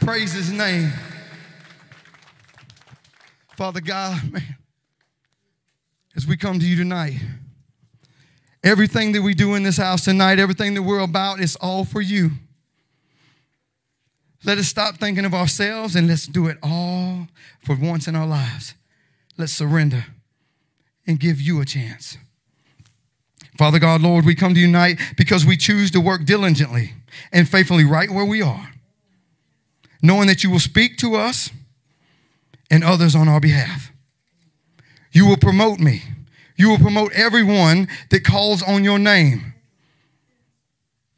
Praise 0.00 0.32
his 0.32 0.50
name. 0.50 0.92
Father 3.56 3.80
God, 3.80 4.32
man, 4.32 4.56
as 6.16 6.26
we 6.26 6.36
come 6.36 6.58
to 6.58 6.66
you 6.66 6.76
tonight, 6.76 7.20
everything 8.64 9.12
that 9.12 9.22
we 9.22 9.34
do 9.34 9.54
in 9.54 9.62
this 9.62 9.76
house 9.76 10.04
tonight, 10.04 10.38
everything 10.38 10.74
that 10.74 10.82
we're 10.82 11.00
about, 11.00 11.40
is 11.40 11.56
all 11.56 11.84
for 11.84 12.00
you. 12.00 12.32
Let 14.44 14.58
us 14.58 14.66
stop 14.66 14.96
thinking 14.96 15.24
of 15.24 15.34
ourselves 15.34 15.94
and 15.94 16.08
let's 16.08 16.26
do 16.26 16.48
it 16.48 16.58
all 16.62 17.28
for 17.64 17.76
once 17.76 18.08
in 18.08 18.16
our 18.16 18.26
lives. 18.26 18.74
Let's 19.36 19.52
surrender 19.52 20.06
and 21.06 21.20
give 21.20 21.40
you 21.40 21.60
a 21.60 21.64
chance. 21.64 22.18
Father 23.58 23.78
God, 23.78 24.00
Lord, 24.00 24.24
we 24.24 24.34
come 24.34 24.54
to 24.54 24.60
you 24.60 24.66
tonight 24.66 24.98
because 25.16 25.44
we 25.46 25.56
choose 25.56 25.90
to 25.92 26.00
work 26.00 26.24
diligently 26.24 26.94
and 27.30 27.48
faithfully 27.48 27.84
right 27.84 28.10
where 28.10 28.24
we 28.24 28.42
are, 28.42 28.71
knowing 30.02 30.26
that 30.26 30.42
you 30.42 30.50
will 30.50 30.60
speak 30.60 30.98
to 30.98 31.14
us 31.14 31.50
and 32.70 32.82
others 32.82 33.14
on 33.14 33.28
our 33.28 33.40
behalf. 33.40 33.92
You 35.12 35.26
will 35.26 35.36
promote 35.36 35.78
me. 35.78 36.02
You 36.56 36.70
will 36.70 36.78
promote 36.78 37.12
everyone 37.12 37.88
that 38.10 38.24
calls 38.24 38.62
on 38.62 38.84
your 38.84 38.98
name. 38.98 39.54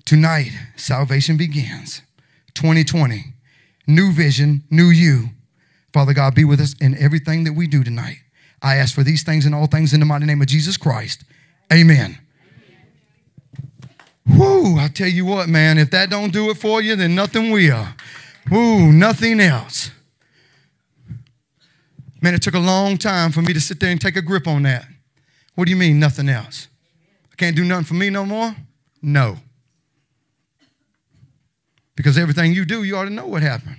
Tonight, 0.05 0.51
salvation 0.77 1.37
begins. 1.37 2.03
2020, 2.55 3.35
new 3.87 4.13
vision, 4.13 4.63
new 4.71 4.87
you. 4.87 5.31
Father 5.93 6.13
God, 6.13 6.35
be 6.35 6.45
with 6.45 6.61
us 6.61 6.75
in 6.81 6.97
everything 6.99 7.45
that 7.45 7.55
we 7.55 7.67
do 7.67 7.83
tonight. 7.83 8.19
I 8.61 8.77
ask 8.77 8.95
for 8.95 9.03
these 9.03 9.23
things 9.23 9.47
and 9.47 9.55
all 9.55 9.67
things 9.67 9.93
in 9.93 10.01
the 10.01 10.07
mighty 10.07 10.27
name 10.27 10.41
of 10.41 10.49
Jesus 10.49 10.77
Christ. 10.77 11.25
Amen. 11.73 12.19
Whoo, 14.27 14.79
I 14.79 14.89
tell 14.89 15.09
you 15.09 15.25
what, 15.25 15.49
man, 15.49 15.79
if 15.79 15.91
that 15.91 16.11
don't 16.11 16.33
do 16.33 16.51
it 16.51 16.57
for 16.57 16.81
you, 16.81 16.97
then 16.97 17.15
nothing 17.15 17.51
will. 17.51 17.87
Whoo, 18.51 18.93
nothing 18.93 19.41
else. 19.41 19.91
Man, 22.21 22.35
it 22.35 22.43
took 22.43 22.55
a 22.55 22.59
long 22.59 22.97
time 22.97 23.33
for 23.33 23.43
me 23.43 23.53
to 23.53 23.61
sit 23.61 23.81
there 23.81 23.91
and 23.91 24.01
take 24.01 24.17
a 24.17 24.23
grip 24.23 24.47
on 24.47 24.63
that. 24.63 24.87
What 25.55 25.67
do 25.67 25.71
you 25.71 25.77
mean, 25.77 25.99
nothing 25.99 26.29
else? 26.29 26.69
I 27.33 27.37
can't 27.37 27.57
do 27.57 27.65
nothing 27.65 27.85
for 27.85 27.95
me 27.95 28.11
no 28.11 28.25
more? 28.25 28.55
No. 29.03 29.39
Because 31.97 32.19
everything 32.19 32.53
you 32.53 32.65
do, 32.65 32.83
you 32.83 32.97
ought 32.97 33.05
to 33.05 33.11
know 33.11 33.27
what 33.27 33.43
happened. 33.43 33.77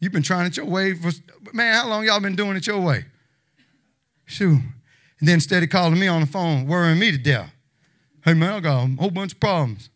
You've 0.00 0.12
been 0.12 0.22
trying 0.22 0.46
it 0.46 0.56
your 0.56 0.66
way 0.66 0.94
for, 0.94 1.12
man, 1.52 1.74
how 1.74 1.88
long 1.88 2.04
y'all 2.04 2.20
been 2.20 2.36
doing 2.36 2.56
it 2.56 2.66
your 2.66 2.80
way? 2.80 3.06
Shoot. 4.26 4.60
And 5.20 5.28
then 5.28 5.34
instead 5.34 5.62
of 5.62 5.70
calling 5.70 5.98
me 5.98 6.08
on 6.08 6.20
the 6.20 6.26
phone, 6.26 6.66
worrying 6.66 6.98
me 6.98 7.10
to 7.12 7.18
death. 7.18 7.52
Hey, 8.24 8.34
man, 8.34 8.52
I 8.52 8.60
got 8.60 8.84
a 8.84 8.96
whole 9.00 9.10
bunch 9.10 9.32
of 9.32 9.40
problems. 9.40 9.90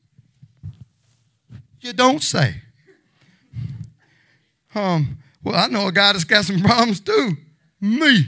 You 1.81 1.93
don't 1.93 2.23
say. 2.23 2.63
Um, 4.77 5.19
well, 5.43 5.55
I 5.55 5.69
know 5.69 5.89
a 5.89 5.93
guy 5.93 6.13
that's 6.13 6.25
got 6.25 6.45
some 6.45 6.61
problems 6.61 7.01
too. 7.01 7.33
Me. 7.81 8.27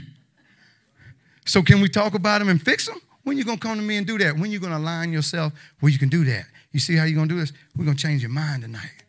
So 1.45 1.61
can 1.61 1.79
we 1.79 1.87
talk 1.87 2.15
about 2.15 2.39
them 2.39 2.49
and 2.49 2.61
fix 2.61 2.87
them? 2.87 2.99
When 3.23 3.37
you 3.37 3.43
gonna 3.43 3.59
come 3.59 3.77
to 3.77 3.83
me 3.83 3.97
and 3.97 4.07
do 4.07 4.17
that? 4.17 4.37
When 4.37 4.49
you 4.49 4.59
gonna 4.59 4.77
align 4.77 5.13
yourself 5.13 5.53
where 5.79 5.91
you 5.91 5.99
can 5.99 6.09
do 6.09 6.25
that? 6.25 6.45
You 6.71 6.79
see 6.79 6.95
how 6.95 7.03
you 7.03 7.15
gonna 7.15 7.27
do 7.27 7.39
this? 7.39 7.53
We're 7.75 7.85
gonna 7.85 7.97
change 7.97 8.21
your 8.23 8.31
mind 8.31 8.63
tonight. 8.63 9.03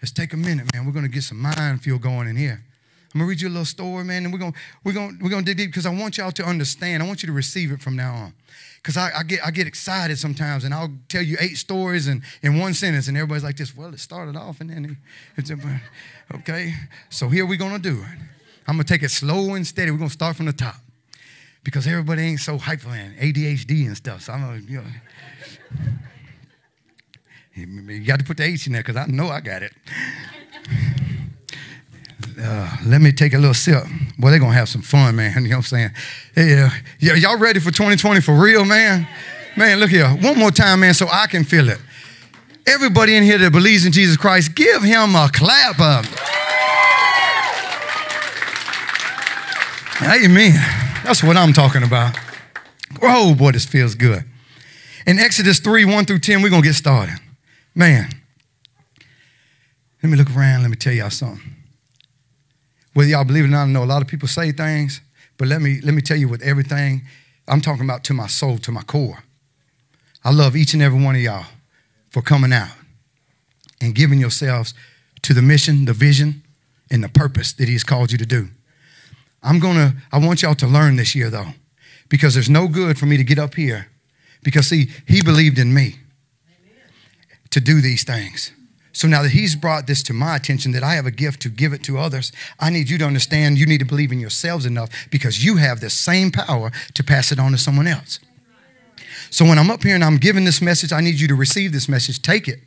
Let's 0.00 0.12
take 0.12 0.32
a 0.32 0.36
minute, 0.36 0.72
man. 0.72 0.86
We're 0.86 0.92
gonna 0.92 1.08
get 1.08 1.24
some 1.24 1.38
mind 1.38 1.82
fuel 1.82 1.98
going 1.98 2.28
in 2.28 2.36
here. 2.36 2.62
I'm 3.14 3.18
gonna 3.18 3.28
read 3.28 3.40
you 3.40 3.48
a 3.48 3.50
little 3.50 3.64
story, 3.64 4.04
man, 4.04 4.24
and 4.24 4.32
we're 4.32 4.38
gonna 4.38 4.54
we're 4.84 4.92
gonna 4.92 5.16
we're 5.20 5.30
gonna 5.30 5.42
dig 5.42 5.56
deep 5.56 5.70
because 5.70 5.86
I 5.86 5.90
want 5.90 6.18
y'all 6.18 6.30
to 6.32 6.44
understand. 6.44 7.02
I 7.02 7.06
want 7.06 7.22
you 7.22 7.26
to 7.26 7.32
receive 7.32 7.72
it 7.72 7.80
from 7.80 7.96
now 7.96 8.14
on. 8.14 8.34
Because 8.82 8.96
I, 8.96 9.12
I, 9.18 9.22
get 9.22 9.46
I 9.46 9.52
get 9.52 9.68
excited 9.68 10.18
sometimes, 10.18 10.64
and 10.64 10.74
I'll 10.74 10.92
tell 11.08 11.22
you 11.22 11.36
eight 11.38 11.56
stories 11.56 12.08
in, 12.08 12.22
in 12.42 12.58
one 12.58 12.74
sentence, 12.74 13.06
and 13.06 13.16
everybody's 13.16 13.44
like 13.44 13.56
this. 13.56 13.76
Well, 13.76 13.94
it 13.94 14.00
started 14.00 14.36
off, 14.36 14.60
and 14.60 14.70
then 14.70 14.96
it's 15.36 15.52
okay. 16.34 16.74
So 17.08 17.28
here 17.28 17.46
we're 17.46 17.58
gonna 17.58 17.78
do 17.78 18.00
it. 18.00 18.18
I'm 18.66 18.74
gonna 18.74 18.84
take 18.84 19.04
it 19.04 19.10
slow 19.10 19.54
and 19.54 19.64
steady. 19.64 19.92
We're 19.92 19.98
gonna 19.98 20.10
start 20.10 20.36
from 20.36 20.46
the 20.46 20.52
top 20.52 20.76
because 21.62 21.86
everybody 21.86 22.22
ain't 22.22 22.40
so 22.40 22.58
hyper 22.58 22.88
and 22.88 23.16
ADHD 23.18 23.86
and 23.86 23.96
stuff. 23.96 24.22
So 24.22 24.32
I'm 24.32 24.40
gonna, 24.40 24.58
you 24.58 24.78
know, 24.78 24.84
you 27.54 28.04
got 28.04 28.18
to 28.18 28.24
put 28.24 28.36
the 28.38 28.44
H 28.44 28.66
in 28.66 28.72
there 28.72 28.82
because 28.82 28.96
I 28.96 29.06
know 29.06 29.28
I 29.28 29.40
got 29.40 29.62
it. 29.62 29.72
Uh, 32.40 32.76
let 32.86 33.00
me 33.00 33.12
take 33.12 33.34
a 33.34 33.38
little 33.38 33.54
sip. 33.54 33.84
Boy, 34.22 34.30
they're 34.30 34.38
going 34.38 34.52
to 34.52 34.58
have 34.58 34.68
some 34.68 34.82
fun, 34.82 35.16
man. 35.16 35.32
You 35.42 35.48
know 35.48 35.56
what 35.56 35.72
I'm 35.72 35.90
saying? 35.90 35.90
Yeah, 36.36 36.70
yeah, 37.00 37.14
y'all 37.14 37.38
ready 37.38 37.58
for 37.58 37.72
2020 37.72 38.20
for 38.20 38.34
real, 38.34 38.64
man? 38.64 39.08
Man, 39.56 39.80
look 39.80 39.90
here. 39.90 40.08
One 40.08 40.38
more 40.38 40.52
time, 40.52 40.78
man, 40.78 40.94
so 40.94 41.08
I 41.10 41.26
can 41.26 41.42
feel 41.42 41.68
it. 41.68 41.80
Everybody 42.64 43.16
in 43.16 43.24
here 43.24 43.36
that 43.38 43.50
believes 43.50 43.84
in 43.84 43.90
Jesus 43.90 44.16
Christ, 44.16 44.54
give 44.54 44.80
him 44.84 45.16
a 45.16 45.28
clap 45.32 45.80
up. 45.80 46.04
Amen. 50.00 50.54
That's 51.02 51.24
what 51.24 51.36
I'm 51.36 51.52
talking 51.52 51.82
about. 51.82 52.16
Oh, 53.02 53.34
boy, 53.34 53.50
this 53.50 53.64
feels 53.66 53.96
good. 53.96 54.22
In 55.04 55.18
Exodus 55.18 55.58
3 55.58 55.84
1 55.84 56.04
through 56.04 56.20
10, 56.20 56.42
we're 56.42 56.50
going 56.50 56.62
to 56.62 56.68
get 56.68 56.74
started. 56.74 57.16
Man, 57.74 58.08
let 60.00 60.10
me 60.10 60.16
look 60.16 60.30
around. 60.30 60.62
Let 60.62 60.70
me 60.70 60.76
tell 60.76 60.92
y'all 60.92 61.10
something. 61.10 61.56
Whether 62.94 63.10
y'all 63.10 63.24
believe 63.24 63.44
it 63.44 63.48
or 63.48 63.50
not, 63.50 63.64
I 63.64 63.66
know 63.66 63.84
a 63.84 63.86
lot 63.86 64.02
of 64.02 64.08
people 64.08 64.28
say 64.28 64.52
things, 64.52 65.00
but 65.38 65.48
let 65.48 65.62
me, 65.62 65.80
let 65.82 65.94
me 65.94 66.02
tell 66.02 66.16
you 66.16 66.28
with 66.28 66.42
everything, 66.42 67.02
I'm 67.48 67.60
talking 67.60 67.84
about 67.84 68.04
to 68.04 68.14
my 68.14 68.26
soul, 68.26 68.58
to 68.58 68.72
my 68.72 68.82
core. 68.82 69.24
I 70.24 70.30
love 70.30 70.54
each 70.54 70.74
and 70.74 70.82
every 70.82 71.02
one 71.02 71.16
of 71.16 71.20
y'all 71.20 71.46
for 72.10 72.22
coming 72.22 72.52
out 72.52 72.70
and 73.80 73.94
giving 73.94 74.20
yourselves 74.20 74.74
to 75.22 75.34
the 75.34 75.42
mission, 75.42 75.86
the 75.86 75.92
vision, 75.92 76.42
and 76.90 77.02
the 77.02 77.08
purpose 77.08 77.52
that 77.54 77.68
He's 77.68 77.82
called 77.82 78.12
you 78.12 78.18
to 78.18 78.26
do. 78.26 78.48
I'm 79.42 79.58
gonna, 79.58 79.94
I 80.12 80.18
want 80.18 80.42
y'all 80.42 80.54
to 80.54 80.66
learn 80.66 80.96
this 80.96 81.14
year 81.14 81.30
though, 81.30 81.54
because 82.08 82.34
there's 82.34 82.50
no 82.50 82.68
good 82.68 82.98
for 82.98 83.06
me 83.06 83.16
to 83.16 83.24
get 83.24 83.38
up 83.38 83.54
here. 83.54 83.88
Because 84.42 84.68
see, 84.68 84.90
He 85.08 85.22
believed 85.22 85.58
in 85.58 85.74
me 85.74 85.96
to 87.50 87.60
do 87.60 87.80
these 87.80 88.04
things. 88.04 88.52
So 88.92 89.08
now 89.08 89.22
that 89.22 89.30
he's 89.30 89.56
brought 89.56 89.86
this 89.86 90.02
to 90.04 90.12
my 90.12 90.36
attention, 90.36 90.72
that 90.72 90.82
I 90.82 90.94
have 90.94 91.06
a 91.06 91.10
gift 91.10 91.40
to 91.42 91.48
give 91.48 91.72
it 91.72 91.82
to 91.84 91.98
others, 91.98 92.30
I 92.60 92.70
need 92.70 92.90
you 92.90 92.98
to 92.98 93.06
understand 93.06 93.58
you 93.58 93.66
need 93.66 93.78
to 93.78 93.86
believe 93.86 94.12
in 94.12 94.20
yourselves 94.20 94.66
enough 94.66 94.90
because 95.10 95.44
you 95.44 95.56
have 95.56 95.80
the 95.80 95.88
same 95.88 96.30
power 96.30 96.70
to 96.94 97.02
pass 97.02 97.32
it 97.32 97.38
on 97.38 97.52
to 97.52 97.58
someone 97.58 97.86
else. 97.86 98.20
So 99.30 99.46
when 99.46 99.58
I'm 99.58 99.70
up 99.70 99.82
here 99.82 99.94
and 99.94 100.04
I'm 100.04 100.18
giving 100.18 100.44
this 100.44 100.60
message, 100.60 100.92
I 100.92 101.00
need 101.00 101.18
you 101.18 101.26
to 101.28 101.34
receive 101.34 101.72
this 101.72 101.88
message. 101.88 102.20
Take 102.20 102.48
it. 102.48 102.60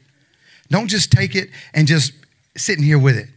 Don't 0.69 0.87
just 0.87 1.11
take 1.11 1.35
it 1.35 1.49
and 1.75 1.87
just 1.87 2.11
sitting 2.57 2.83
here 2.83 2.97
with 2.97 3.17
it. 3.17 3.29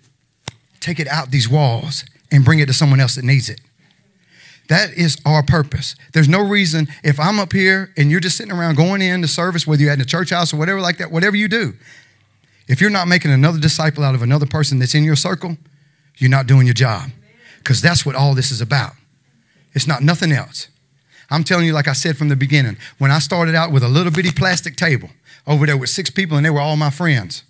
Take 0.81 0.99
it 0.99 1.09
out 1.09 1.31
these 1.31 1.49
walls 1.49 2.07
and 2.31 2.43
bring 2.43 2.59
it 2.61 2.67
to 2.67 2.73
someone 2.73 3.01
else 3.01 3.17
that 3.17 3.25
needs 3.25 3.51
it. 3.51 3.61
That 4.69 4.93
is 4.95 5.19
our 5.27 5.43
purpose. 5.43 5.95
There's 6.13 6.29
no 6.29 6.41
reason 6.41 6.89
if 7.03 7.19
I'm 7.21 7.39
up 7.39 7.53
here 7.53 7.93
and 7.97 8.11
you're 8.11 8.21
just 8.21 8.37
sitting 8.37 8.53
around 8.53 8.77
going 8.77 9.03
in 9.03 9.21
the 9.21 9.29
service, 9.29 9.67
whether 9.67 9.83
you're 9.83 9.93
at 9.93 9.99
the 9.99 10.05
church 10.05 10.31
house 10.31 10.53
or 10.53 10.57
whatever 10.57 10.81
like 10.81 10.99
that, 10.99 11.11
whatever 11.11 11.37
you 11.37 11.49
do, 11.49 11.75
if 12.69 12.81
you're 12.81 12.91
not 12.91 13.09
making 13.09 13.33
another 13.33 13.59
disciple 13.59 14.05
out 14.05 14.15
of 14.15 14.23
another 14.23 14.47
person 14.47 14.79
that's 14.79 14.95
in 14.95 15.05
your 15.05 15.17
circle, 15.17 15.57
you're 16.17 16.31
not 16.31 16.47
doing 16.47 16.67
your 16.67 16.75
job. 16.75 17.11
Because 17.59 17.81
that's 17.81 18.07
what 18.07 18.15
all 18.15 18.35
this 18.35 18.51
is 18.51 18.61
about. 18.61 18.93
It's 19.73 19.87
not 19.87 20.03
nothing 20.03 20.33
else. 20.33 20.69
I'm 21.31 21.45
telling 21.45 21.67
you, 21.67 21.73
like 21.73 21.89
I 21.89 21.93
said 21.93 22.17
from 22.17 22.29
the 22.29 22.37
beginning, 22.37 22.77
when 22.99 23.11
I 23.11 23.19
started 23.19 23.55
out 23.55 23.73
with 23.73 23.83
a 23.83 23.89
little 23.89 24.13
bitty 24.13 24.33
plastic 24.33 24.77
table 24.77 25.11
over 25.47 25.67
there 25.67 25.77
with 25.77 25.91
six 25.91 26.11
people 26.11 26.37
and 26.37 26.45
they 26.47 26.51
were 26.51 26.61
all 26.61 26.77
my 26.77 26.91
friends, 26.91 27.43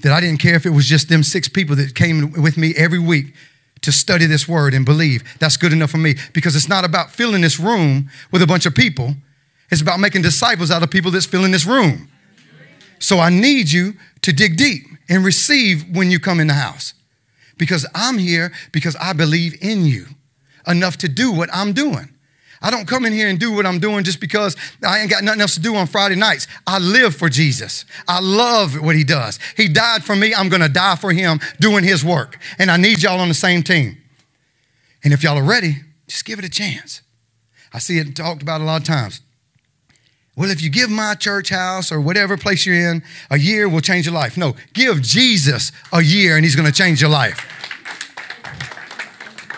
that 0.00 0.12
I 0.12 0.20
didn't 0.20 0.40
care 0.40 0.54
if 0.54 0.66
it 0.66 0.70
was 0.70 0.86
just 0.86 1.08
them 1.08 1.22
six 1.22 1.48
people 1.48 1.76
that 1.76 1.94
came 1.94 2.32
with 2.32 2.56
me 2.56 2.74
every 2.76 2.98
week 2.98 3.34
to 3.80 3.92
study 3.92 4.26
this 4.26 4.48
word 4.48 4.74
and 4.74 4.84
believe. 4.84 5.22
That's 5.38 5.56
good 5.56 5.72
enough 5.72 5.90
for 5.90 5.98
me 5.98 6.16
because 6.32 6.56
it's 6.56 6.68
not 6.68 6.84
about 6.84 7.10
filling 7.10 7.42
this 7.42 7.58
room 7.58 8.10
with 8.30 8.42
a 8.42 8.46
bunch 8.46 8.66
of 8.66 8.74
people. 8.74 9.14
It's 9.70 9.80
about 9.80 10.00
making 10.00 10.22
disciples 10.22 10.70
out 10.70 10.82
of 10.82 10.90
people 10.90 11.10
that's 11.10 11.26
filling 11.26 11.52
this 11.52 11.66
room. 11.66 12.08
So 13.04 13.20
I 13.20 13.28
need 13.28 13.70
you 13.70 13.96
to 14.22 14.32
dig 14.32 14.56
deep 14.56 14.86
and 15.10 15.26
receive 15.26 15.94
when 15.94 16.10
you 16.10 16.18
come 16.18 16.40
in 16.40 16.46
the 16.46 16.54
house. 16.54 16.94
Because 17.58 17.86
I'm 17.94 18.16
here 18.16 18.50
because 18.72 18.96
I 18.96 19.12
believe 19.12 19.62
in 19.62 19.84
you 19.84 20.06
enough 20.66 20.96
to 20.98 21.08
do 21.10 21.30
what 21.30 21.50
I'm 21.52 21.74
doing. 21.74 22.08
I 22.62 22.70
don't 22.70 22.88
come 22.88 23.04
in 23.04 23.12
here 23.12 23.28
and 23.28 23.38
do 23.38 23.52
what 23.52 23.66
I'm 23.66 23.78
doing 23.78 24.04
just 24.04 24.20
because 24.20 24.56
I 24.82 25.00
ain't 25.00 25.10
got 25.10 25.22
nothing 25.22 25.42
else 25.42 25.52
to 25.56 25.60
do 25.60 25.76
on 25.76 25.86
Friday 25.86 26.14
nights. 26.14 26.46
I 26.66 26.78
live 26.78 27.14
for 27.14 27.28
Jesus. 27.28 27.84
I 28.08 28.20
love 28.20 28.80
what 28.80 28.96
he 28.96 29.04
does. 29.04 29.38
He 29.54 29.68
died 29.68 30.02
for 30.02 30.16
me. 30.16 30.34
I'm 30.34 30.48
going 30.48 30.62
to 30.62 30.70
die 30.70 30.96
for 30.96 31.12
him 31.12 31.40
doing 31.60 31.84
his 31.84 32.02
work. 32.02 32.38
And 32.58 32.70
I 32.70 32.78
need 32.78 33.02
y'all 33.02 33.20
on 33.20 33.28
the 33.28 33.34
same 33.34 33.62
team. 33.62 33.98
And 35.04 35.12
if 35.12 35.22
y'all 35.22 35.36
are 35.36 35.44
ready, 35.44 35.76
just 36.06 36.24
give 36.24 36.38
it 36.38 36.44
a 36.46 36.50
chance. 36.50 37.02
I 37.70 37.80
see 37.80 37.98
it 37.98 38.16
talked 38.16 38.40
about 38.40 38.62
a 38.62 38.64
lot 38.64 38.80
of 38.80 38.86
times. 38.86 39.20
Well, 40.36 40.50
if 40.50 40.60
you 40.60 40.70
give 40.70 40.90
my 40.90 41.14
church 41.14 41.50
house 41.50 41.92
or 41.92 42.00
whatever 42.00 42.36
place 42.36 42.66
you're 42.66 42.74
in, 42.74 43.02
a 43.30 43.38
year 43.38 43.68
will 43.68 43.80
change 43.80 44.06
your 44.06 44.14
life. 44.14 44.36
No, 44.36 44.56
give 44.72 45.00
Jesus 45.00 45.70
a 45.92 46.02
year 46.02 46.36
and 46.36 46.44
he's 46.44 46.56
going 46.56 46.66
to 46.66 46.72
change 46.72 47.00
your 47.00 47.10
life. 47.10 47.50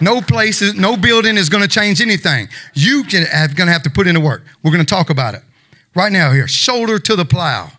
No 0.00 0.20
place, 0.20 0.61
no 0.75 0.96
building 0.96 1.38
is 1.38 1.49
going 1.49 1.62
to 1.62 1.69
change 1.69 2.02
anything. 2.02 2.49
You 2.75 3.05
can 3.05 3.25
have, 3.25 3.56
going 3.56 3.69
to 3.69 3.73
have 3.73 3.82
to 3.84 3.90
put 3.90 4.06
in 4.06 4.14
the 4.14 4.20
work. 4.20 4.44
We're 4.62 4.70
going 4.70 4.84
to 4.84 4.94
talk 4.94 5.08
about 5.08 5.34
it 5.34 5.43
right 5.94 6.12
now 6.12 6.32
here. 6.32 6.46
Shoulder 6.46 6.99
to 6.99 7.17
the 7.17 7.25
plow. 7.25 7.70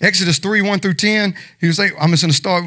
Exodus 0.00 0.38
3, 0.38 0.62
1 0.62 0.80
through 0.80 0.94
10, 0.94 1.34
he 1.60 1.66
was 1.66 1.78
like, 1.78 1.92
I'm 1.98 2.10
just 2.10 2.22
going 2.22 2.30
to 2.30 2.36
start 2.36 2.64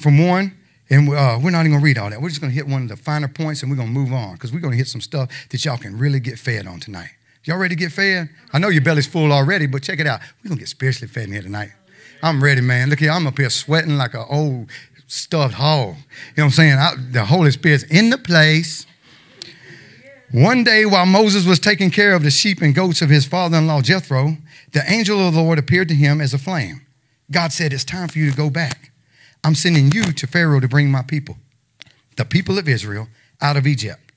from 0.00 0.26
1, 0.26 0.56
and 0.88 1.08
uh, 1.08 1.38
we're 1.42 1.50
not 1.50 1.60
even 1.60 1.72
going 1.72 1.80
to 1.80 1.84
read 1.84 1.98
all 1.98 2.08
that. 2.08 2.22
We're 2.22 2.28
just 2.28 2.40
going 2.40 2.50
to 2.50 2.54
hit 2.54 2.66
one 2.66 2.82
of 2.82 2.88
the 2.88 2.96
finer 2.96 3.28
points 3.28 3.62
and 3.62 3.70
we're 3.70 3.76
going 3.76 3.88
to 3.88 3.94
move 3.94 4.12
on 4.12 4.34
because 4.34 4.52
we're 4.52 4.60
going 4.60 4.72
to 4.72 4.78
hit 4.78 4.88
some 4.88 5.00
stuff 5.00 5.30
that 5.50 5.64
y'all 5.64 5.76
can 5.76 5.98
really 5.98 6.20
get 6.20 6.38
fed 6.38 6.66
on 6.66 6.80
tonight. 6.80 7.10
Y'all 7.44 7.58
ready 7.58 7.74
to 7.74 7.78
get 7.78 7.90
fed? 7.90 8.28
I 8.52 8.58
know 8.58 8.68
your 8.68 8.82
belly's 8.82 9.06
full 9.06 9.32
already, 9.32 9.66
but 9.66 9.82
check 9.82 9.98
it 9.98 10.06
out. 10.06 10.20
We're 10.42 10.50
going 10.50 10.58
to 10.58 10.62
get 10.62 10.68
spiritually 10.68 11.08
fed 11.08 11.24
in 11.24 11.32
here 11.32 11.42
tonight. 11.42 11.70
I'm 12.22 12.42
ready, 12.42 12.60
man. 12.60 12.88
Look 12.88 13.00
here, 13.00 13.10
I'm 13.10 13.26
up 13.26 13.36
here 13.36 13.50
sweating 13.50 13.96
like 13.96 14.14
an 14.14 14.24
old 14.30 14.70
stuffed 15.08 15.54
hog. 15.54 15.88
You 15.88 15.94
know 15.94 15.98
what 16.36 16.44
I'm 16.44 16.50
saying? 16.50 16.78
I, 16.78 16.94
the 17.10 17.24
Holy 17.24 17.50
Spirit's 17.50 17.82
in 17.84 18.10
the 18.10 18.18
place. 18.18 18.86
One 20.30 20.62
day, 20.62 20.86
while 20.86 21.04
Moses 21.04 21.44
was 21.44 21.58
taking 21.58 21.90
care 21.90 22.14
of 22.14 22.22
the 22.22 22.30
sheep 22.30 22.62
and 22.62 22.74
goats 22.74 23.02
of 23.02 23.10
his 23.10 23.26
father 23.26 23.58
in 23.58 23.66
law 23.66 23.82
Jethro, 23.82 24.36
the 24.72 24.82
angel 24.90 25.20
of 25.26 25.34
the 25.34 25.42
Lord 25.42 25.58
appeared 25.58 25.88
to 25.88 25.94
him 25.94 26.20
as 26.20 26.32
a 26.32 26.38
flame. 26.38 26.86
God 27.30 27.52
said, 27.52 27.72
It's 27.72 27.84
time 27.84 28.08
for 28.08 28.18
you 28.18 28.30
to 28.30 28.36
go 28.36 28.48
back. 28.48 28.92
I'm 29.44 29.54
sending 29.56 29.90
you 29.90 30.04
to 30.04 30.26
Pharaoh 30.26 30.60
to 30.60 30.68
bring 30.68 30.90
my 30.90 31.02
people, 31.02 31.36
the 32.16 32.24
people 32.24 32.56
of 32.56 32.68
Israel, 32.68 33.08
out 33.40 33.56
of 33.56 33.66
Egypt. 33.66 34.12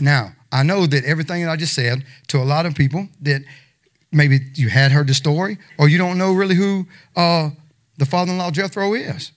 Now, 0.00 0.35
I 0.52 0.62
know 0.62 0.86
that 0.86 1.04
everything 1.04 1.44
that 1.44 1.50
I 1.50 1.56
just 1.56 1.74
said 1.74 2.04
to 2.28 2.38
a 2.38 2.44
lot 2.44 2.66
of 2.66 2.74
people 2.74 3.08
that 3.22 3.42
maybe 4.12 4.40
you 4.54 4.68
had 4.68 4.92
heard 4.92 5.08
the 5.08 5.14
story 5.14 5.58
or 5.78 5.88
you 5.88 5.98
don't 5.98 6.18
know 6.18 6.32
really 6.32 6.54
who 6.54 6.86
uh, 7.16 7.50
the 7.98 8.06
father 8.06 8.32
in 8.32 8.38
law 8.38 8.50
Jethro 8.50 8.94
is. 8.94 9.32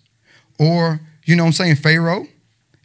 Or, 0.60 1.00
you 1.26 1.36
know 1.36 1.44
what 1.44 1.48
I'm 1.48 1.54
saying, 1.54 1.76
Pharaoh, 1.78 2.28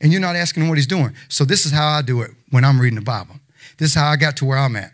and 0.00 0.12
you're 0.12 0.20
not 0.20 0.36
asking 0.36 0.62
him 0.62 0.68
what 0.68 0.78
he's 0.78 0.86
doing. 0.86 1.14
So, 1.28 1.44
this 1.44 1.66
is 1.66 1.72
how 1.72 1.88
I 1.88 2.02
do 2.02 2.22
it 2.22 2.30
when 2.50 2.64
I'm 2.64 2.80
reading 2.80 2.98
the 2.98 3.04
Bible. 3.04 3.36
This 3.78 3.90
is 3.90 3.94
how 3.96 4.08
I 4.08 4.16
got 4.16 4.36
to 4.38 4.44
where 4.44 4.58
I'm 4.58 4.76
at. 4.76 4.92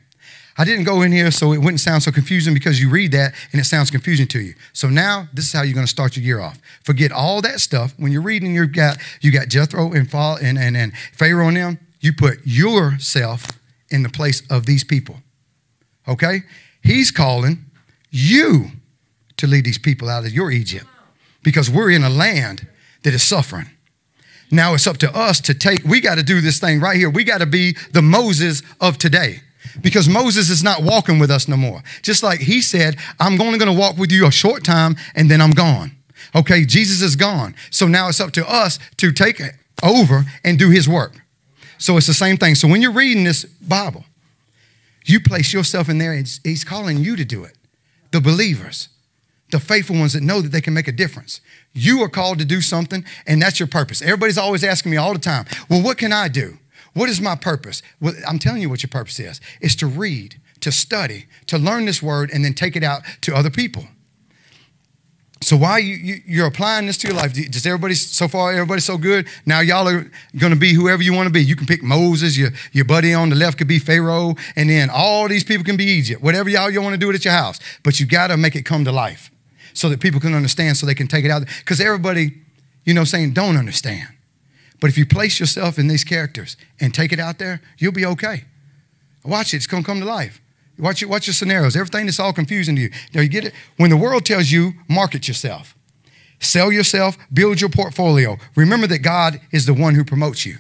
I 0.57 0.65
didn't 0.65 0.85
go 0.85 1.03
in 1.03 1.13
here 1.13 1.31
so 1.31 1.53
it 1.53 1.59
wouldn't 1.59 1.81
sound 1.81 2.03
so 2.03 2.11
confusing 2.11 2.53
because 2.53 2.81
you 2.81 2.91
read 2.91 3.13
that 3.13 3.35
and 3.53 3.61
it 3.61 3.65
sounds 3.65 3.91
confusing 3.91 4.27
to 4.29 4.41
you. 4.41 4.55
So 4.73 4.89
now 4.89 5.27
this 5.33 5.47
is 5.47 5.53
how 5.53 5.63
you're 5.63 5.75
going 5.75 5.87
to 5.87 5.91
start 5.91 6.17
your 6.17 6.25
year 6.25 6.41
off. 6.41 6.59
Forget 6.83 7.13
all 7.13 7.41
that 7.43 7.61
stuff. 7.61 7.95
When 7.97 8.13
you're 8.13 8.21
reading, 8.21 8.55
you've 8.55 8.73
got 8.73 8.99
you 9.21 9.33
got 9.33 9.49
Jethro 9.49 9.93
and, 9.93 10.13
and, 10.13 10.59
and, 10.59 10.77
and 10.77 10.93
Pharaoh 11.15 11.49
and 11.49 11.57
them. 11.57 11.79
You 12.01 12.13
put 12.13 12.41
yourself 12.45 13.47
in 13.91 14.03
the 14.03 14.09
place 14.09 14.43
of 14.51 14.67
these 14.67 14.85
people. 14.85 15.17
Okay? 16.09 16.43
He's 16.83 17.11
calling 17.11 17.67
you 18.11 18.73
to 19.37 19.47
lead 19.47 19.65
these 19.65 19.79
people 19.79 20.09
out 20.09 20.25
of 20.25 20.33
your 20.33 20.51
Egypt 20.51 20.87
because 21.43 21.71
we're 21.71 21.91
in 21.91 22.03
a 22.03 22.11
land 22.11 22.67
that 23.03 23.15
is 23.15 23.23
suffering. 23.23 23.71
Now 24.51 24.75
it's 24.75 24.87
up 24.87 24.97
to 24.99 25.17
us 25.17 25.41
to 25.43 25.55
take, 25.55 25.85
we 25.85 26.01
got 26.01 26.17
to 26.17 26.23
do 26.23 26.41
this 26.41 26.59
thing 26.59 26.81
right 26.81 26.97
here. 26.97 27.09
We 27.09 27.25
got 27.25 27.39
to 27.39 27.47
be 27.47 27.77
the 27.93 28.03
Moses 28.03 28.63
of 28.81 28.99
today 28.99 29.41
because 29.81 30.09
Moses 30.09 30.51
is 30.51 30.63
not 30.63 30.83
walking 30.83 31.19
with 31.19 31.31
us 31.31 31.47
no 31.47 31.57
more. 31.57 31.83
Just 32.03 32.23
like 32.23 32.41
he 32.41 32.61
said, 32.61 32.97
I'm 33.19 33.41
only 33.41 33.59
going 33.59 33.73
to 33.73 33.79
walk 33.79 33.97
with 33.97 34.11
you 34.11 34.27
a 34.27 34.33
short 34.33 34.65
time 34.65 34.97
and 35.15 35.31
then 35.31 35.41
I'm 35.41 35.53
gone. 35.53 35.93
Okay, 36.35 36.65
Jesus 36.65 37.01
is 37.01 37.17
gone. 37.17 37.55
So 37.71 37.87
now 37.87 38.09
it's 38.09 38.21
up 38.21 38.33
to 38.33 38.49
us 38.49 38.79
to 38.97 39.13
take 39.13 39.41
over 39.83 40.25
and 40.45 40.59
do 40.59 40.71
his 40.71 40.89
work. 40.89 41.15
So 41.81 41.97
it's 41.97 42.07
the 42.07 42.15
same 42.15 42.37
thing. 42.37 42.55
So 42.55 42.69
when 42.69 42.81
you're 42.81 42.93
reading 42.93 43.25
this 43.25 43.45
Bible, 43.45 44.05
you 45.05 45.19
place 45.19 45.53
yourself 45.53 45.89
in 45.89 45.99
there 45.99 46.13
and 46.13 46.31
he's 46.45 46.63
calling 46.63 46.99
you 46.99 47.17
to 47.17 47.25
do 47.25 47.43
it. 47.43 47.57
The 48.13 48.21
believers 48.21 48.89
the 49.51 49.61
faithful 49.61 49.97
ones 49.97 50.13
that 50.13 50.23
know 50.23 50.41
that 50.41 50.51
they 50.51 50.61
can 50.61 50.75
make 50.75 50.89
a 50.89 50.93
difference. 50.93 51.41
You 51.73 52.03
are 52.03 52.09
called 52.09 52.39
to 52.39 52.45
do 52.45 52.61
something, 52.61 53.05
and 53.27 53.41
that's 53.41 53.61
your 53.61 53.67
purpose. 53.67 54.03
Everybody's 54.03 54.39
always 54.39 54.65
asking 54.65 54.91
me 54.91 54.97
all 54.97 55.13
the 55.13 55.19
time, 55.19 55.47
well, 55.69 55.83
what 55.83 55.99
can 55.99 56.13
I 56.13 56.29
do? 56.29 56.59
What 56.95 57.09
is 57.09 57.21
my 57.21 57.37
purpose? 57.37 57.83
Well, 58.01 58.15
I'm 58.27 58.39
telling 58.39 58.63
you 58.63 58.71
what 58.71 58.83
your 58.83 58.91
purpose 58.91 59.21
is. 59.21 59.41
It's 59.61 59.77
to 59.77 59.87
read, 59.87 60.41
to 60.61 60.73
study, 60.73 61.27
to 61.47 61.59
learn 61.59 61.85
this 61.85 62.03
word, 62.03 62.31
and 62.33 62.45
then 62.45 62.55
take 62.55 62.77
it 62.77 62.83
out 62.83 63.03
to 63.23 63.35
other 63.35 63.51
people. 63.51 63.85
So 65.43 65.57
why 65.57 65.79
you, 65.79 66.21
you 66.27 66.45
are 66.45 66.49
applying 66.49 66.87
this 66.87 66.99
to 66.99 67.09
your 67.09 67.17
life? 67.17 67.33
Just 67.33 67.67
everybody 67.67 67.95
so 67.95 68.29
far, 68.29 68.53
Everybody 68.53 68.83
so 68.83 68.99
good. 68.99 69.27
Now 69.47 69.61
y'all 69.61 69.89
are 69.89 70.11
going 70.37 70.53
to 70.53 70.59
be 70.59 70.75
whoever 70.75 71.03
you 71.03 71.15
want 71.15 71.29
to 71.29 71.33
be. 71.33 71.43
You 71.43 71.57
can 71.57 71.67
pick 71.67 71.83
Moses. 71.83 72.37
Your 72.37 72.51
your 72.73 72.85
buddy 72.85 73.15
on 73.15 73.31
the 73.31 73.37
left 73.37 73.57
could 73.57 73.67
be 73.67 73.79
Pharaoh, 73.79 74.35
and 74.55 74.69
then 74.69 74.91
all 74.91 75.29
these 75.29 75.43
people 75.43 75.65
can 75.65 75.79
be 75.79 75.85
Egypt. 75.85 76.23
Whatever 76.23 76.51
y'all 76.51 76.71
you 76.71 76.83
want 76.83 76.93
to 76.93 76.99
do 76.99 77.09
it 77.09 77.15
at 77.15 77.25
your 77.25 77.33
house, 77.33 77.59
but 77.83 77.99
you 77.99 78.07
got 78.07 78.27
to 78.27 78.37
make 78.37 78.55
it 78.55 78.65
come 78.67 78.85
to 78.85 78.93
life 78.93 79.31
so 79.73 79.89
that 79.89 80.01
people 80.01 80.21
can 80.21 80.35
understand 80.35 80.77
so 80.77 80.85
they 80.85 80.95
can 80.95 81.09
take 81.09 81.25
it 81.25 81.31
out. 81.31 81.43
Because 81.61 81.81
everybody, 81.81 82.35
you 82.85 82.93
know, 82.93 83.05
saying 83.05 83.33
don't 83.33 83.57
understand. 83.57 84.09
But 84.79 84.91
if 84.91 84.99
you 84.99 85.07
place 85.07 85.41
yourself 85.41 85.79
in 85.79 85.87
these 85.89 86.05
characters 86.05 86.59
and 86.81 86.93
take 86.93 87.13
it 87.13 87.19
out 87.19 87.39
there, 87.39 87.63
you'll 87.79 87.93
be 87.93 88.05
okay. 88.05 88.45
Watch 89.25 89.55
it, 89.55 89.59
it's 89.59 89.67
gonna 89.67 89.85
come 89.85 90.01
to 90.01 90.07
life. 90.07 90.41
Watch, 90.81 91.03
it, 91.03 91.07
watch 91.07 91.27
your 91.27 91.35
scenarios, 91.35 91.77
everything 91.77 92.07
that's 92.07 92.21
all 92.21 92.33
confusing 92.33 92.77
to 92.77 92.83
you. 92.83 92.91
Now 93.15 93.21
you 93.21 93.29
get 93.29 93.45
it? 93.45 93.55
When 93.77 93.91
the 93.91 93.97
world 93.97 94.25
tells 94.25 94.51
you, 94.51 94.73
market 94.89 95.29
yourself, 95.29 95.75
sell 96.41 96.73
yourself, 96.73 97.17
build 97.33 97.61
your 97.61 97.71
portfolio. 97.71 98.39
Remember 98.57 98.87
that 98.87 98.99
God 98.99 99.41
is 99.53 99.67
the 99.67 99.75
one 99.75 99.95
who 99.95 100.05
promotes 100.05 100.47
you. 100.47 100.57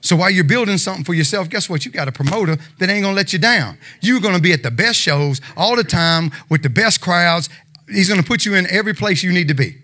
So 0.00 0.14
while 0.14 0.30
you're 0.30 0.44
building 0.44 0.78
something 0.78 1.04
for 1.04 1.14
yourself, 1.14 1.48
guess 1.48 1.68
what? 1.68 1.84
You 1.84 1.90
got 1.90 2.06
a 2.06 2.12
promoter 2.12 2.56
that 2.78 2.88
ain't 2.88 3.02
gonna 3.02 3.16
let 3.16 3.32
you 3.32 3.38
down. 3.38 3.78
You're 4.00 4.20
gonna 4.20 4.40
be 4.40 4.52
at 4.52 4.62
the 4.62 4.70
best 4.70 4.98
shows 4.98 5.40
all 5.56 5.74
the 5.74 5.84
time 5.84 6.30
with 6.48 6.62
the 6.62 6.70
best 6.70 7.00
crowds, 7.00 7.48
He's 7.88 8.08
to 8.08 8.22
put 8.22 8.44
you 8.44 8.54
in 8.54 8.66
every 8.68 8.94
place 8.94 9.22
you 9.22 9.32
need 9.32 9.48
to 9.48 9.54
be. 9.54 9.76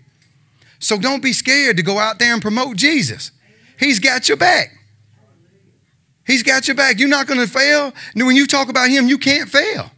So 0.79 0.97
don't 0.97 1.23
be 1.23 1.31
scared 1.31 1.77
to 1.77 1.83
go 1.83 1.97
out 1.99 2.19
there 2.19 2.33
and 2.33 2.41
promote 2.41 2.75
Jesus. 2.75 3.31
He's 3.79 3.99
got 3.99 4.27
your 4.27 4.37
back. 4.37 4.77
He's 6.25 6.43
got 6.43 6.67
your 6.67 6.75
back. 6.75 6.99
You're 6.99 7.09
not 7.09 7.27
going 7.27 7.39
to 7.39 7.47
fail. 7.47 7.93
When 8.15 8.35
you 8.35 8.47
talk 8.47 8.69
about 8.69 8.89
him, 8.89 9.07
you 9.07 9.17
can't 9.17 9.49
fail. 9.49 9.91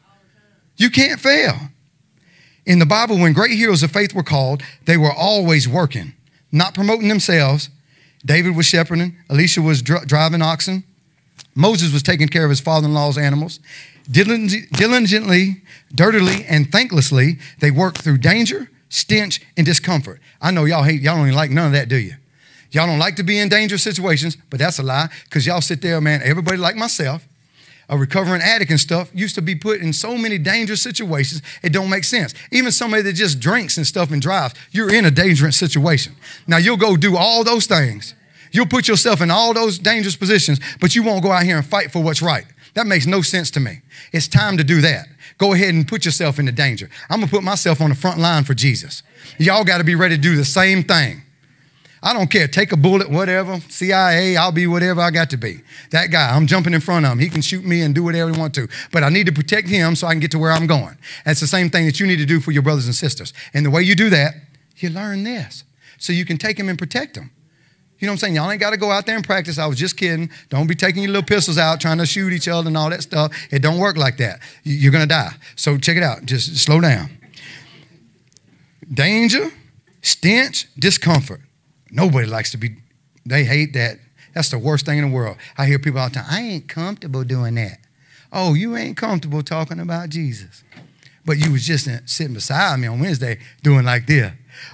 You 0.77 0.89
can't 0.89 1.19
fail. 1.19 1.55
In 2.65 2.79
the 2.79 2.85
Bible, 2.85 3.17
when 3.17 3.33
great 3.33 3.51
heroes 3.51 3.83
of 3.83 3.91
faith 3.91 4.13
were 4.13 4.23
called, 4.23 4.63
they 4.85 4.97
were 4.97 5.13
always 5.13 5.67
working, 5.67 6.13
not 6.51 6.73
promoting 6.73 7.07
themselves. 7.07 7.69
David 8.25 8.55
was 8.55 8.65
shepherding, 8.65 9.15
Elisha 9.29 9.61
was 9.61 9.83
dr- 9.83 10.07
driving 10.07 10.41
oxen, 10.41 10.83
Moses 11.53 11.93
was 11.93 12.01
taking 12.01 12.27
care 12.27 12.43
of 12.43 12.49
his 12.49 12.59
father 12.59 12.87
in 12.87 12.93
law's 12.93 13.19
animals. 13.19 13.59
Diligently, 14.09 15.61
dirtily, 15.93 16.43
and 16.45 16.71
thanklessly, 16.71 17.39
they 17.59 17.69
worked 17.69 18.01
through 18.01 18.17
danger, 18.17 18.69
stench, 18.89 19.41
and 19.55 19.65
discomfort. 19.65 20.19
I 20.41 20.49
know 20.51 20.65
y'all 20.65 20.83
hate, 20.83 21.01
y'all 21.01 21.15
don't 21.15 21.27
even 21.27 21.35
like 21.35 21.51
none 21.51 21.67
of 21.67 21.73
that, 21.73 21.87
do 21.87 21.97
you? 21.97 22.15
Y'all 22.75 22.87
don't 22.87 22.99
like 22.99 23.15
to 23.15 23.23
be 23.23 23.39
in 23.39 23.47
dangerous 23.47 23.81
situations, 23.81 24.35
but 24.49 24.59
that's 24.59 24.79
a 24.79 24.83
lie 24.83 25.07
because 25.23 25.47
y'all 25.47 25.61
sit 25.61 25.81
there, 25.81 26.01
man. 26.01 26.19
Everybody 26.21 26.57
like 26.57 26.75
myself, 26.75 27.25
a 27.87 27.97
recovering 27.97 28.41
addict 28.41 28.69
and 28.69 28.77
stuff, 28.77 29.09
used 29.13 29.33
to 29.35 29.41
be 29.41 29.55
put 29.55 29.79
in 29.79 29.93
so 29.93 30.17
many 30.17 30.37
dangerous 30.37 30.81
situations, 30.81 31.41
it 31.63 31.71
don't 31.71 31.89
make 31.89 32.03
sense. 32.03 32.33
Even 32.51 32.73
somebody 32.73 33.01
that 33.03 33.13
just 33.13 33.39
drinks 33.39 33.77
and 33.77 33.87
stuff 33.87 34.11
and 34.11 34.21
drives, 34.21 34.55
you're 34.71 34.93
in 34.93 35.05
a 35.05 35.11
dangerous 35.11 35.55
situation. 35.55 36.17
Now, 36.47 36.57
you'll 36.57 36.75
go 36.75 36.97
do 36.97 37.15
all 37.15 37.45
those 37.45 37.65
things. 37.65 38.13
You'll 38.51 38.65
put 38.65 38.89
yourself 38.89 39.21
in 39.21 39.31
all 39.31 39.53
those 39.53 39.79
dangerous 39.79 40.17
positions, 40.17 40.59
but 40.81 40.95
you 40.95 41.03
won't 41.03 41.23
go 41.23 41.31
out 41.31 41.43
here 41.43 41.55
and 41.55 41.65
fight 41.65 41.93
for 41.93 42.03
what's 42.03 42.21
right. 42.21 42.45
That 42.73 42.87
makes 42.87 43.05
no 43.05 43.21
sense 43.21 43.49
to 43.51 43.61
me. 43.61 43.83
It's 44.11 44.27
time 44.27 44.57
to 44.57 44.65
do 44.65 44.81
that. 44.81 45.07
Go 45.37 45.53
ahead 45.53 45.73
and 45.73 45.87
put 45.87 46.03
yourself 46.03 46.39
into 46.39 46.51
danger. 46.51 46.89
I'm 47.09 47.21
gonna 47.21 47.31
put 47.31 47.43
myself 47.43 47.79
on 47.79 47.89
the 47.91 47.95
front 47.95 48.19
line 48.19 48.43
for 48.43 48.53
Jesus. 48.53 49.01
Y'all 49.37 49.63
got 49.63 49.77
to 49.77 49.85
be 49.85 49.95
ready 49.95 50.17
to 50.17 50.21
do 50.21 50.35
the 50.35 50.43
same 50.43 50.83
thing. 50.83 51.21
I 52.05 52.13
don't 52.13 52.29
care. 52.29 52.47
Take 52.47 52.71
a 52.71 52.77
bullet, 52.77 53.09
whatever. 53.09 53.59
CIA, 53.67 54.37
I'll 54.37 54.51
be 54.51 54.67
whatever 54.67 55.01
I 55.01 55.09
got 55.09 55.31
to 55.31 55.37
be. 55.37 55.61
That 55.89 56.11
guy, 56.11 56.35
I'm 56.35 56.45
jumping 56.45 56.75
in 56.75 56.79
front 56.79 57.03
of 57.03 57.11
him. 57.11 57.17
He 57.17 57.29
can 57.29 57.41
shoot 57.41 57.65
me 57.65 57.81
and 57.81 57.95
do 57.95 58.03
whatever 58.03 58.31
he 58.31 58.39
wants 58.39 58.59
to. 58.59 58.67
But 58.91 59.03
I 59.03 59.09
need 59.09 59.25
to 59.25 59.31
protect 59.31 59.67
him 59.67 59.95
so 59.95 60.05
I 60.05 60.11
can 60.11 60.19
get 60.19 60.29
to 60.31 60.37
where 60.37 60.51
I'm 60.51 60.67
going. 60.67 60.99
That's 61.25 61.39
the 61.39 61.47
same 61.47 61.71
thing 61.71 61.87
that 61.87 61.99
you 61.99 62.05
need 62.05 62.17
to 62.17 62.25
do 62.25 62.39
for 62.39 62.51
your 62.51 62.61
brothers 62.61 62.85
and 62.85 62.93
sisters. 62.93 63.33
And 63.55 63.65
the 63.65 63.71
way 63.71 63.81
you 63.81 63.95
do 63.95 64.11
that, 64.11 64.35
you 64.77 64.89
learn 64.89 65.23
this. 65.23 65.63
So 65.97 66.13
you 66.13 66.25
can 66.25 66.37
take 66.37 66.57
them 66.57 66.69
and 66.69 66.77
protect 66.77 67.15
them. 67.15 67.31
You 67.97 68.05
know 68.05 68.11
what 68.11 68.15
I'm 68.15 68.19
saying? 68.19 68.35
Y'all 68.35 68.51
ain't 68.51 68.61
got 68.61 68.69
to 68.69 68.77
go 68.77 68.91
out 68.91 69.07
there 69.07 69.15
and 69.15 69.25
practice. 69.25 69.57
I 69.57 69.65
was 69.65 69.79
just 69.79 69.97
kidding. 69.97 70.29
Don't 70.49 70.67
be 70.67 70.75
taking 70.75 71.01
your 71.01 71.11
little 71.11 71.25
pistols 71.25 71.57
out 71.57 71.81
trying 71.81 71.97
to 71.97 72.05
shoot 72.05 72.33
each 72.33 72.47
other 72.47 72.67
and 72.67 72.77
all 72.77 72.91
that 72.91 73.01
stuff. 73.01 73.35
It 73.49 73.63
don't 73.63 73.79
work 73.79 73.97
like 73.97 74.17
that. 74.17 74.41
You're 74.63 74.91
going 74.91 75.03
to 75.03 75.07
die. 75.07 75.33
So 75.55 75.75
check 75.79 75.97
it 75.97 76.03
out. 76.03 76.23
Just 76.25 76.55
slow 76.57 76.79
down. 76.81 77.17
Danger, 78.93 79.49
stench, 80.03 80.67
discomfort. 80.77 81.41
Nobody 81.91 82.27
likes 82.27 82.51
to 82.51 82.57
be, 82.57 82.77
they 83.25 83.43
hate 83.43 83.73
that. 83.73 83.99
That's 84.33 84.49
the 84.49 84.59
worst 84.59 84.85
thing 84.85 84.97
in 84.97 85.09
the 85.09 85.15
world. 85.15 85.37
I 85.57 85.65
hear 85.65 85.79
people 85.79 85.99
all 85.99 86.09
the 86.09 86.15
time, 86.15 86.25
I 86.29 86.41
ain't 86.41 86.67
comfortable 86.67 87.23
doing 87.23 87.55
that. 87.55 87.79
Oh, 88.33 88.53
you 88.53 88.75
ain't 88.75 88.97
comfortable 88.97 89.43
talking 89.43 89.79
about 89.79 90.09
Jesus. 90.09 90.63
But 91.25 91.37
you 91.37 91.51
was 91.51 91.65
just 91.65 91.89
sitting 92.05 92.33
beside 92.33 92.79
me 92.79 92.87
on 92.87 92.99
Wednesday 92.99 93.39
doing 93.63 93.85
like 93.85 94.05
this. 94.05 94.31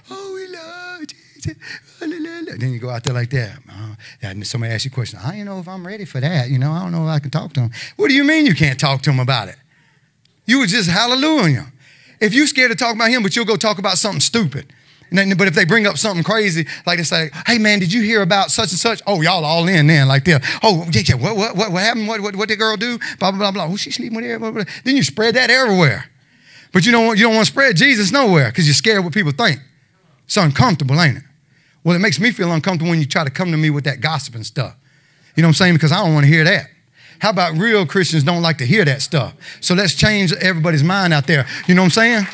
Oh, 0.10 0.32
we 0.34 0.48
love 0.48 1.08
Jesus. 1.08 1.56
Then 2.00 2.74
you 2.74 2.80
go 2.80 2.90
out 2.90 3.04
there 3.04 3.14
like 3.14 3.30
that. 3.30 3.60
Uh, 3.70 3.96
and 4.22 4.46
somebody 4.46 4.74
asks 4.74 4.86
you 4.86 4.92
a 4.92 4.94
question. 4.94 5.20
I 5.24 5.38
don't 5.38 5.46
know 5.46 5.60
if 5.60 5.68
I'm 5.68 5.86
ready 5.86 6.06
for 6.06 6.20
that. 6.20 6.50
You 6.50 6.60
know, 6.60 6.72
I 6.72 6.82
don't 6.82 6.92
know 6.92 7.04
if 7.04 7.10
I 7.10 7.20
can 7.20 7.30
talk 7.32 7.54
to 7.54 7.62
him. 7.62 7.72
What 7.96 8.10
do 8.10 8.16
you 8.16 8.24
mean 8.24 8.46
you 8.46 8.56
can't 8.56 8.80
talk 8.80 9.02
to 9.04 9.12
him 9.12 9.20
about 9.20 9.48
it? 9.48 9.56
You 10.46 10.60
was 10.60 10.72
just 10.72 10.90
hallelujah. 10.90 11.72
If 12.20 12.34
you 12.34 12.48
scared 12.48 12.72
to 12.72 12.78
talk 12.78 12.96
about 12.96 13.10
him, 13.10 13.24
but 13.24 13.36
you'll 13.36 13.46
go 13.46 13.56
talk 13.56 13.80
about 13.80 13.98
something 13.98 14.20
stupid. 14.20 14.74
But 15.12 15.48
if 15.48 15.56
they 15.56 15.66
bring 15.66 15.86
up 15.86 15.98
something 15.98 16.24
crazy, 16.24 16.66
like 16.86 16.98
they 16.98 17.04
say, 17.04 17.32
"Hey 17.46 17.58
man, 17.58 17.80
did 17.80 17.92
you 17.92 18.02
hear 18.02 18.22
about 18.22 18.50
such 18.50 18.72
and 18.72 18.80
such?" 18.80 19.02
Oh, 19.06 19.22
y'all 19.22 19.44
all 19.44 19.68
in 19.68 19.88
then, 19.88 20.08
like 20.08 20.24
there. 20.24 20.40
Oh, 20.64 20.88
yeah, 20.92 21.02
yeah. 21.06 21.16
What, 21.16 21.36
what, 21.36 21.56
what, 21.56 21.72
what 21.72 21.84
happened? 21.84 22.08
What, 22.08 22.22
what, 22.22 22.36
what 22.36 22.48
did 22.48 22.56
the 22.56 22.60
girl 22.60 22.78
do? 22.78 22.98
Blah 23.20 23.32
blah 23.32 23.40
blah 23.40 23.52
blah. 23.52 23.66
Oh, 23.66 23.76
she 23.76 23.92
sleeping 23.92 24.16
with 24.16 24.26
everybody. 24.26 24.70
Then 24.86 24.96
you 24.96 25.04
spread 25.04 25.36
that 25.36 25.50
everywhere. 25.50 26.06
But 26.72 26.86
you 26.86 26.92
don't, 26.92 27.06
want, 27.06 27.20
you 27.20 27.26
don't 27.26 27.36
want 27.36 27.46
to 27.46 27.52
spread 27.52 27.76
Jesus 27.76 28.12
nowhere 28.12 28.50
because 28.50 28.66
you're 28.66 28.74
scared 28.74 29.04
what 29.04 29.14
people 29.14 29.34
think. 29.34 29.60
It's 30.26 30.38
uncomfortable, 30.38 31.00
ain't 31.02 31.18
it? 31.18 31.24
Well, 31.84 31.96
it 31.96 32.00
makes 32.00 32.20
me 32.20 32.32
feel 32.32 32.52
uncomfortable 32.52 32.92
when 32.92 33.00
you 33.00 33.06
try 33.06 33.24
to 33.24 33.30
come 33.30 33.52
to 33.52 33.58
me 33.58 33.70
with 33.70 33.84
that 33.84 34.00
gossiping 34.00 34.46
stuff. 34.46 34.76
You 35.36 35.42
know 35.42 35.48
what 35.48 35.50
I'm 35.50 35.56
saying? 35.56 35.74
Because 35.74 35.92
I 35.92 35.98
don't 35.98 36.14
want 36.14 36.26
to 36.26 36.32
hear 36.32 36.44
that. 36.46 36.68
How 37.20 37.30
about 37.30 37.58
real 37.58 37.86
Christians 37.86 38.24
don't 38.24 38.42
like 38.42 38.58
to 38.60 38.66
hear 38.66 38.84
that 38.86 39.02
stuff? 39.02 39.36
So 39.60 39.76
let's 39.76 39.94
change 39.94 40.34
everybody's 40.34 40.84
mind 40.84 41.14
out 41.14 41.28
there. 41.28 41.46
You 41.68 41.76
know 41.76 41.82
what 41.82 41.98
I'm 41.98 42.26
saying? 42.26 42.28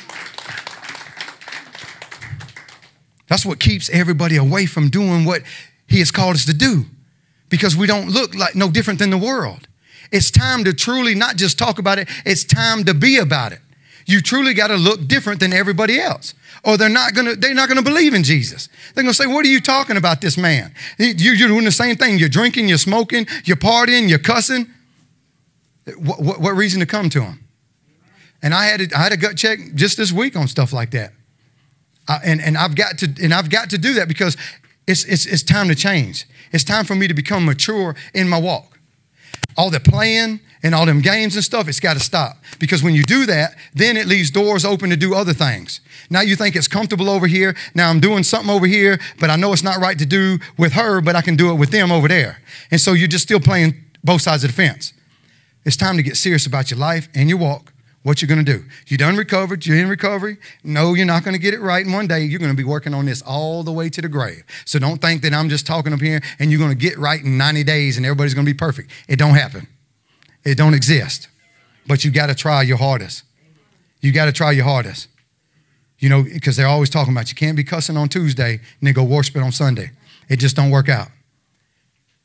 That's 3.30 3.46
what 3.46 3.60
keeps 3.60 3.90
everybody 3.90 4.38
away 4.38 4.66
from 4.66 4.90
doing 4.90 5.26
what 5.26 5.44
He 5.88 6.00
has 6.00 6.12
called 6.12 6.36
us 6.36 6.46
to 6.46 6.54
do 6.54 6.86
because 7.50 7.76
we 7.76 7.88
don't 7.88 8.10
look 8.10 8.36
like 8.36 8.56
no 8.56 8.70
different 8.70 9.00
than 9.00 9.10
the 9.10 9.18
world. 9.18 9.68
It's 10.12 10.32
time 10.32 10.64
to 10.64 10.74
truly 10.74 11.16
not 11.16 11.36
just 11.36 11.58
talk 11.58 11.80
about 11.80 12.00
it, 12.00 12.08
it's 12.26 12.44
time 12.44 12.84
to 12.86 12.94
be 12.94 13.18
about 13.18 13.52
it. 13.52 13.60
You 14.06 14.22
truly 14.22 14.54
got 14.54 14.68
to 14.68 14.78
look 14.78 15.08
different 15.08 15.42
than 15.42 15.52
everybody 15.52 16.00
else. 16.00 16.34
Or 16.64 16.78
they're 16.78 16.90
not 16.90 17.14
gonna, 17.14 17.36
they're 17.36 17.54
not 17.54 17.70
gonna 17.70 17.82
believe 17.82 18.14
in 18.14 18.24
Jesus. 18.24 18.68
They're 18.94 19.04
gonna 19.04 19.14
say, 19.14 19.28
What 19.28 19.46
are 19.46 19.50
you 19.50 19.62
talking 19.62 19.96
about, 19.96 20.22
this 20.22 20.38
man? 20.38 20.74
You're 20.98 21.48
doing 21.48 21.66
the 21.66 21.72
same 21.72 21.96
thing. 21.98 22.18
You're 22.18 22.30
drinking, 22.30 22.68
you're 22.68 22.78
smoking, 22.78 23.28
you're 23.44 23.58
partying, 23.58 24.10
you're 24.10 24.20
cussing. 24.20 24.68
What, 25.98 26.22
what, 26.22 26.42
what 26.42 26.52
reason 26.56 26.80
to 26.80 26.86
come 26.86 27.10
to 27.12 27.22
him? 27.22 27.44
And 28.42 28.54
I 28.54 28.66
had, 28.66 28.82
a, 28.82 28.98
I 28.98 29.00
had 29.00 29.14
a 29.14 29.18
gut 29.18 29.38
check 29.38 29.60
just 29.76 29.98
this 29.98 30.12
week 30.12 30.36
on 30.36 30.48
stuff 30.48 30.74
like 30.74 30.92
that. 30.92 31.14
Uh, 32.08 32.20
and, 32.24 32.42
and 32.42 32.58
I've 32.58 32.76
got 32.76 32.98
to 33.00 33.14
and 33.22 33.34
I've 33.34 33.50
got 33.50 33.70
to 33.72 33.78
do 33.78 33.94
that 33.96 34.08
because 34.08 34.38
it's, 34.88 35.04
it's, 35.04 35.26
it's 35.26 35.44
time 35.44 35.68
to 35.68 35.76
change. 35.76 36.26
It's 36.52 36.64
time 36.64 36.86
for 36.86 36.96
me 36.96 37.08
to 37.08 37.14
become 37.14 37.46
mature 37.46 37.96
in 38.14 38.30
my 38.30 38.40
walk. 38.40 38.80
All 39.58 39.70
the 39.70 39.80
playing 39.80 40.40
and 40.64 40.74
all 40.74 40.86
them 40.86 41.02
games 41.02 41.36
and 41.36 41.44
stuff, 41.44 41.68
it's 41.68 41.80
got 41.80 41.96
to 41.96 42.00
stop. 42.00 42.38
Because 42.60 42.82
when 42.84 42.94
you 42.94 43.04
do 43.04 43.26
that, 43.26 43.56
then 43.74 43.98
it 43.98 44.08
leaves 44.08 44.32
doors 44.32 44.64
open 44.64 44.90
to 44.90 44.96
do 44.96 45.14
other 45.14 45.34
things. 45.34 45.82
Now 46.10 46.22
you 46.22 46.36
think 46.36 46.56
it's 46.56 46.68
comfortable 46.68 47.10
over 47.10 47.28
here. 47.28 47.56
Now 47.76 47.90
I'm 47.90 48.00
doing 48.00 48.24
something 48.24 48.50
over 48.50 48.66
here, 48.66 49.00
but 49.20 49.30
I 49.30 49.36
know 49.36 49.52
it's 49.52 49.64
not 49.64 49.78
right 49.78 50.00
to 50.00 50.06
do 50.06 50.40
with 50.58 50.74
her, 50.74 51.02
but 51.02 51.16
I 51.16 51.22
can 51.22 51.36
do 51.36 51.52
it 51.52 51.56
with 51.56 51.72
them 51.72 51.92
over 51.92 52.08
there. 52.08 52.42
And 52.72 52.80
so 52.80 52.94
you're 52.94 53.08
just 53.08 53.24
still 53.24 53.40
playing 53.40 53.84
both 54.04 54.22
sides 54.22 54.44
of 54.44 54.52
the 54.52 54.56
fence. 54.56 54.94
It's 55.66 55.76
time 55.76 55.98
to 55.98 56.04
get 56.04 56.16
serious 56.16 56.46
about 56.46 56.72
your 56.72 56.80
life 56.80 57.10
and 57.14 57.28
your 57.28 57.40
walk 57.40 57.74
what 58.08 58.22
you're 58.22 58.28
going 58.28 58.44
to 58.46 58.58
do. 58.58 58.64
You 58.88 58.98
done 58.98 59.18
recovered, 59.18 59.66
you're 59.66 59.78
in 59.78 59.90
recovery. 59.90 60.38
No, 60.64 60.94
you're 60.94 61.06
not 61.06 61.26
going 61.26 61.34
to 61.34 61.40
get 61.40 61.54
it 61.54 61.60
right 61.60 61.86
in 61.86 61.92
one 61.92 62.08
day. 62.08 62.24
You're 62.24 62.40
going 62.40 62.54
to 62.54 62.56
be 62.56 62.64
working 62.64 62.94
on 62.94 63.06
this 63.06 63.22
all 63.22 63.64
the 63.64 63.74
way 63.74 63.90
to 63.90 64.02
the 64.02 64.08
grave. 64.08 64.46
So 64.64 64.80
don't 64.80 65.02
think 65.02 65.24
that 65.24 65.34
I'm 65.34 65.50
just 65.50 65.68
talking 65.68 65.92
up 65.92 66.00
here 66.00 66.22
and 66.40 66.50
you're 66.50 66.58
going 66.58 66.72
to 66.72 66.78
get 66.78 66.98
right 66.98 67.22
in 67.22 67.38
90 67.38 67.66
days 67.66 67.98
and 67.98 68.06
everybody's 68.06 68.34
going 68.34 68.46
to 68.46 68.54
be 68.54 68.58
perfect. 68.58 68.92
It 69.10 69.18
don't 69.18 69.34
happen. 69.34 69.68
It 70.46 70.56
don't 70.56 70.74
exist. 70.74 71.28
But 71.86 72.06
you 72.06 72.12
got 72.12 72.28
to 72.28 72.36
try 72.36 72.62
your 72.62 72.78
hardest. 72.78 73.24
You 74.00 74.14
got 74.14 74.28
to 74.28 74.32
try 74.32 74.52
your 74.52 74.64
hardest. 74.64 75.10
You 76.00 76.08
know, 76.08 76.24
because 76.24 76.56
they're 76.56 76.66
always 76.66 76.90
talking 76.90 77.12
about 77.12 77.28
you 77.28 77.36
can't 77.36 77.58
be 77.58 77.66
cussing 77.66 77.98
on 77.98 78.08
Tuesday 78.08 78.54
and 78.54 78.88
then 78.88 78.94
go 78.94 79.04
worship 79.04 79.36
on 79.36 79.52
Sunday. 79.52 79.92
It 80.30 80.38
just 80.38 80.56
don't 80.56 80.72
work 80.72 80.88
out. 80.88 81.10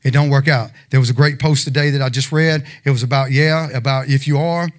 It 0.01 0.11
don't 0.11 0.29
work 0.29 0.47
out. 0.47 0.71
There 0.91 1.01
was 1.01 1.09
a 1.09 1.13
great 1.13 1.39
post 1.39 1.65
today 1.65 1.89
that 1.89 2.01
I 2.01 2.07
just 2.07 2.31
read. 2.31 2.65
It 2.85 2.91
was 2.91 3.03
about, 3.03 3.31
yeah, 3.31 3.69
about 3.71 4.07
if 4.07 4.29
you 4.29 4.37
are 4.37 4.69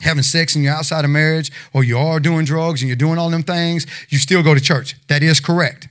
having 0.00 0.22
sex 0.22 0.54
and 0.54 0.64
you're 0.64 0.74
outside 0.74 1.04
of 1.04 1.10
marriage 1.10 1.50
or 1.72 1.84
you 1.84 1.98
are 1.98 2.20
doing 2.20 2.44
drugs 2.44 2.82
and 2.82 2.88
you're 2.88 2.96
doing 2.96 3.18
all 3.18 3.30
them 3.30 3.42
things, 3.42 3.86
you 4.08 4.18
still 4.18 4.42
go 4.42 4.54
to 4.54 4.60
church. 4.60 4.96
That 5.08 5.22
is 5.22 5.40
correct. 5.40 5.88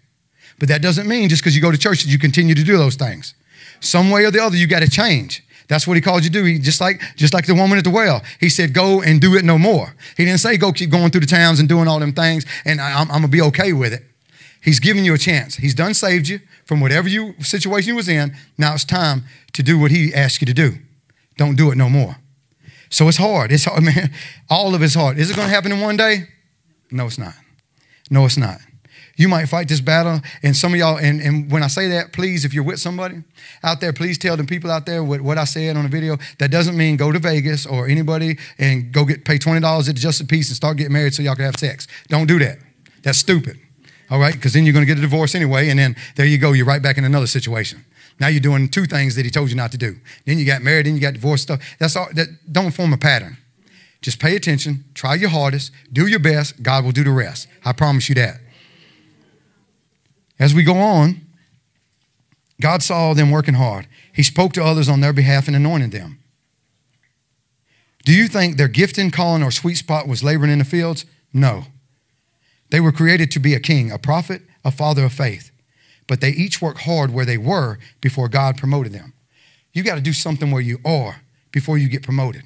But 0.60 0.68
that 0.70 0.82
doesn't 0.82 1.08
mean 1.08 1.30
just 1.30 1.42
because 1.42 1.56
you 1.56 1.62
go 1.62 1.72
to 1.72 1.78
church 1.78 2.04
that 2.04 2.10
you 2.10 2.20
continue 2.20 2.56
to 2.56 2.64
do 2.64 2.78
those 2.78 2.96
things. 2.96 3.34
Some 3.80 4.10
way 4.12 4.26
or 4.26 4.32
the 4.32 4.44
other, 4.44 4.58
you 4.58 4.68
got 4.68 4.82
to 4.82 4.90
change. 4.90 5.44
That's 5.70 5.86
what 5.86 5.96
he 5.96 6.02
called 6.02 6.24
you 6.24 6.32
to 6.32 6.40
do. 6.40 6.44
He, 6.44 6.58
just 6.58 6.82
like 6.82 7.00
just 7.16 7.34
like 7.34 7.46
the 7.46 7.54
woman 7.54 7.78
at 7.78 7.84
the 7.84 7.92
well. 7.92 8.24
He 8.40 8.50
said, 8.50 8.74
"Go 8.74 9.02
and 9.02 9.22
do 9.22 9.36
it 9.36 9.46
no 9.46 9.60
more." 9.60 9.96
He 10.18 10.26
didn't 10.26 10.40
say, 10.40 10.58
"Go 10.58 10.74
keep 10.74 10.90
going 10.90 11.12
through 11.12 11.22
the 11.22 11.28
towns 11.28 11.60
and 11.60 11.70
doing 11.70 11.88
all 11.88 12.00
them 12.00 12.12
things, 12.12 12.44
and 12.66 12.82
I, 12.82 13.02
am 13.02 13.08
gonna 13.08 13.28
be 13.28 13.42
okay 13.44 13.72
with 13.72 13.94
it." 13.94 14.04
He's 14.62 14.80
giving 14.80 15.06
you 15.06 15.14
a 15.14 15.18
chance. 15.18 15.56
He's 15.56 15.76
done 15.76 15.94
saved 15.94 16.28
you 16.28 16.42
from 16.66 16.82
whatever 16.82 17.08
you 17.08 17.36
situation 17.40 17.90
you 17.90 17.96
was 17.96 18.10
in. 18.10 18.36
Now 18.58 18.74
it's 18.74 18.84
time 18.84 19.24
to 19.54 19.64
do 19.64 19.78
what 19.78 19.92
he 19.92 20.14
asked 20.14 20.42
you 20.42 20.48
to 20.48 20.54
do. 20.54 20.80
Don't 21.38 21.56
do 21.56 21.72
it 21.72 21.78
no 21.78 21.88
more. 21.88 22.18
So 22.90 23.08
it's 23.08 23.18
hard. 23.18 23.52
It's 23.52 23.66
hard, 23.66 23.84
man. 23.84 24.12
All 24.50 24.76
of 24.76 24.82
it's 24.82 24.96
hard. 24.96 25.18
Is 25.18 25.30
it 25.30 25.36
going 25.36 25.48
to 25.48 25.54
happen 25.54 25.72
in 25.72 25.80
one 25.82 25.98
day? 25.98 26.24
No, 26.92 27.06
it's 27.06 27.18
not. 27.18 27.34
No, 28.10 28.26
it's 28.26 28.38
not. 28.38 28.60
You 29.20 29.28
might 29.28 29.48
fight 29.48 29.68
this 29.68 29.82
battle, 29.82 30.22
and 30.44 30.56
some 30.56 30.72
of 30.72 30.80
y'all, 30.80 30.98
and, 30.98 31.20
and 31.20 31.52
when 31.52 31.62
I 31.62 31.68
say 31.68 31.90
that, 31.90 32.14
please, 32.14 32.46
if 32.46 32.54
you're 32.54 32.64
with 32.64 32.80
somebody 32.80 33.22
out 33.64 33.82
there, 33.82 33.92
please 33.92 34.18
tell 34.18 34.38
the 34.38 34.46
people 34.46 34.72
out 34.72 34.86
there 34.86 35.04
what, 35.04 35.20
what 35.20 35.38
I 35.38 35.44
said 35.44 35.76
on 35.76 35.84
the 35.84 35.90
video. 35.90 36.18
That 36.38 36.52
doesn't 36.52 36.78
mean 36.78 36.96
go 36.96 37.12
to 37.12 37.20
Vegas 37.20 37.66
or 37.66 37.86
anybody 37.86 38.38
and 38.58 38.94
go 38.94 39.04
get 39.04 39.26
pay 39.26 39.38
$20 39.38 39.90
at 39.90 39.96
Just 39.96 40.22
a 40.22 40.26
Piece 40.26 40.48
and 40.48 40.56
start 40.56 40.78
getting 40.78 40.94
married 40.94 41.14
so 41.14 41.22
y'all 41.22 41.36
can 41.36 41.44
have 41.44 41.58
sex. 41.58 41.86
Don't 42.08 42.28
do 42.28 42.40
that. 42.40 42.60
That's 43.04 43.18
stupid. 43.18 43.60
All 44.10 44.20
right? 44.20 44.34
Because 44.34 44.54
then 44.54 44.64
you're 44.64 44.72
going 44.72 44.86
to 44.86 44.88
get 44.88 44.98
a 44.98 45.02
divorce 45.02 45.36
anyway, 45.36 45.68
and 45.68 45.78
then 45.78 45.98
there 46.16 46.26
you 46.26 46.38
go. 46.38 46.54
You're 46.54 46.66
right 46.66 46.82
back 46.82 46.98
in 46.98 47.04
another 47.04 47.28
situation. 47.28 47.84
Now 48.20 48.28
you're 48.28 48.42
doing 48.42 48.68
two 48.68 48.86
things 48.86 49.16
that 49.16 49.26
he 49.26 49.32
told 49.32 49.50
you 49.50 49.56
not 49.56 49.72
to 49.72 49.78
do. 49.78 49.96
Then 50.26 50.38
you 50.38 50.46
got 50.46 50.62
married, 50.62 50.86
then 50.86 50.96
you 50.96 51.02
got 51.02 51.14
divorced 51.14 51.44
stuff. 51.44 51.62
That's 51.80 51.96
all 51.96 52.10
that 52.14 52.28
don't 52.52 52.72
form 52.72 52.94
a 52.94 52.98
pattern. 52.98 53.38
Just 54.02 54.20
pay 54.20 54.36
attention, 54.36 54.86
try 54.94 55.16
your 55.16 55.30
hardest, 55.30 55.72
do 55.92 56.08
your 56.08 56.20
best, 56.20 56.62
God 56.64 56.86
will 56.86 56.92
do 56.92 57.04
the 57.04 57.12
rest. 57.12 57.48
I 57.66 57.74
promise 57.74 58.08
you 58.10 58.16
that. 58.16 58.40
As 60.38 60.54
we 60.54 60.64
go 60.64 60.78
on, 60.78 61.22
God 62.62 62.82
saw 62.82 63.14
them 63.14 63.32
working 63.32 63.56
hard. 63.56 63.88
He 64.14 64.24
spoke 64.24 64.54
to 64.54 64.64
others 64.64 64.88
on 64.88 65.02
their 65.02 65.14
behalf 65.14 65.48
and 65.48 65.56
anointed 65.56 65.92
them. 65.92 66.20
Do 68.06 68.14
you 68.14 68.28
think 68.28 68.58
their 68.58 68.70
gifting, 68.70 69.12
calling, 69.12 69.44
or 69.44 69.52
sweet 69.52 69.76
spot 69.76 70.08
was 70.08 70.24
laboring 70.24 70.52
in 70.52 70.60
the 70.60 70.66
fields? 70.66 71.06
No. 71.34 71.66
They 72.70 72.80
were 72.80 72.94
created 72.94 73.32
to 73.32 73.40
be 73.40 73.54
a 73.54 73.60
king, 73.60 73.92
a 73.92 73.98
prophet, 73.98 74.44
a 74.64 74.72
father 74.72 75.06
of 75.06 75.14
faith 75.14 75.52
but 76.10 76.22
they 76.22 76.32
each 76.32 76.60
worked 76.60 76.82
hard 76.82 77.14
where 77.14 77.24
they 77.24 77.38
were 77.38 77.78
before 78.02 78.28
God 78.28 78.58
promoted 78.58 78.92
them. 78.92 79.14
You 79.74 79.84
got 79.84 79.94
to 79.94 80.02
do 80.02 80.12
something 80.12 80.50
where 80.50 80.62
you 80.62 80.80
are 80.84 81.22
before 81.52 81.78
you 81.78 81.88
get 81.88 82.02
promoted. 82.02 82.42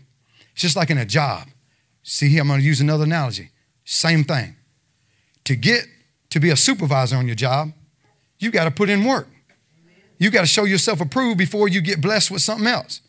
It's 0.52 0.62
just 0.62 0.76
like 0.76 0.90
in 0.90 0.98
a 0.98 1.06
job. 1.06 1.48
See 2.04 2.28
here, 2.28 2.42
I'm 2.42 2.50
going 2.50 2.60
to 2.60 2.66
use 2.66 2.82
another 2.82 3.06
analogy. 3.06 3.52
Same 3.86 4.26
thing. 4.26 4.58
To 5.46 5.56
get 5.56 5.86
to 6.30 6.42
be 6.42 6.50
a 6.50 6.58
supervisor 6.58 7.16
on 7.16 7.26
your 7.26 7.38
job, 7.38 7.72
you 8.38 8.52
got 8.52 8.66
to 8.66 8.72
put 8.72 8.90
in 8.90 9.06
work. 9.06 9.30
You 10.18 10.30
got 10.30 10.42
to 10.42 10.48
show 10.48 10.66
yourself 10.66 11.00
approved 11.00 11.38
before 11.38 11.70
you 11.70 11.80
get 11.80 12.02
blessed 12.02 12.32
with 12.32 12.42
something 12.42 12.68
else. 12.68 13.00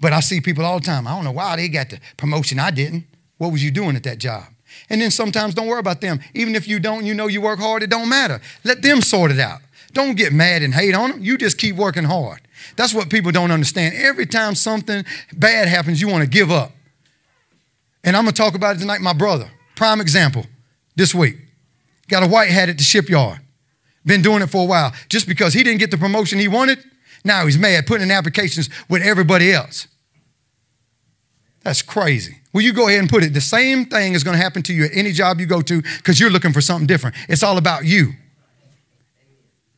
But 0.00 0.12
I 0.12 0.20
see 0.20 0.40
people 0.40 0.64
all 0.64 0.78
the 0.78 0.86
time. 0.86 1.08
I 1.08 1.16
don't 1.16 1.24
know 1.24 1.32
why 1.32 1.56
they 1.56 1.68
got 1.68 1.90
the 1.90 1.98
promotion. 2.16 2.60
I 2.60 2.70
didn't. 2.70 3.06
What 3.38 3.50
was 3.50 3.64
you 3.64 3.72
doing 3.72 3.96
at 3.96 4.04
that 4.04 4.18
job? 4.18 4.44
And 4.90 5.00
then 5.00 5.10
sometimes 5.10 5.54
don't 5.54 5.66
worry 5.66 5.80
about 5.80 6.00
them. 6.00 6.20
Even 6.34 6.54
if 6.54 6.68
you 6.68 6.78
don't, 6.78 7.04
you 7.04 7.14
know 7.14 7.26
you 7.26 7.40
work 7.40 7.58
hard, 7.58 7.82
it 7.82 7.90
don't 7.90 8.08
matter. 8.08 8.40
Let 8.64 8.82
them 8.82 9.00
sort 9.00 9.30
it 9.30 9.40
out. 9.40 9.60
Don't 9.92 10.16
get 10.16 10.32
mad 10.32 10.62
and 10.62 10.74
hate 10.74 10.94
on 10.94 11.10
them. 11.10 11.22
You 11.22 11.38
just 11.38 11.56
keep 11.56 11.76
working 11.76 12.04
hard. 12.04 12.40
That's 12.76 12.92
what 12.92 13.10
people 13.10 13.30
don't 13.30 13.50
understand. 13.50 13.94
Every 13.96 14.26
time 14.26 14.54
something 14.54 15.04
bad 15.32 15.68
happens, 15.68 16.00
you 16.00 16.08
want 16.08 16.24
to 16.24 16.28
give 16.28 16.50
up. 16.50 16.72
And 18.02 18.16
I'm 18.16 18.24
going 18.24 18.34
to 18.34 18.42
talk 18.42 18.54
about 18.54 18.76
it 18.76 18.80
tonight. 18.80 19.00
My 19.00 19.12
brother, 19.12 19.50
prime 19.76 20.00
example, 20.00 20.46
this 20.96 21.14
week. 21.14 21.36
Got 22.08 22.22
a 22.22 22.28
white 22.28 22.50
hat 22.50 22.68
at 22.68 22.76
the 22.76 22.84
shipyard. 22.84 23.40
Been 24.04 24.20
doing 24.20 24.42
it 24.42 24.50
for 24.50 24.62
a 24.62 24.66
while. 24.66 24.92
Just 25.08 25.26
because 25.26 25.54
he 25.54 25.62
didn't 25.62 25.78
get 25.78 25.90
the 25.90 25.96
promotion 25.96 26.38
he 26.38 26.48
wanted, 26.48 26.78
now 27.24 27.46
he's 27.46 27.56
mad, 27.56 27.86
putting 27.86 28.04
in 28.04 28.10
applications 28.10 28.68
with 28.88 29.02
everybody 29.02 29.52
else. 29.52 29.86
That's 31.64 31.82
crazy. 31.82 32.36
Will 32.52 32.60
you 32.60 32.72
go 32.72 32.88
ahead 32.88 33.00
and 33.00 33.08
put 33.08 33.24
it? 33.24 33.32
The 33.32 33.40
same 33.40 33.86
thing 33.86 34.12
is 34.12 34.22
going 34.22 34.36
to 34.36 34.42
happen 34.42 34.62
to 34.64 34.72
you 34.72 34.84
at 34.84 34.90
any 34.94 35.12
job 35.12 35.40
you 35.40 35.46
go 35.46 35.62
to 35.62 35.82
because 35.82 36.20
you're 36.20 36.30
looking 36.30 36.52
for 36.52 36.60
something 36.60 36.86
different. 36.86 37.16
It's 37.28 37.42
all 37.42 37.56
about 37.58 37.84
you. 37.84 38.12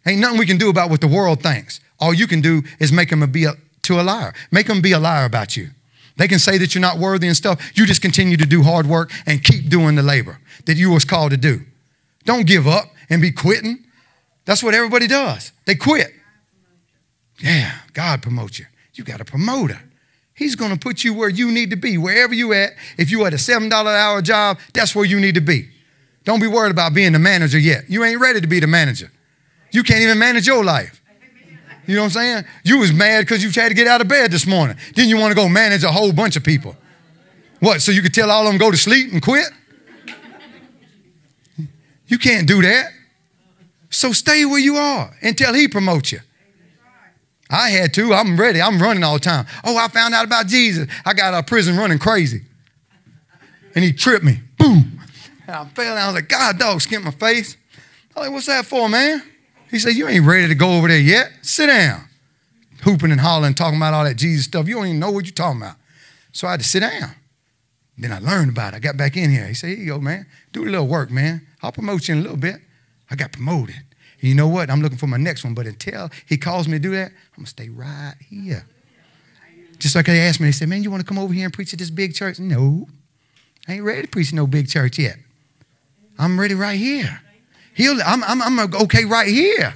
Ain't 0.05 0.21
nothing 0.21 0.39
we 0.39 0.47
can 0.47 0.59
do 0.59 0.69
about 0.69 0.91
what 0.91 1.01
the 1.01 1.07
world 1.07 1.43
thinks. 1.43 1.81
All 1.99 2.13
you 2.13 2.27
can 2.27 2.41
do 2.41 2.63
is 2.81 2.93
make 2.93 3.11
them 3.11 3.29
be 3.31 3.45
a, 3.45 3.55
to 3.83 4.01
a 4.01 4.03
liar. 4.03 4.35
Make 4.51 4.67
them 4.67 4.83
be 4.83 4.93
a 4.93 4.99
liar 4.99 5.25
about 5.25 5.57
you. 5.57 5.71
They 6.17 6.29
can 6.29 6.39
say 6.39 6.59
that 6.59 6.75
you're 6.75 6.83
not 6.83 6.99
worthy 6.99 7.29
and 7.29 7.37
stuff. 7.37 7.73
You 7.77 7.87
just 7.87 8.03
continue 8.03 8.37
to 8.37 8.47
do 8.47 8.63
hard 8.63 8.87
work 8.87 9.13
and 9.27 9.43
keep 9.43 9.69
doing 9.69 9.95
the 9.95 10.03
labor 10.03 10.41
that 10.67 10.77
you 10.77 10.91
was 10.91 11.05
called 11.05 11.31
to 11.31 11.37
do. 11.37 11.61
Don't 12.25 12.47
give 12.47 12.67
up 12.67 12.87
and 13.09 13.23
be 13.23 13.31
quitting. 13.31 13.85
That's 14.45 14.63
what 14.63 14.75
everybody 14.75 15.07
does. 15.07 15.53
They 15.67 15.77
quit. 15.77 16.09
Yeah, 17.41 17.79
God 17.93 18.23
promotes 18.23 18.59
you. 18.59 18.67
You 18.95 19.05
got 19.05 19.21
a 19.21 19.25
promoter. 19.25 19.81
He's 20.37 20.55
going 20.55 20.71
to 20.71 20.79
put 20.79 21.03
you 21.03 21.15
where 21.15 21.31
you 21.31 21.51
need 21.51 21.71
to 21.71 21.77
be, 21.77 21.97
wherever 21.97 22.35
you 22.35 22.53
at. 22.53 22.75
If 22.99 23.11
you 23.11 23.25
at 23.25 23.33
a 23.33 23.37
$7 23.37 23.67
an 23.67 23.73
hour 23.73 24.21
job, 24.21 24.59
that's 24.75 24.95
where 24.95 25.07
you 25.07 25.19
need 25.19 25.35
to 25.35 25.41
be. 25.41 25.71
Don't 26.25 26.41
be 26.41 26.47
worried 26.47 26.73
about 26.73 26.93
being 26.93 27.13
the 27.13 27.19
manager 27.19 27.59
yet. 27.59 27.89
You 27.89 28.05
ain't 28.05 28.21
ready 28.21 28.41
to 28.43 28.47
be 28.47 28.61
the 28.61 28.67
manager. 28.67 29.11
You 29.71 29.83
can't 29.83 30.03
even 30.03 30.19
manage 30.19 30.47
your 30.47 30.63
life. 30.63 31.03
You 31.87 31.95
know 31.95 32.03
what 32.03 32.07
I'm 32.07 32.11
saying? 32.11 32.45
You 32.65 32.79
was 32.79 32.93
mad 32.93 33.23
because 33.23 33.43
you 33.43 33.51
had 33.51 33.69
to 33.69 33.75
get 33.75 33.87
out 33.87 34.01
of 34.01 34.09
bed 34.09 34.31
this 34.31 34.47
morning. 34.47 34.77
Then 34.95 35.09
you 35.09 35.17
want 35.17 35.31
to 35.31 35.37
go 35.37 35.49
manage 35.49 35.85
a 35.85 35.91
whole 35.91 36.13
bunch 36.13 36.37
of 36.37 36.45
people. 36.45 36.77
What, 37.61 37.81
so 37.81 37.91
you 37.91 38.03
could 38.03 38.13
tell 38.13 38.31
all 38.31 38.47
of 38.47 38.53
them 38.53 38.59
go 38.59 38.71
to 38.71 38.77
sleep 38.77 39.13
and 39.13 39.23
quit? 39.23 39.47
You 42.09 42.19
can't 42.19 42.47
do 42.47 42.61
that. 42.61 42.91
So 43.89 44.13
stay 44.13 44.45
where 44.45 44.61
you 44.61 44.77
are 44.77 45.17
until 45.23 45.55
he 45.55 45.69
promotes 45.69 46.13
you. 46.13 46.21
I 47.49 47.71
had 47.71 47.95
to. 47.95 48.13
I'm 48.13 48.39
ready. 48.39 48.61
I'm 48.61 48.81
running 48.81 49.05
all 49.05 49.15
the 49.15 49.21
time. 49.21 49.47
Oh, 49.65 49.77
I 49.77 49.89
found 49.89 50.15
out 50.15 50.25
about 50.25 50.47
Jesus. 50.47 50.89
I 51.05 51.15
got 51.15 51.33
out 51.33 51.41
of 51.41 51.47
prison 51.47 51.77
running 51.77 51.99
crazy. 51.99 52.43
and 53.75 53.85
he 53.85 53.93
tripped 53.93 54.25
me. 54.25 54.41
Boom. 54.59 55.01
And 55.47 55.57
I 55.57 55.65
fell 55.67 55.95
down. 55.95 55.99
I 55.99 56.07
was 56.07 56.15
like, 56.15 56.29
God, 56.29 56.59
dog, 56.59 56.81
skinned 56.81 57.05
my 57.05 57.11
face. 57.13 57.57
I 58.15 58.21
was 58.21 58.27
like, 58.27 58.33
what's 58.35 58.47
that 58.47 58.67
for, 58.67 58.89
man? 58.89 59.23
He 59.71 59.79
said, 59.79 59.91
you 59.91 60.09
ain't 60.09 60.25
ready 60.25 60.49
to 60.49 60.55
go 60.55 60.77
over 60.77 60.89
there 60.89 60.99
yet. 60.99 61.31
Sit 61.43 61.67
down. 61.67 62.09
Hooping 62.83 63.11
and 63.11 63.21
hollering, 63.21 63.55
talking 63.55 63.77
about 63.77 63.95
all 63.95 64.05
that 64.05 64.17
Jesus 64.17 64.45
stuff. 64.47 64.69
You 64.69 64.77
don't 64.77 64.87
even 64.87 65.01
know 65.01 65.11
what 65.11 65.25
you're 65.25 65.33
talking 65.35 65.61
about. 65.61 65.77
So 66.33 66.47
I 66.47 66.53
had 66.53 66.61
to 66.61 66.67
sit 66.67 66.81
down. 66.81 67.15
Then 67.99 68.13
I 68.13 68.19
learned 68.19 68.51
about 68.51 68.75
it. 68.75 68.77
I 68.77 68.81
got 68.81 68.97
back 68.97 69.17
in 69.17 69.31
here. 69.31 69.47
He 69.47 69.55
said, 69.55 69.71
here 69.71 69.79
you 69.79 69.87
go, 69.87 70.01
man. 70.01 70.27
Do 70.53 70.65
a 70.65 70.67
little 70.67 70.87
work, 70.87 71.11
man. 71.11 71.47
I'll 71.63 71.73
promote 71.73 72.09
you 72.09 72.15
in 72.15 72.21
a 72.21 72.23
little 72.23 72.37
bit. 72.37 72.57
I 73.11 73.17
got 73.17 73.33
promoted. 73.33 73.77
You 74.21 74.35
know 74.35 74.49
what? 74.49 74.71
I'm 74.71 74.81
looking 74.81 74.99
for 74.99 75.07
my 75.07 75.17
next 75.17 75.45
one. 75.45 75.55
But 75.55 75.67
until 75.67 76.11
he 76.27 76.37
calls 76.37 76.69
me 76.69 76.75
to 76.75 76.79
do 76.79 76.91
that, 76.93 77.09
I'm 77.09 77.37
going 77.37 77.45
to 77.45 77.51
stay 77.51 77.69
right 77.69 78.15
here. 78.29 78.67
Just 79.79 79.95
like 79.95 80.07
they 80.07 80.21
asked 80.21 80.41
me, 80.41 80.47
they 80.47 80.53
said, 80.53 80.69
man, 80.69 80.83
you 80.83 80.91
want 80.91 81.03
to 81.03 81.07
come 81.07 81.19
over 81.19 81.35
here 81.35 81.45
and 81.45 81.53
preach 81.53 81.73
at 81.73 81.79
this 81.79 81.91
big 81.91 82.15
church? 82.15 82.39
No. 82.39 82.89
I 83.69 83.75
ain't 83.75 83.85
ready 83.85 84.03
to 84.03 84.09
preach 84.09 84.33
no 84.33 84.47
big 84.47 84.69
church 84.69 84.99
yet. 84.99 85.17
I'm 86.19 86.41
ready 86.41 86.55
right 86.55 86.79
here. 86.79 87.21
He'll, 87.75 88.01
I'm, 88.05 88.25
I'm, 88.25 88.41
I'm 88.41 88.75
okay 88.75 89.05
right 89.05 89.29
here. 89.29 89.75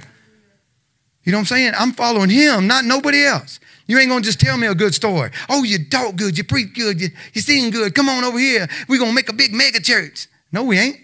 You 1.23 1.31
know 1.31 1.37
what 1.37 1.41
I'm 1.41 1.45
saying? 1.45 1.73
I'm 1.77 1.91
following 1.91 2.31
him, 2.31 2.65
not 2.65 2.83
nobody 2.83 3.23
else. 3.23 3.59
You 3.85 3.99
ain't 3.99 4.09
gonna 4.09 4.21
just 4.21 4.39
tell 4.39 4.57
me 4.57 4.67
a 4.67 4.73
good 4.73 4.95
story. 4.95 5.29
Oh, 5.49 5.63
you 5.63 5.85
talk 5.85 6.15
good, 6.15 6.37
you 6.37 6.43
preach 6.43 6.73
good, 6.73 6.99
you, 6.99 7.09
you 7.33 7.41
sing 7.41 7.69
good. 7.69 7.93
Come 7.93 8.09
on 8.09 8.23
over 8.23 8.39
here. 8.39 8.67
We're 8.87 8.99
gonna 8.99 9.13
make 9.13 9.29
a 9.29 9.33
big 9.33 9.53
mega 9.53 9.79
church. 9.79 10.27
No, 10.51 10.63
we 10.63 10.79
ain't. 10.79 10.97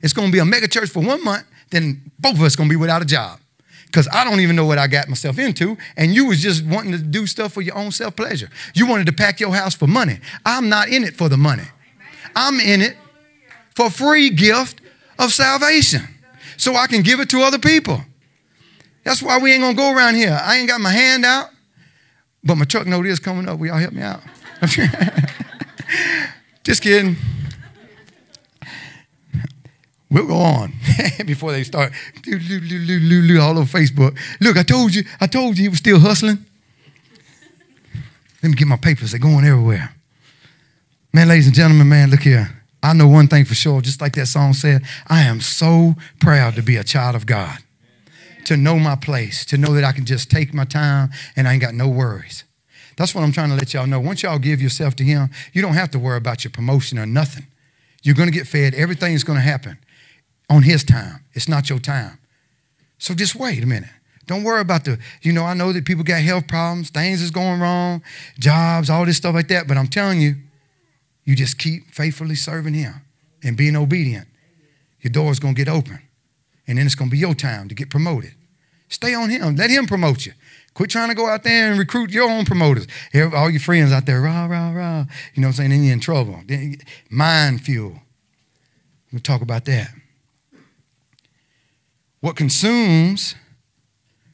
It's 0.00 0.12
gonna 0.12 0.30
be 0.30 0.38
a 0.38 0.44
mega 0.44 0.68
church 0.68 0.90
for 0.90 1.02
one 1.02 1.24
month, 1.24 1.44
then 1.74 2.10
both 2.18 2.34
of 2.34 2.42
us 2.42 2.56
gonna 2.56 2.70
be 2.70 2.76
without 2.76 3.02
a 3.02 3.04
job. 3.04 3.40
Because 3.86 4.08
I 4.12 4.24
don't 4.24 4.40
even 4.40 4.56
know 4.56 4.64
what 4.64 4.78
I 4.78 4.88
got 4.88 5.08
myself 5.08 5.38
into, 5.38 5.76
and 5.96 6.14
you 6.14 6.26
was 6.26 6.42
just 6.42 6.64
wanting 6.64 6.92
to 6.92 6.98
do 6.98 7.26
stuff 7.26 7.52
for 7.52 7.62
your 7.62 7.76
own 7.76 7.92
self-pleasure. 7.92 8.50
You 8.74 8.86
wanted 8.86 9.06
to 9.06 9.12
pack 9.12 9.38
your 9.38 9.54
house 9.54 9.74
for 9.74 9.86
money. 9.86 10.18
I'm 10.44 10.68
not 10.68 10.88
in 10.88 11.04
it 11.04 11.14
for 11.14 11.28
the 11.28 11.36
money. 11.36 11.64
I'm 12.34 12.58
in 12.58 12.80
it 12.80 12.96
for 13.76 13.90
free 13.90 14.30
gift 14.30 14.80
of 15.18 15.32
salvation 15.32 16.02
so 16.56 16.74
I 16.74 16.86
can 16.86 17.02
give 17.02 17.20
it 17.20 17.28
to 17.30 17.42
other 17.42 17.58
people. 17.58 18.00
That's 19.04 19.22
why 19.22 19.38
we 19.38 19.52
ain't 19.52 19.62
gonna 19.62 19.76
go 19.76 19.94
around 19.94 20.16
here. 20.16 20.38
I 20.42 20.56
ain't 20.56 20.68
got 20.68 20.80
my 20.80 20.90
hand 20.90 21.24
out, 21.24 21.50
but 22.42 22.56
my 22.56 22.64
truck 22.64 22.86
note 22.86 23.06
is 23.06 23.20
coming 23.20 23.48
up. 23.48 23.58
Will 23.58 23.68
y'all 23.68 23.78
help 23.78 23.92
me 23.92 24.02
out? 24.02 24.22
Just 26.64 26.82
kidding. 26.82 27.16
We'll 30.14 30.28
go 30.28 30.36
on 30.36 30.72
before 31.26 31.50
they 31.50 31.64
start 31.64 31.92
all 33.40 33.58
over 33.58 33.78
Facebook. 33.78 34.16
Look, 34.40 34.56
I 34.56 34.62
told 34.62 34.94
you, 34.94 35.02
I 35.20 35.26
told 35.26 35.58
you 35.58 35.64
he 35.64 35.68
was 35.68 35.78
still 35.78 35.98
hustling. 35.98 36.46
Let 38.40 38.50
me 38.50 38.54
get 38.54 38.68
my 38.68 38.76
papers. 38.76 39.10
They're 39.10 39.18
going 39.18 39.44
everywhere. 39.44 39.92
Man, 41.12 41.26
ladies 41.26 41.46
and 41.46 41.54
gentlemen, 41.54 41.88
man, 41.88 42.10
look 42.10 42.20
here. 42.20 42.62
I 42.80 42.92
know 42.92 43.08
one 43.08 43.26
thing 43.26 43.44
for 43.44 43.56
sure, 43.56 43.80
just 43.80 44.00
like 44.00 44.14
that 44.14 44.26
song 44.26 44.52
said, 44.52 44.82
I 45.08 45.22
am 45.22 45.40
so 45.40 45.94
proud 46.20 46.54
to 46.54 46.62
be 46.62 46.76
a 46.76 46.84
child 46.84 47.16
of 47.16 47.26
God, 47.26 47.58
to 48.44 48.56
know 48.56 48.78
my 48.78 48.94
place, 48.94 49.44
to 49.46 49.58
know 49.58 49.74
that 49.74 49.82
I 49.82 49.90
can 49.90 50.04
just 50.04 50.30
take 50.30 50.54
my 50.54 50.64
time 50.64 51.10
and 51.34 51.48
I 51.48 51.54
ain't 51.54 51.62
got 51.62 51.74
no 51.74 51.88
worries. 51.88 52.44
That's 52.96 53.16
what 53.16 53.24
I'm 53.24 53.32
trying 53.32 53.48
to 53.48 53.56
let 53.56 53.74
y'all 53.74 53.88
know. 53.88 53.98
Once 53.98 54.22
y'all 54.22 54.38
give 54.38 54.62
yourself 54.62 54.94
to 54.96 55.02
Him, 55.02 55.30
you 55.52 55.60
don't 55.60 55.74
have 55.74 55.90
to 55.90 55.98
worry 55.98 56.18
about 56.18 56.44
your 56.44 56.52
promotion 56.52 57.00
or 57.00 57.06
nothing. 57.06 57.48
You're 58.04 58.14
going 58.14 58.28
to 58.28 58.34
get 58.34 58.46
fed. 58.46 58.74
Everything 58.74 59.14
is 59.14 59.24
going 59.24 59.38
to 59.38 59.42
happen 59.42 59.78
on 60.48 60.62
His 60.62 60.84
time. 60.84 61.24
It's 61.32 61.48
not 61.48 61.70
your 61.70 61.78
time. 61.78 62.18
So 62.98 63.14
just 63.14 63.34
wait 63.34 63.62
a 63.62 63.66
minute. 63.66 63.90
Don't 64.26 64.42
worry 64.42 64.60
about 64.60 64.84
the, 64.84 64.98
you 65.20 65.32
know, 65.32 65.44
I 65.44 65.52
know 65.52 65.72
that 65.72 65.84
people 65.84 66.02
got 66.04 66.22
health 66.22 66.48
problems, 66.48 66.88
things 66.90 67.20
is 67.20 67.30
going 67.30 67.60
wrong, 67.60 68.02
jobs, 68.38 68.88
all 68.88 69.04
this 69.04 69.18
stuff 69.18 69.34
like 69.34 69.48
that, 69.48 69.68
but 69.68 69.76
I'm 69.76 69.88
telling 69.88 70.20
you, 70.20 70.36
you 71.24 71.36
just 71.36 71.58
keep 71.58 71.90
faithfully 71.90 72.34
serving 72.34 72.74
Him 72.74 72.94
and 73.42 73.56
being 73.56 73.76
obedient. 73.76 74.26
Your 75.00 75.10
door's 75.10 75.38
going 75.38 75.54
to 75.54 75.62
get 75.62 75.70
open. 75.70 76.00
And 76.66 76.78
then 76.78 76.86
it's 76.86 76.94
going 76.94 77.10
to 77.10 77.12
be 77.12 77.18
your 77.18 77.34
time 77.34 77.68
to 77.68 77.74
get 77.74 77.90
promoted. 77.90 78.34
Stay 78.88 79.12
on 79.14 79.28
Him. 79.28 79.56
Let 79.56 79.68
Him 79.68 79.86
promote 79.86 80.24
you. 80.24 80.32
Quit 80.72 80.88
trying 80.88 81.10
to 81.10 81.14
go 81.14 81.28
out 81.28 81.44
there 81.44 81.70
and 81.70 81.78
recruit 81.78 82.10
your 82.10 82.30
own 82.30 82.44
promoters. 82.44 82.86
All 83.34 83.50
your 83.50 83.60
friends 83.60 83.92
out 83.92 84.06
there, 84.06 84.22
rah, 84.22 84.46
rah, 84.46 84.70
rah. 84.70 85.04
You 85.34 85.42
know 85.42 85.48
what 85.48 85.52
I'm 85.52 85.52
saying? 85.52 85.70
Then 85.70 85.84
you're 85.84 85.92
in 85.92 86.00
trouble. 86.00 86.40
Mind 87.10 87.60
fuel. 87.60 88.00
We'll 89.12 89.20
talk 89.20 89.42
about 89.42 89.66
that. 89.66 89.90
What 92.24 92.36
consumes 92.36 93.34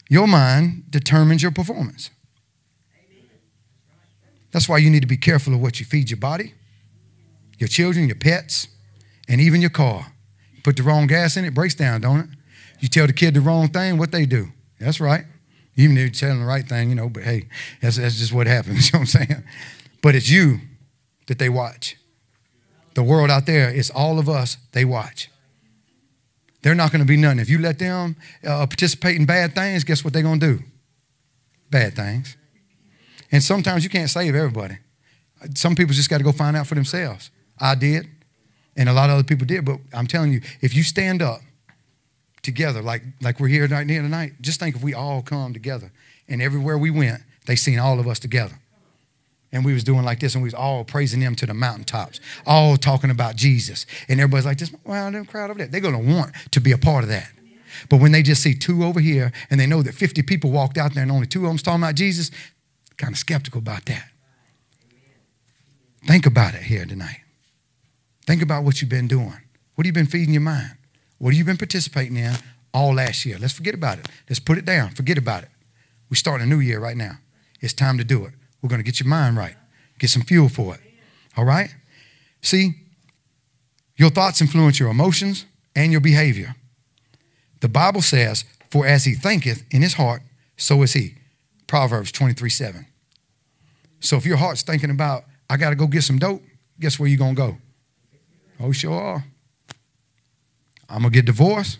your 0.09 0.25
mind 0.25 0.85
determines 0.89 1.43
your 1.43 1.51
performance. 1.51 2.09
That's 4.51 4.69
why 4.69 4.77
you 4.77 4.89
need 4.89 5.01
to 5.01 5.09
be 5.09 5.17
careful 5.17 5.53
of 5.53 5.61
what 5.61 5.81
you 5.81 5.85
feed 5.85 6.09
your 6.09 6.17
body 6.17 6.53
your 7.57 7.67
children, 7.67 8.07
your 8.07 8.15
pets, 8.15 8.69
and 9.27 9.41
even 9.41 9.59
your 9.59 9.69
car. 9.69 10.13
You 10.55 10.61
put 10.63 10.77
the 10.77 10.83
wrong 10.83 11.05
gas 11.05 11.35
in 11.35 11.43
it, 11.43 11.53
breaks 11.53 11.75
down, 11.75 11.99
don't 11.99 12.21
it? 12.21 12.29
You 12.79 12.87
tell 12.87 13.07
the 13.07 13.13
kid 13.13 13.33
the 13.33 13.41
wrong 13.41 13.67
thing, 13.67 13.97
what 13.97 14.13
they 14.13 14.25
do. 14.25 14.47
That's 14.79 15.01
right. 15.01 15.25
Even 15.75 15.97
if 15.97 16.03
you 16.03 16.09
tell 16.11 16.29
them 16.29 16.39
the 16.39 16.45
right 16.45 16.67
thing, 16.67 16.89
you 16.89 16.95
know, 16.95 17.09
but 17.09 17.23
hey, 17.23 17.49
that's, 17.81 17.97
that's 17.97 18.17
just 18.17 18.31
what 18.31 18.47
happens. 18.47 18.85
You 18.93 18.99
know 18.99 19.01
what 19.01 19.15
I'm 19.15 19.27
saying? 19.27 19.43
But 20.01 20.15
it's 20.15 20.29
you 20.29 20.61
that 21.27 21.39
they 21.39 21.49
watch. 21.49 21.97
The 22.93 23.03
world 23.03 23.29
out 23.29 23.45
there 23.47 23.69
is 23.69 23.89
all 23.89 24.17
of 24.17 24.29
us 24.29 24.55
they 24.71 24.85
watch. 24.85 25.29
They're 26.61 26.75
not 26.75 26.91
going 26.91 27.01
to 27.01 27.07
be 27.07 27.17
nothing. 27.17 27.39
If 27.39 27.49
you 27.49 27.59
let 27.59 27.79
them 27.79 28.15
uh, 28.45 28.65
participate 28.67 29.15
in 29.15 29.25
bad 29.25 29.55
things, 29.55 29.83
guess 29.83 30.03
what 30.03 30.13
they're 30.13 30.21
going 30.21 30.39
to 30.39 30.57
do? 30.57 30.63
Bad 31.69 31.95
things. 31.95 32.37
And 33.31 33.41
sometimes 33.41 33.83
you 33.83 33.89
can't 33.89 34.09
save 34.09 34.35
everybody. 34.35 34.77
Some 35.55 35.75
people 35.75 35.93
just 35.93 36.09
got 36.09 36.19
to 36.19 36.23
go 36.23 36.31
find 36.31 36.55
out 36.55 36.67
for 36.67 36.75
themselves. 36.75 37.31
I 37.59 37.75
did, 37.75 38.07
and 38.75 38.89
a 38.89 38.93
lot 38.93 39.09
of 39.09 39.15
other 39.15 39.23
people 39.23 39.47
did. 39.47 39.65
But 39.65 39.79
I'm 39.93 40.05
telling 40.05 40.31
you, 40.31 40.41
if 40.61 40.75
you 40.75 40.83
stand 40.83 41.21
up 41.21 41.41
together, 42.41 42.81
like, 42.81 43.03
like 43.21 43.39
we're 43.39 43.47
here 43.47 43.67
right 43.67 43.89
here 43.89 44.01
tonight, 44.01 44.33
just 44.41 44.59
think 44.59 44.75
if 44.75 44.83
we 44.83 44.93
all 44.93 45.21
come 45.21 45.53
together. 45.53 45.91
And 46.27 46.41
everywhere 46.41 46.77
we 46.77 46.91
went, 46.91 47.21
they 47.47 47.55
seen 47.55 47.79
all 47.79 47.99
of 47.99 48.07
us 48.07 48.19
together. 48.19 48.59
And 49.51 49.65
we 49.65 49.73
was 49.73 49.83
doing 49.83 50.03
like 50.03 50.19
this, 50.19 50.33
and 50.33 50.41
we 50.41 50.47
was 50.47 50.53
all 50.53 50.83
praising 50.85 51.19
them 51.19 51.35
to 51.35 51.45
the 51.45 51.53
mountaintops, 51.53 52.21
all 52.45 52.77
talking 52.77 53.09
about 53.09 53.35
Jesus. 53.35 53.85
And 54.07 54.19
everybody's 54.19 54.45
like, 54.45 54.57
this, 54.57 54.71
wow, 54.85 55.09
them 55.09 55.25
crowd 55.25 55.49
over 55.49 55.59
there. 55.59 55.67
They're 55.67 55.81
to 55.81 55.97
want 55.97 56.31
to 56.51 56.61
be 56.61 56.71
a 56.71 56.77
part 56.77 57.03
of 57.03 57.09
that. 57.09 57.29
But 57.89 57.99
when 57.99 58.11
they 58.11 58.23
just 58.23 58.41
see 58.41 58.53
two 58.53 58.83
over 58.83 58.99
here, 58.99 59.31
and 59.49 59.59
they 59.59 59.67
know 59.67 59.81
that 59.81 59.93
50 59.93 60.21
people 60.23 60.51
walked 60.51 60.77
out 60.77 60.93
there 60.93 61.03
and 61.03 61.11
only 61.11 61.27
two 61.27 61.43
of 61.43 61.47
them's 61.49 61.63
talking 61.63 61.81
about 61.81 61.95
Jesus, 61.95 62.31
kind 62.97 63.13
of 63.13 63.19
skeptical 63.19 63.59
about 63.59 63.85
that. 63.85 64.07
Think 66.05 66.25
about 66.25 66.55
it 66.55 66.63
here 66.63 66.85
tonight. 66.85 67.21
Think 68.25 68.41
about 68.41 68.63
what 68.63 68.81
you've 68.81 68.89
been 68.89 69.07
doing. 69.07 69.37
What 69.75 69.85
have 69.85 69.87
you 69.87 69.93
been 69.93 70.07
feeding 70.07 70.33
your 70.33 70.41
mind? 70.41 70.77
What 71.17 71.33
have 71.33 71.37
you 71.37 71.45
been 71.45 71.57
participating 71.57 72.17
in 72.17 72.35
all 72.73 72.93
last 72.95 73.25
year? 73.25 73.37
Let's 73.39 73.53
forget 73.53 73.73
about 73.73 73.99
it. 73.99 74.07
Let's 74.29 74.39
put 74.39 74.57
it 74.57 74.65
down. 74.65 74.89
Forget 74.91 75.17
about 75.17 75.43
it. 75.43 75.49
We're 76.09 76.15
starting 76.15 76.47
a 76.47 76.49
new 76.49 76.59
year 76.59 76.79
right 76.79 76.97
now. 76.97 77.19
It's 77.61 77.73
time 77.73 77.97
to 77.97 78.03
do 78.03 78.25
it. 78.25 78.33
We're 78.61 78.69
going 78.69 78.79
to 78.79 78.85
get 78.85 78.99
your 78.99 79.09
mind 79.09 79.37
right, 79.37 79.55
get 79.99 80.09
some 80.09 80.23
fuel 80.23 80.49
for 80.49 80.75
it. 80.75 80.81
All 81.37 81.45
right? 81.45 81.73
See, 82.41 82.73
your 83.95 84.09
thoughts 84.09 84.41
influence 84.41 84.79
your 84.79 84.89
emotions 84.89 85.45
and 85.75 85.91
your 85.91 86.01
behavior. 86.01 86.55
The 87.61 87.69
Bible 87.69 88.01
says, 88.01 88.45
For 88.69 88.85
as 88.85 89.05
he 89.05 89.13
thinketh 89.13 89.63
in 89.71 89.81
his 89.81 89.93
heart, 89.93 90.21
so 90.57 90.81
is 90.83 90.93
he. 90.93 91.15
Proverbs 91.67 92.11
23 92.11 92.49
7. 92.49 92.85
So 93.99 94.17
if 94.17 94.25
your 94.25 94.37
heart's 94.37 94.63
thinking 94.63 94.89
about, 94.89 95.23
I 95.49 95.57
got 95.57 95.69
to 95.69 95.75
go 95.75 95.87
get 95.87 96.03
some 96.03 96.17
dope, 96.17 96.41
guess 96.79 96.99
where 96.99 97.07
you're 97.07 97.17
going 97.17 97.35
to 97.35 97.41
go? 97.41 97.57
Oh, 98.59 98.71
sure. 98.71 99.23
I'm 100.89 101.01
going 101.01 101.11
to 101.11 101.17
get 101.17 101.25
divorced. 101.25 101.79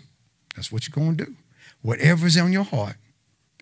That's 0.54 0.72
what 0.72 0.86
you're 0.86 0.94
going 0.94 1.16
to 1.18 1.26
do. 1.26 1.36
Whatever's 1.82 2.36
on 2.36 2.52
your 2.52 2.64
heart 2.64 2.96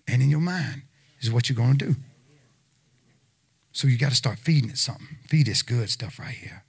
and 0.07 0.21
in 0.21 0.29
your 0.29 0.39
mind 0.39 0.83
is 1.19 1.31
what 1.31 1.49
you're 1.49 1.55
going 1.55 1.77
to 1.77 1.85
do. 1.87 1.95
So 3.71 3.87
you 3.87 3.97
got 3.97 4.09
to 4.09 4.15
start 4.15 4.39
feeding 4.39 4.69
it 4.69 4.77
something. 4.77 5.17
Feed 5.27 5.47
this 5.47 5.61
good 5.61 5.89
stuff 5.89 6.19
right 6.19 6.35
here. 6.35 6.63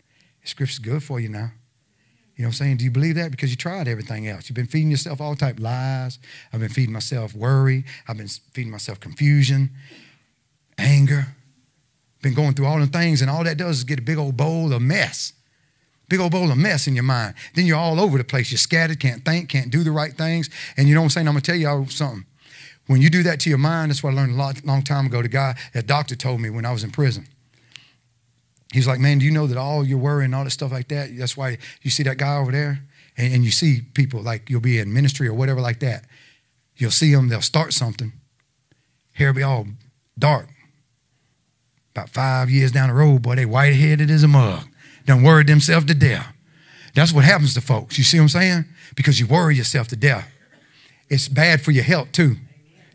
Scripture's 0.44 0.78
good 0.78 1.02
for 1.02 1.20
you 1.20 1.28
now. 1.28 1.52
You 2.36 2.44
know 2.44 2.48
what 2.48 2.54
I'm 2.54 2.66
saying? 2.66 2.76
Do 2.78 2.84
you 2.84 2.90
believe 2.90 3.16
that? 3.16 3.30
Because 3.30 3.50
you 3.50 3.56
tried 3.56 3.86
everything 3.86 4.26
else. 4.26 4.48
You've 4.48 4.56
been 4.56 4.66
feeding 4.66 4.90
yourself 4.90 5.20
all 5.20 5.36
type 5.36 5.60
lies. 5.60 6.18
I've 6.52 6.60
been 6.60 6.70
feeding 6.70 6.92
myself 6.92 7.34
worry. 7.34 7.84
I've 8.08 8.16
been 8.16 8.28
feeding 8.28 8.72
myself 8.72 9.00
confusion, 9.00 9.70
anger. 10.78 11.28
Been 12.22 12.34
going 12.34 12.54
through 12.54 12.66
all 12.66 12.78
the 12.78 12.86
things, 12.86 13.20
and 13.20 13.30
all 13.30 13.44
that 13.44 13.58
does 13.58 13.78
is 13.78 13.84
get 13.84 13.98
a 13.98 14.02
big 14.02 14.16
old 14.16 14.36
bowl 14.36 14.72
of 14.72 14.80
mess. 14.80 15.32
Big 16.08 16.20
old 16.20 16.32
bowl 16.32 16.50
of 16.50 16.56
mess 16.56 16.86
in 16.86 16.94
your 16.94 17.04
mind. 17.04 17.34
Then 17.54 17.66
you're 17.66 17.76
all 17.76 18.00
over 18.00 18.16
the 18.16 18.24
place. 18.24 18.50
You're 18.50 18.58
scattered, 18.58 19.00
can't 19.00 19.24
think, 19.24 19.48
can't 19.48 19.70
do 19.70 19.82
the 19.82 19.90
right 19.90 20.16
things. 20.16 20.48
And 20.76 20.88
you 20.88 20.94
know 20.94 21.00
what 21.00 21.06
I'm 21.06 21.10
saying? 21.10 21.28
I'm 21.28 21.34
gonna 21.34 21.42
tell 21.42 21.56
y'all 21.56 21.86
something. 21.86 22.24
When 22.86 23.00
you 23.00 23.10
do 23.10 23.22
that 23.22 23.40
to 23.40 23.48
your 23.48 23.58
mind, 23.58 23.90
that's 23.90 24.02
what 24.02 24.12
I 24.12 24.16
learned 24.16 24.32
a 24.32 24.36
lot, 24.36 24.64
long 24.64 24.82
time 24.82 25.06
ago. 25.06 25.22
The 25.22 25.28
guy, 25.28 25.56
a 25.74 25.82
doctor 25.82 26.16
told 26.16 26.40
me 26.40 26.50
when 26.50 26.66
I 26.66 26.72
was 26.72 26.82
in 26.82 26.90
prison. 26.90 27.26
He's 28.72 28.86
like, 28.86 28.98
man, 28.98 29.18
do 29.18 29.24
you 29.24 29.30
know 29.30 29.46
that 29.46 29.58
all 29.58 29.84
your 29.84 29.98
worry 29.98 30.24
and 30.24 30.34
all 30.34 30.44
that 30.44 30.50
stuff 30.50 30.72
like 30.72 30.88
that, 30.88 31.10
that's 31.16 31.36
why 31.36 31.58
you 31.82 31.90
see 31.90 32.02
that 32.04 32.16
guy 32.16 32.36
over 32.36 32.50
there? 32.50 32.82
And, 33.16 33.34
and 33.34 33.44
you 33.44 33.50
see 33.50 33.82
people 33.94 34.22
like 34.22 34.48
you'll 34.48 34.60
be 34.60 34.78
in 34.78 34.92
ministry 34.92 35.28
or 35.28 35.34
whatever 35.34 35.60
like 35.60 35.80
that. 35.80 36.04
You'll 36.76 36.90
see 36.90 37.14
them, 37.14 37.28
they'll 37.28 37.42
start 37.42 37.72
something. 37.74 38.12
Hair 39.14 39.34
be 39.34 39.42
all 39.42 39.66
dark. 40.18 40.48
About 41.94 42.08
five 42.08 42.48
years 42.48 42.72
down 42.72 42.88
the 42.88 42.94
road, 42.94 43.22
boy, 43.22 43.36
they 43.36 43.44
white-headed 43.44 44.10
as 44.10 44.22
a 44.22 44.28
mug. 44.28 44.64
done 45.04 45.22
worried 45.22 45.46
themselves 45.46 45.84
to 45.86 45.94
death. 45.94 46.34
That's 46.94 47.12
what 47.12 47.24
happens 47.24 47.52
to 47.54 47.60
folks. 47.60 47.98
You 47.98 48.04
see 48.04 48.18
what 48.18 48.24
I'm 48.24 48.28
saying? 48.30 48.64
Because 48.96 49.20
you 49.20 49.26
worry 49.26 49.56
yourself 49.56 49.88
to 49.88 49.96
death. 49.96 50.30
It's 51.10 51.28
bad 51.28 51.60
for 51.60 51.70
your 51.70 51.84
health 51.84 52.12
too. 52.12 52.36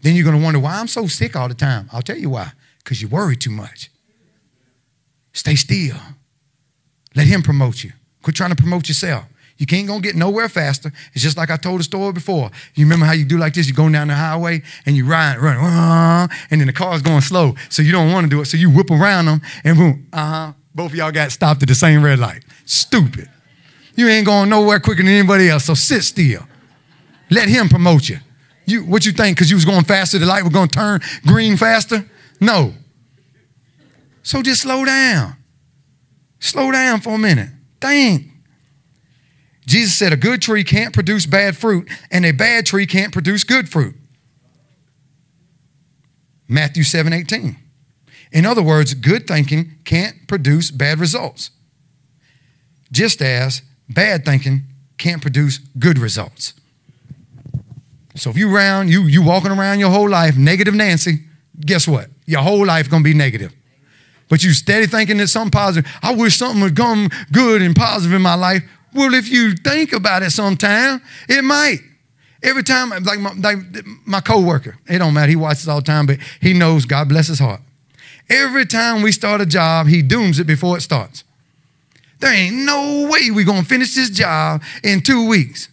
Then 0.02 0.16
you're 0.16 0.24
going 0.24 0.38
to 0.38 0.44
wonder 0.44 0.60
why 0.60 0.80
I'm 0.80 0.88
so 0.88 1.08
sick 1.08 1.36
all 1.36 1.48
the 1.48 1.54
time. 1.54 1.90
I'll 1.92 2.02
tell 2.02 2.18
you 2.18 2.30
why. 2.30 2.52
Because 2.84 3.02
you 3.02 3.08
worry 3.08 3.36
too 3.36 3.52
much. 3.52 3.90
Stay 5.34 5.56
still. 5.56 5.98
Let 7.16 7.28
him 7.28 7.42
promote 7.42 7.84
you. 7.84 7.92
Quit 8.24 8.36
trying 8.36 8.52
to 8.52 8.56
promote 8.56 8.88
yourself. 8.88 9.26
You 9.58 9.66
can't 9.66 9.88
gonna 9.88 10.02
get 10.02 10.16
nowhere 10.16 10.50
faster. 10.50 10.92
It's 11.14 11.24
just 11.24 11.36
like 11.36 11.50
I 11.50 11.58
told 11.58 11.80
the 11.80 11.84
story 11.84 12.14
before. 12.14 12.52
You 12.76 12.86
remember 12.86 13.08
how 13.08 13.14
you 13.14 13.26
do 13.26 13.38
like 13.38 13.54
this? 13.56 13.68
You 13.68 13.74
go 13.74 13.90
down 13.90 14.08
the 14.08 14.14
highway 14.14 14.62
and 14.86 14.96
you 14.96 15.06
ride, 15.06 15.40
run, 15.40 15.58
uh, 15.58 16.28
and 16.52 16.62
then 16.62 16.68
the 16.68 16.74
car's 16.74 17.02
going 17.02 17.22
slow, 17.22 17.56
so 17.70 17.82
you 17.82 17.92
don't 17.92 18.12
want 18.12 18.26
to 18.26 18.30
do 18.30 18.40
it. 18.42 18.46
So 18.46 18.56
you 18.56 18.70
whip 18.70 18.92
around 18.92 19.26
them 19.26 19.42
and 19.64 19.78
boom, 19.78 20.08
uh 20.14 20.26
huh. 20.26 20.54
Both 20.76 20.92
of 20.92 20.98
y'all 20.98 21.12
got 21.12 21.32
stopped 21.32 21.64
at 21.64 21.70
the 21.70 21.74
same 21.74 22.04
red 22.04 22.20
light. 22.20 22.44
Stupid. 22.66 23.28
You 23.96 24.08
ain't 24.10 24.28
going 24.28 24.48
nowhere 24.48 24.80
quicker 24.80 25.02
than 25.02 25.12
anybody 25.12 25.50
else. 25.50 25.66
So 25.66 25.74
sit 25.74 26.04
still. 26.04 26.44
Let 27.32 27.50
him 27.50 27.68
promote 27.68 28.10
you. 28.10 28.20
You 28.68 28.84
what 28.84 29.06
you 29.06 29.14
think? 29.14 29.38
Because 29.38 29.50
you 29.50 29.56
was 29.56 29.66
going 29.66 29.86
faster, 29.86 30.20
the 30.20 30.26
light 30.26 30.44
was 30.44 30.54
gonna 30.54 30.68
turn 30.68 31.02
green 31.26 31.58
faster? 31.58 32.06
No. 32.40 32.74
So 34.22 34.44
just 34.44 34.62
slow 34.62 34.86
down. 34.86 35.38
Slow 36.40 36.72
down 36.72 37.00
for 37.00 37.16
a 37.16 37.18
minute. 37.18 37.50
Think. 37.82 38.28
Jesus 39.66 39.96
said 39.96 40.14
a 40.14 40.18
good 40.18 40.42
tree 40.42 40.64
can't 40.64 40.94
produce 40.94 41.26
bad 41.26 41.58
fruit, 41.58 41.90
and 42.12 42.26
a 42.26 42.32
bad 42.32 42.66
tree 42.66 42.86
can't 42.86 43.12
produce 43.12 43.44
good 43.44 43.70
fruit. 43.70 43.96
Matthew 46.48 46.84
7 46.84 47.12
18. 47.12 47.58
In 48.32 48.46
other 48.46 48.62
words, 48.62 48.94
good 48.94 49.28
thinking 49.28 49.76
can't 49.86 50.28
produce 50.28 50.72
bad 50.72 51.00
results, 51.00 51.52
just 52.92 53.22
as 53.22 53.62
bad 53.90 54.26
thinking 54.26 54.64
can't 54.98 55.22
produce 55.22 55.60
good 55.80 55.98
results. 55.98 56.54
So 58.18 58.30
if 58.30 58.38
you 58.38 58.54
around, 58.54 58.90
you 58.90 59.04
you 59.04 59.22
walking 59.22 59.52
around 59.52 59.80
your 59.80 59.90
whole 59.90 60.10
life, 60.10 60.38
negative 60.38 60.74
Nancy, 60.74 61.20
guess 61.60 61.88
what? 61.88 62.10
Your 62.26 62.42
whole 62.42 62.66
life 62.66 62.90
gonna 62.90 63.04
be 63.04 63.14
negative. 63.14 63.54
But 64.30 64.44
you 64.44 64.52
steady 64.52 64.88
thinking 64.88 65.18
that 65.18 65.28
something 65.28 65.52
positive. 65.52 65.90
I 66.02 66.14
wish 66.14 66.36
something 66.36 66.62
would 66.62 66.76
come 66.76 67.10
good 67.32 67.62
and 67.62 67.76
positive 67.76 68.14
in 68.14 68.22
my 68.22 68.36
life. 68.36 68.64
Well, 68.94 69.14
if 69.14 69.30
you 69.30 69.54
think 69.54 69.94
about 69.94 70.24
it 70.24 70.32
sometime, 70.32 71.02
it 71.30 71.44
might. 71.44 71.80
Every 72.44 72.64
time, 72.64 72.90
like 72.90 73.20
my, 73.20 73.34
like 73.34 73.58
my 74.06 74.22
coworker, 74.22 74.78
it 74.88 75.00
don't 75.00 75.14
matter. 75.14 75.30
He 75.30 75.36
watches 75.36 75.68
all 75.68 75.80
the 75.80 75.86
time, 75.86 76.06
but 76.06 76.20
he 76.42 76.54
knows. 76.54 76.86
God 76.86 77.10
bless 77.10 77.28
his 77.28 77.40
heart. 77.40 77.62
Every 78.30 78.66
time 78.66 79.02
we 79.02 79.12
start 79.12 79.42
a 79.42 79.46
job, 79.46 79.88
he 79.88 80.02
dooms 80.02 80.40
it 80.40 80.46
before 80.46 80.78
it 80.78 80.82
starts. 80.82 81.24
There 82.20 82.34
ain't 82.34 82.56
no 82.56 83.10
way 83.12 83.32
we 83.32 83.44
gonna 83.44 83.64
finish 83.64 83.96
this 83.96 84.10
job 84.10 84.62
in 84.84 85.02
two 85.02 85.28
weeks. 85.28 85.70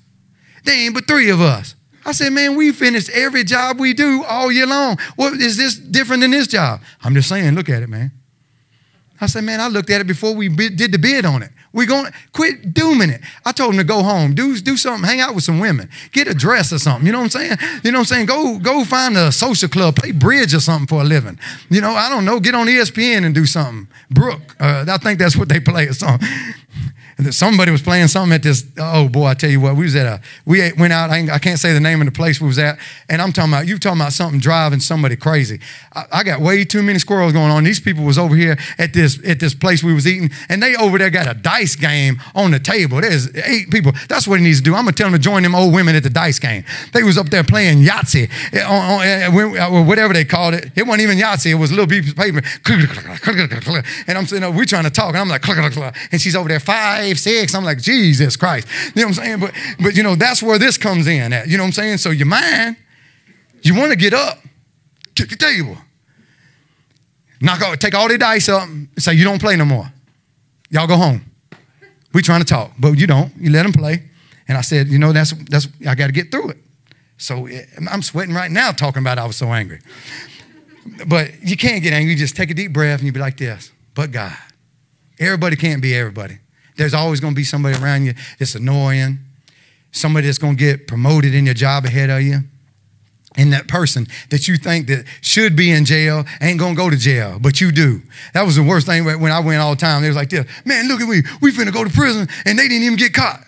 There 0.65 0.75
ain't 0.75 0.95
but 0.95 1.07
three 1.07 1.31
of 1.31 1.41
us. 1.41 1.75
I 2.05 2.13
said, 2.13 2.33
man, 2.33 2.57
we 2.57 2.73
finish 2.73 3.09
every 3.11 3.45
job 3.45 3.81
we 3.81 3.95
do 3.95 4.25
all 4.25 4.53
year 4.53 4.67
long. 4.67 4.99
What 5.17 5.35
is 5.35 5.57
this 5.57 5.77
different 5.77 6.23
than 6.23 6.31
this 6.31 6.47
job? 6.47 6.81
I'm 7.03 7.15
just 7.15 7.29
saying, 7.29 7.55
look 7.55 7.69
at 7.69 7.83
it, 7.83 7.89
man. 7.89 8.13
I 9.21 9.27
said, 9.27 9.45
man, 9.45 9.61
I 9.61 9.69
looked 9.69 9.91
at 9.91 10.01
it 10.01 10.07
before 10.07 10.35
we 10.35 10.49
did 10.49 10.93
the 10.93 10.99
bid 10.99 11.25
on 11.25 11.43
it. 11.43 11.51
We're 11.73 11.87
going 11.87 12.07
to 12.07 12.13
quit 12.33 12.75
dooming 12.75 13.11
it. 13.11 13.21
I 13.45 13.53
told 13.53 13.73
him 13.73 13.79
to 13.79 13.85
go 13.85 14.03
home, 14.03 14.35
do, 14.35 14.57
do 14.59 14.77
something, 14.77 15.09
hang 15.09 15.21
out 15.21 15.35
with 15.35 15.45
some 15.45 15.61
women, 15.61 15.89
get 16.13 16.29
a 16.29 16.35
dress 16.35 16.73
or 16.73 16.79
something. 16.79 17.07
You 17.07 17.13
know 17.13 17.19
what 17.19 17.35
I'm 17.35 17.59
saying? 17.59 17.81
You 17.83 17.91
know 17.91 17.99
what 17.99 18.13
I'm 18.13 18.27
saying? 18.27 18.27
Go, 18.27 18.59
go 18.59 18.85
find 18.85 19.17
a 19.17 19.33
social 19.33 19.69
club, 19.69 19.97
play 19.97 20.13
bridge 20.13 20.55
or 20.55 20.61
something 20.61 20.87
for 20.87 21.01
a 21.01 21.05
living. 21.05 21.39
You 21.71 21.81
know, 21.81 21.91
I 21.91 22.09
don't 22.09 22.25
know, 22.25 22.39
get 22.39 22.55
on 22.55 22.67
ESPN 22.67 23.25
and 23.25 23.35
do 23.35 23.47
something. 23.47 23.89
Brooke, 24.11 24.57
uh, 24.61 24.85
I 24.87 24.99
think 24.99 25.19
that's 25.19 25.37
what 25.37 25.49
they 25.49 25.59
play 25.59 25.87
or 25.87 25.95
something 25.95 26.29
somebody 27.31 27.71
was 27.71 27.83
playing 27.83 28.09
something 28.09 28.35
at 28.35 28.43
this. 28.43 28.65
Oh 28.79 29.09
boy, 29.09 29.27
I 29.27 29.35
tell 29.35 29.51
you 29.51 29.61
what, 29.61 29.77
we 29.77 29.85
was 29.85 29.97
at 29.97 30.07
a. 30.07 30.21
We 30.45 30.73
went 30.73 30.93
out. 30.93 31.11
I, 31.11 31.39
can't 31.39 31.59
say 31.59 31.73
the 31.73 31.81
name 31.81 32.01
of 32.01 32.07
the 32.07 32.13
place 32.13 32.41
we 32.41 32.47
was 32.47 32.59
at, 32.59 32.79
and 33.09 33.23
I'm 33.23 33.33
talking 33.33 33.53
about 33.53 33.67
you 33.67 33.79
talking 33.79 34.01
about 34.01 34.13
something 34.13 34.41
driving 34.41 34.81
somebody 34.81 35.17
crazy. 35.17 35.61
I, 35.93 36.05
I, 36.13 36.25
got 36.25 36.41
way 36.41 36.65
too 36.65 36.83
many 36.83 36.99
squirrels 36.99 37.33
going 37.33 37.51
on. 37.51 37.65
These 37.65 37.81
people 37.81 38.05
was 38.05 38.19
over 38.19 38.35
here 38.35 38.57
at 38.79 38.93
this 38.93 39.19
at 39.27 39.41
this 39.41 39.55
place 39.55 39.83
we 39.83 39.95
was 39.95 40.07
eating, 40.07 40.31
and 40.49 40.63
they 40.63 40.77
over 40.77 40.99
there 40.99 41.11
got 41.11 41.29
a 41.29 41.35
dice 41.35 41.77
game 41.77 42.21
on 42.35 42.51
the 42.51 42.59
table. 42.59 43.01
There's 43.01 43.35
eight 43.37 43.71
people. 43.71 43.93
That's 44.09 44.27
what 44.27 44.39
he 44.39 44.45
needs 44.45 44.59
to 44.59 44.65
do. 44.65 44.75
I'm 44.75 44.85
gonna 44.85 44.93
tell 44.93 45.09
him 45.09 45.13
to 45.13 45.19
join 45.19 45.43
them 45.43 45.55
old 45.55 45.73
women 45.73 45.95
at 45.95 46.03
the 46.03 46.11
dice 46.11 46.39
game. 46.39 46.65
They 46.93 47.03
was 47.03 47.19
up 47.19 47.31
there 47.31 47.45
playing 47.45 47.79
Yahtzee, 47.79 48.31
eh, 48.53 48.63
on, 48.63 49.01
on, 49.01 49.59
uh, 49.59 49.71
or 49.71 49.85
whatever 49.85 50.13
they 50.13 50.25
called 50.25 50.55
it. 50.55 50.73
It 50.75 50.87
wasn't 50.87 51.03
even 51.03 51.19
Yahtzee. 51.19 51.53
It 51.53 51.55
was 51.55 51.71
little 51.71 51.87
piece 51.87 52.11
of 52.11 52.17
paper. 52.17 52.43
And 54.07 54.19
I'm 54.19 54.27
sitting, 54.27 54.55
we're 54.55 54.65
trying 54.65 54.85
to 54.85 54.91
talk, 54.91 55.15
and 55.15 55.19
I'm 55.19 55.29
like, 55.29 55.45
and 56.13 56.21
she's 56.21 56.37
over 56.37 56.49
there 56.49 56.61
five 56.61 57.04
five, 57.05 57.19
six. 57.19 57.55
I'm 57.55 57.65
like, 57.65 57.79
Jesus 57.79 58.37
Christ. 58.37 58.69
You 58.95 59.03
know 59.03 59.09
what 59.09 59.19
I'm 59.19 59.25
saying? 59.25 59.41
But, 59.41 59.55
but 59.81 59.97
you 59.97 60.03
know, 60.03 60.15
that's 60.15 60.43
where 60.43 60.59
this 60.59 60.79
comes 60.79 61.07
in 61.07 61.33
at. 61.33 61.49
You 61.49 61.57
know 61.57 61.65
what 61.65 61.69
I'm 61.69 61.73
saying? 61.73 61.99
So 61.99 62.11
your 62.11 62.27
mind, 62.27 62.77
you 63.63 63.75
want 63.75 63.91
to 63.91 63.97
get 63.97 64.15
up, 64.15 64.39
kick 65.15 65.31
the 65.31 65.37
table. 65.37 65.77
Knock 67.41 67.63
out, 67.63 67.81
take 67.81 67.95
all 67.95 68.09
the 68.09 68.17
dice 68.17 68.49
up, 68.49 68.63
and 68.63 68.89
say, 68.99 69.15
you 69.15 69.25
don't 69.25 69.41
play 69.41 69.57
no 69.57 69.65
more. 69.65 69.93
Y'all 70.71 70.87
go 70.87 70.97
home. 70.97 71.25
We 72.13 72.23
trying 72.23 72.41
to 72.41 72.47
talk, 72.47 72.73
but 72.79 72.93
you 72.93 73.07
don't. 73.07 73.37
You 73.37 73.51
let 73.51 73.65
them 73.65 73.73
play. 73.73 74.05
And 74.49 74.57
I 74.57 74.61
said, 74.61 74.89
you 74.89 74.99
know, 74.99 75.13
that's, 75.13 75.33
that's 75.51 75.69
I 75.87 75.95
got 75.95 76.07
to 76.07 76.13
get 76.13 76.31
through 76.31 76.51
it. 76.51 76.59
So 77.17 77.47
eh, 77.47 77.65
I'm 77.91 78.03
sweating 78.03 78.35
right 78.35 78.51
now 78.51 78.71
talking 78.73 79.03
about 79.03 79.19
I 79.19 79.27
was 79.27 79.37
so 79.37 79.53
angry. 79.53 79.81
But 81.07 81.43
you 81.43 81.57
can't 81.57 81.83
get 81.83 81.93
angry. 81.93 82.13
You 82.13 82.19
just 82.19 82.37
take 82.37 82.51
a 82.51 82.55
deep 82.55 82.73
breath 82.73 83.01
and 83.01 83.07
you 83.07 83.13
be 83.13 83.21
like 83.21 83.37
this. 83.37 83.73
But 83.95 84.11
God. 84.11 84.37
Everybody 85.19 85.57
can't 85.57 85.81
be 85.81 85.95
everybody. 85.95 86.39
There's 86.77 86.95
always 86.95 87.21
going 87.21 87.35
to 87.35 87.37
be 87.37 87.45
somebody 87.45 87.77
around 87.79 88.05
you 88.05 88.15
that's 88.39 88.55
annoying, 88.55 89.19
somebody 89.93 90.27
that's 90.27 90.39
going 90.39 90.57
to 90.57 90.59
get 90.59 90.87
promoted 90.87 91.35
in 91.35 91.45
your 91.45 91.55
job 91.55 91.85
ahead 91.85 92.11
of 92.11 92.23
you. 92.23 92.41
And 93.37 93.53
that 93.53 93.67
person 93.67 94.07
that 94.31 94.47
you 94.47 94.57
think 94.57 94.87
that 94.87 95.07
should 95.21 95.57
be 95.57 95.73
in 95.73 95.85
jail 95.85 96.25
ain't 96.41 96.61
gonna 96.61 96.77
go 96.77 96.89
to 96.89 96.97
jail, 96.97 97.39
but 97.41 97.61
you 97.61 97.73
do. 97.73 98.01
That 98.33 98.43
was 98.43 98.55
the 98.55 98.63
worst 98.63 98.87
thing 98.87 99.05
when 99.05 99.33
I 99.33 99.41
went 99.41 99.61
all 99.61 99.71
the 99.71 99.81
time. 99.81 100.03
They 100.03 100.09
was 100.09 100.17
like 100.17 100.31
this, 100.31 100.47
man, 100.65 100.87
look 100.87 101.01
at 101.01 101.09
me, 101.09 101.23
we 101.41 101.51
finna 101.51 101.73
go 101.73 101.83
to 101.83 101.91
prison, 101.91 102.29
and 102.45 102.57
they 102.57 102.69
didn't 102.69 102.85
even 102.85 102.97
get 102.97 103.13
caught. 103.13 103.41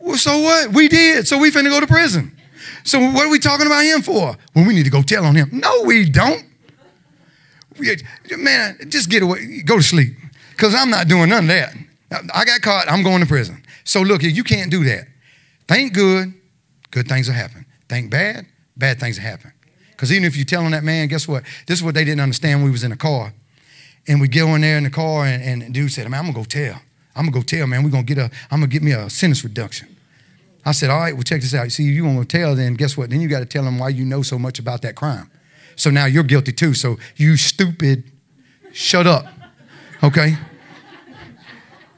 Well, 0.00 0.16
so 0.16 0.36
what? 0.40 0.72
We 0.72 0.88
did, 0.88 1.28
so 1.28 1.38
we 1.38 1.52
finna 1.52 1.68
go 1.68 1.78
to 1.78 1.86
prison. 1.86 2.36
So 2.82 2.98
what 2.98 3.24
are 3.24 3.30
we 3.30 3.38
talking 3.38 3.66
about 3.66 3.84
him 3.84 4.02
for? 4.02 4.36
Well, 4.54 4.66
we 4.66 4.74
need 4.74 4.84
to 4.84 4.90
go 4.90 5.02
tell 5.02 5.24
on 5.24 5.36
him. 5.36 5.48
No, 5.52 5.82
we 5.84 6.10
don't. 6.10 6.44
We, 7.78 7.96
man, 8.36 8.78
just 8.88 9.08
get 9.10 9.22
away, 9.22 9.62
go 9.62 9.76
to 9.76 9.82
sleep 9.82 10.16
because 10.60 10.74
I'm 10.74 10.90
not 10.90 11.08
doing 11.08 11.30
none 11.30 11.44
of 11.44 11.48
that. 11.48 11.74
I 12.34 12.44
got 12.44 12.60
caught, 12.60 12.90
I'm 12.90 13.02
going 13.02 13.20
to 13.20 13.26
prison. 13.26 13.62
So 13.84 14.02
look, 14.02 14.22
you 14.22 14.44
can't 14.44 14.70
do 14.70 14.84
that. 14.84 15.06
Think 15.66 15.94
good, 15.94 16.34
good 16.90 17.08
things 17.08 17.28
will 17.28 17.34
happen. 17.34 17.64
Think 17.88 18.10
bad, 18.10 18.46
bad 18.76 19.00
things 19.00 19.16
will 19.16 19.24
happen. 19.24 19.52
Because 19.92 20.12
even 20.12 20.24
if 20.24 20.36
you're 20.36 20.44
telling 20.44 20.72
that 20.72 20.84
man, 20.84 21.08
guess 21.08 21.26
what? 21.26 21.44
This 21.66 21.78
is 21.78 21.82
what 21.82 21.94
they 21.94 22.04
didn't 22.04 22.20
understand. 22.20 22.62
We 22.62 22.70
was 22.70 22.84
in 22.84 22.92
a 22.92 22.96
car, 22.96 23.32
and 24.06 24.20
we 24.20 24.28
go 24.28 24.54
in 24.54 24.60
there 24.60 24.76
in 24.76 24.84
the 24.84 24.90
car, 24.90 25.24
and, 25.24 25.62
and 25.62 25.72
dude 25.72 25.92
said, 25.92 26.08
"Man, 26.10 26.20
I'm 26.20 26.26
gonna 26.26 26.38
go 26.38 26.44
tell. 26.44 26.80
I'm 27.16 27.24
gonna 27.26 27.32
go 27.32 27.42
tell, 27.42 27.66
man. 27.66 27.82
We're 27.82 27.90
gonna 27.90 28.02
get 28.02 28.18
a. 28.18 28.30
I'm 28.50 28.60
gonna 28.60 28.66
get 28.66 28.82
me 28.82 28.92
a 28.92 29.08
sentence 29.08 29.42
reduction." 29.42 29.96
I 30.64 30.72
said, 30.72 30.90
"All 30.90 31.00
right, 31.00 31.14
well, 31.14 31.22
check 31.22 31.40
this 31.40 31.54
out. 31.54 31.70
See, 31.70 31.84
you 31.84 32.02
gonna 32.02 32.24
tell, 32.24 32.54
then 32.54 32.74
guess 32.74 32.96
what? 32.96 33.10
Then 33.10 33.20
you 33.20 33.28
got 33.28 33.40
to 33.40 33.46
tell 33.46 33.64
them 33.64 33.78
why 33.78 33.90
you 33.90 34.04
know 34.04 34.22
so 34.22 34.38
much 34.38 34.58
about 34.58 34.82
that 34.82 34.94
crime. 34.94 35.30
So 35.76 35.90
now 35.90 36.06
you're 36.06 36.22
guilty 36.22 36.52
too. 36.52 36.74
So 36.74 36.98
you 37.16 37.36
stupid, 37.36 38.04
shut 38.72 39.06
up, 39.06 39.26
okay?" 40.02 40.36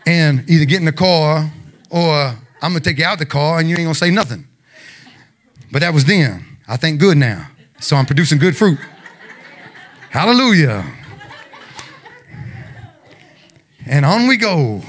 And 0.07 0.49
either 0.49 0.65
get 0.65 0.81
in 0.81 0.85
the 0.85 0.93
car 0.93 1.51
or 1.91 2.15
I'm 2.63 2.73
gonna 2.73 2.81
take 2.81 2.99
you 2.99 3.05
out 3.05 3.19
the 3.19 3.27
car 3.27 3.59
and 3.59 3.69
you 3.69 3.77
ain't 3.77 3.85
gonna 3.85 3.95
say 3.95 4.11
nothing. 4.11 4.47
But 5.71 5.81
that 5.81 5.95
was 5.95 6.05
then. 6.05 6.45
I 6.69 6.77
think 6.77 7.01
good 7.01 7.17
now. 7.17 7.49
So 7.81 7.97
I'm 7.97 8.07
producing 8.07 8.39
good 8.39 8.57
fruit. 8.57 8.79
Hallelujah. 10.11 10.85
And 13.87 14.05
on 14.05 14.29
we 14.29 14.37
go. 14.37 14.83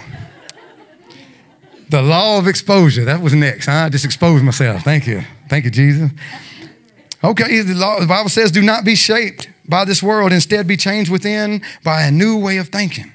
The 1.90 2.02
law 2.02 2.38
of 2.38 2.48
exposure. 2.48 3.06
That 3.06 3.22
was 3.22 3.34
next. 3.34 3.68
I 3.68 3.90
just 3.90 4.06
exposed 4.06 4.44
myself. 4.44 4.84
Thank 4.84 5.08
you. 5.08 5.24
Thank 5.50 5.66
you, 5.66 5.72
Jesus. 5.72 6.12
Okay, 7.24 7.62
the, 7.62 7.74
law, 7.74 8.00
the 8.00 8.08
Bible 8.08 8.30
says, 8.30 8.52
do 8.52 8.62
not 8.62 8.84
be 8.84 8.96
shaped 8.96 9.50
by 9.68 9.86
this 9.86 10.04
world. 10.04 10.34
Instead, 10.34 10.68
be 10.68 10.76
changed 10.76 11.10
within 11.10 11.62
by 11.84 12.04
a 12.04 12.12
new 12.12 12.38
way 12.38 12.58
of 12.58 12.68
thinking. 12.68 13.14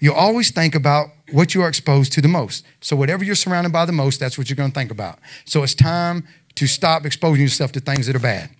You 0.00 0.14
always 0.14 0.50
think 0.50 0.74
about 0.74 1.08
what 1.32 1.54
you 1.54 1.62
are 1.62 1.68
exposed 1.68 2.12
to 2.12 2.20
the 2.20 2.28
most. 2.28 2.64
So, 2.80 2.96
whatever 2.96 3.24
you're 3.24 3.34
surrounded 3.34 3.72
by 3.72 3.84
the 3.84 3.92
most, 3.92 4.20
that's 4.20 4.36
what 4.36 4.48
you're 4.48 4.56
going 4.56 4.70
to 4.70 4.74
think 4.74 4.90
about. 4.90 5.18
So, 5.44 5.62
it's 5.62 5.74
time 5.74 6.26
to 6.56 6.66
stop 6.66 7.04
exposing 7.04 7.42
yourself 7.42 7.72
to 7.72 7.80
things 7.80 8.06
that 8.06 8.16
are 8.16 8.20
bad. 8.20 8.50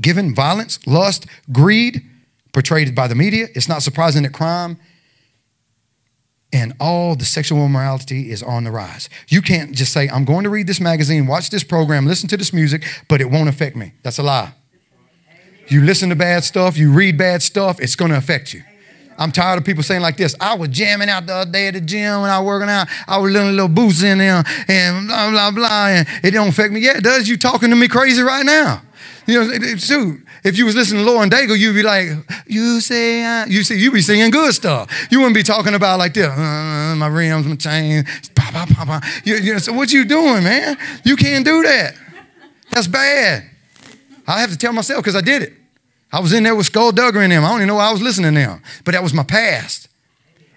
Given 0.00 0.34
violence, 0.34 0.84
lust, 0.86 1.26
greed 1.52 2.02
portrayed 2.52 2.94
by 2.94 3.08
the 3.08 3.14
media, 3.14 3.48
it's 3.54 3.68
not 3.68 3.82
surprising 3.82 4.22
that 4.22 4.32
crime 4.32 4.78
and 6.54 6.72
all 6.78 7.16
the 7.16 7.24
sexual 7.24 7.66
immorality 7.66 8.30
is 8.30 8.40
on 8.40 8.62
the 8.62 8.70
rise. 8.70 9.10
You 9.26 9.42
can't 9.42 9.72
just 9.72 9.92
say, 9.92 10.08
I'm 10.08 10.24
going 10.24 10.44
to 10.44 10.50
read 10.50 10.68
this 10.68 10.80
magazine, 10.80 11.26
watch 11.26 11.50
this 11.50 11.64
program, 11.64 12.06
listen 12.06 12.28
to 12.28 12.36
this 12.36 12.52
music, 12.52 12.84
but 13.08 13.20
it 13.20 13.28
won't 13.28 13.48
affect 13.48 13.74
me. 13.74 13.92
That's 14.04 14.18
a 14.18 14.22
lie. 14.22 14.54
You 15.66 15.82
listen 15.82 16.10
to 16.10 16.16
bad 16.16 16.44
stuff, 16.44 16.78
you 16.78 16.92
read 16.92 17.18
bad 17.18 17.42
stuff, 17.42 17.80
it's 17.80 17.96
going 17.96 18.12
to 18.12 18.16
affect 18.16 18.54
you. 18.54 18.62
I'm 19.18 19.32
tired 19.32 19.58
of 19.58 19.64
people 19.64 19.82
saying 19.82 20.02
like 20.02 20.16
this. 20.16 20.34
I 20.40 20.54
was 20.54 20.68
jamming 20.70 21.08
out 21.08 21.26
the 21.26 21.34
other 21.34 21.50
day 21.50 21.68
at 21.68 21.74
the 21.74 21.80
gym 21.80 22.22
when 22.22 22.30
I 22.30 22.38
was 22.40 22.46
working 22.46 22.68
out. 22.68 22.88
I 23.06 23.18
was 23.18 23.32
little 23.32 23.50
little 23.50 23.68
boots 23.68 24.02
in 24.02 24.18
there 24.18 24.42
and 24.68 25.06
blah 25.06 25.30
blah 25.30 25.50
blah, 25.50 25.86
and 25.88 26.08
it 26.22 26.32
don't 26.32 26.48
affect 26.48 26.72
me. 26.72 26.80
Yeah, 26.80 26.98
it 26.98 27.04
does. 27.04 27.28
You 27.28 27.36
talking 27.36 27.70
to 27.70 27.76
me 27.76 27.88
crazy 27.88 28.22
right 28.22 28.44
now? 28.44 28.82
You 29.26 29.44
know, 29.44 29.76
shoot. 29.76 30.20
If 30.42 30.58
you 30.58 30.66
was 30.66 30.74
listening 30.74 31.04
to 31.04 31.10
Lauren 31.10 31.30
Daigle, 31.30 31.58
you'd 31.58 31.74
be 31.74 31.82
like, 31.82 32.08
"You 32.46 32.80
say, 32.80 33.24
I, 33.24 33.46
you 33.46 33.62
see, 33.62 33.78
you 33.78 33.90
be 33.90 34.02
singing 34.02 34.30
good 34.30 34.52
stuff. 34.52 34.90
You 35.10 35.20
wouldn't 35.20 35.34
be 35.34 35.42
talking 35.42 35.74
about 35.74 35.98
like 35.98 36.12
this. 36.12 36.26
Uh, 36.26 36.94
my 36.96 37.06
rims, 37.06 37.46
my 37.46 37.56
chain, 37.56 38.04
pop, 38.34 38.52
pop, 38.52 38.68
pop, 38.68 38.86
pop. 38.86 39.04
You, 39.24 39.36
you 39.36 39.52
know, 39.54 39.58
so 39.58 39.72
what 39.72 39.92
you 39.92 40.04
doing, 40.04 40.44
man? 40.44 40.76
You 41.04 41.16
can't 41.16 41.44
do 41.44 41.62
that. 41.62 41.94
That's 42.70 42.86
bad. 42.86 43.48
I 44.26 44.40
have 44.40 44.50
to 44.50 44.58
tell 44.58 44.72
myself 44.72 45.02
because 45.02 45.16
I 45.16 45.22
did 45.22 45.42
it. 45.42 45.52
I 46.14 46.20
was 46.20 46.32
in 46.32 46.44
there 46.44 46.54
with 46.54 46.70
Skulldugger 46.70 47.24
in 47.24 47.30
them. 47.30 47.44
I 47.44 47.48
don't 47.48 47.56
even 47.56 47.66
know 47.66 47.78
I 47.78 47.90
was 47.90 48.00
listening 48.00 48.34
to 48.34 48.40
them, 48.40 48.62
but 48.84 48.92
that 48.92 49.02
was 49.02 49.12
my 49.12 49.24
past. 49.24 49.88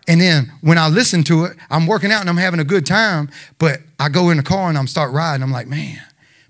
And 0.08 0.22
then 0.22 0.54
when 0.62 0.78
I 0.78 0.88
listen 0.88 1.24
to 1.24 1.46
it, 1.46 1.58
I'm 1.72 1.88
working 1.88 2.12
out 2.12 2.22
and 2.22 2.30
I'm 2.30 2.38
having 2.38 2.60
a 2.60 2.64
good 2.64 2.86
time, 2.86 3.32
but 3.58 3.80
I 4.00 4.10
go 4.10 4.30
in 4.30 4.38
the 4.38 4.44
car 4.44 4.70
and 4.70 4.78
I'm 4.78 4.86
start 4.86 5.12
riding. 5.12 5.42
I'm 5.42 5.52
like, 5.52 5.66
man, 5.66 6.00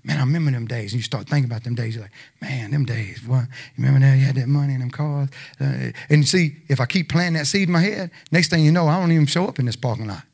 man, 0.04 0.18
I 0.18 0.20
remember 0.20 0.50
them 0.50 0.66
days. 0.66 0.92
And 0.92 0.98
you 0.98 1.04
start 1.04 1.26
thinking 1.26 1.50
about 1.50 1.64
them 1.64 1.74
days. 1.74 1.94
You're 1.94 2.02
like, 2.04 2.12
man, 2.42 2.70
them 2.70 2.84
days. 2.84 3.26
What? 3.26 3.44
You 3.76 3.84
remember 3.84 4.00
that? 4.00 4.14
You 4.18 4.26
had 4.26 4.34
that 4.34 4.46
money 4.46 4.74
in 4.74 4.80
them 4.80 4.90
cars. 4.90 5.30
Uh, 5.58 5.90
and 6.10 6.18
you 6.18 6.24
see, 6.24 6.58
if 6.68 6.78
I 6.78 6.84
keep 6.84 7.08
planting 7.08 7.38
that 7.38 7.46
seed 7.46 7.66
in 7.66 7.72
my 7.72 7.80
head, 7.80 8.10
next 8.30 8.50
thing 8.50 8.62
you 8.62 8.72
know, 8.72 8.88
I 8.88 9.00
don't 9.00 9.10
even 9.10 9.24
show 9.24 9.46
up 9.46 9.58
in 9.58 9.64
this 9.64 9.76
parking 9.76 10.06
lot. 10.06 10.24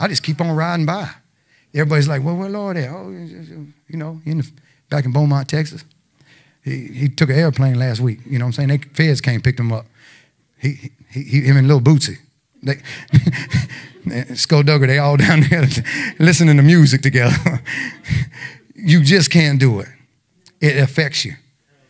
I 0.00 0.08
just 0.08 0.22
keep 0.22 0.40
on 0.40 0.56
riding 0.56 0.86
by. 0.86 1.10
Everybody's 1.74 2.08
like, 2.08 2.24
well, 2.24 2.36
where 2.36 2.48
Lord 2.48 2.78
at? 2.78 2.88
Oh, 2.88 3.10
you 3.10 3.96
know, 3.98 4.22
in 4.24 4.38
the, 4.38 4.50
back 4.88 5.04
in 5.04 5.12
Beaumont, 5.12 5.50
Texas. 5.50 5.84
He, 6.66 6.88
he 6.88 7.08
took 7.08 7.30
an 7.30 7.36
airplane 7.36 7.78
last 7.78 8.00
week. 8.00 8.18
You 8.26 8.40
know 8.40 8.44
what 8.44 8.58
I'm 8.58 8.68
saying? 8.68 8.68
They, 8.68 8.78
feds 8.78 9.20
came 9.20 9.40
picked 9.40 9.60
him 9.60 9.72
up. 9.72 9.86
He, 10.58 10.90
he, 11.10 11.22
he, 11.22 11.40
him 11.42 11.56
and 11.56 11.68
Little 11.68 11.80
Bootsy. 11.80 12.16
They, 12.60 12.74
Skulldugger, 14.34 14.88
they 14.88 14.98
all 14.98 15.16
down 15.26 15.42
there 15.48 15.68
listening 16.18 16.56
to 16.56 16.64
music 16.64 17.02
together. 17.02 17.62
you 18.74 19.04
just 19.04 19.30
can't 19.30 19.60
do 19.60 19.78
it. 19.78 19.88
It 20.60 20.76
affects 20.76 21.24
you. 21.24 21.34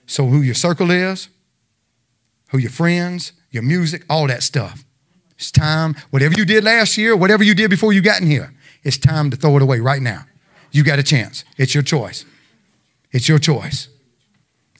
So 0.06 0.26
who 0.26 0.42
your 0.42 0.54
circle 0.54 0.90
is, 0.90 1.30
who 2.50 2.58
your 2.58 2.70
friends, 2.70 3.32
your 3.50 3.62
music, 3.62 4.04
all 4.10 4.26
that 4.26 4.42
stuff. 4.42 4.84
It's 5.38 5.50
time, 5.50 5.94
whatever 6.10 6.34
you 6.36 6.44
did 6.44 6.64
last 6.64 6.98
year, 6.98 7.16
whatever 7.16 7.42
you 7.42 7.54
did 7.54 7.70
before 7.70 7.94
you 7.94 8.02
got 8.02 8.20
in 8.20 8.26
here, 8.26 8.52
it's 8.82 8.98
time 8.98 9.30
to 9.30 9.36
throw 9.36 9.56
it 9.56 9.62
away 9.62 9.80
right 9.80 10.02
now. 10.02 10.26
You 10.70 10.84
got 10.84 10.98
a 10.98 11.02
chance. 11.02 11.44
It's 11.56 11.74
your 11.74 11.82
choice. 11.82 12.26
It's 13.10 13.26
your 13.26 13.38
choice. 13.38 13.88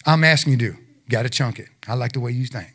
I'm 0.06 0.24
asking 0.24 0.52
you 0.52 0.58
to. 0.58 0.76
Got 1.08 1.22
to 1.22 1.30
chunk 1.30 1.58
it. 1.58 1.68
I 1.86 1.94
like 1.94 2.12
the 2.12 2.20
way 2.20 2.32
you 2.32 2.46
think. 2.46 2.72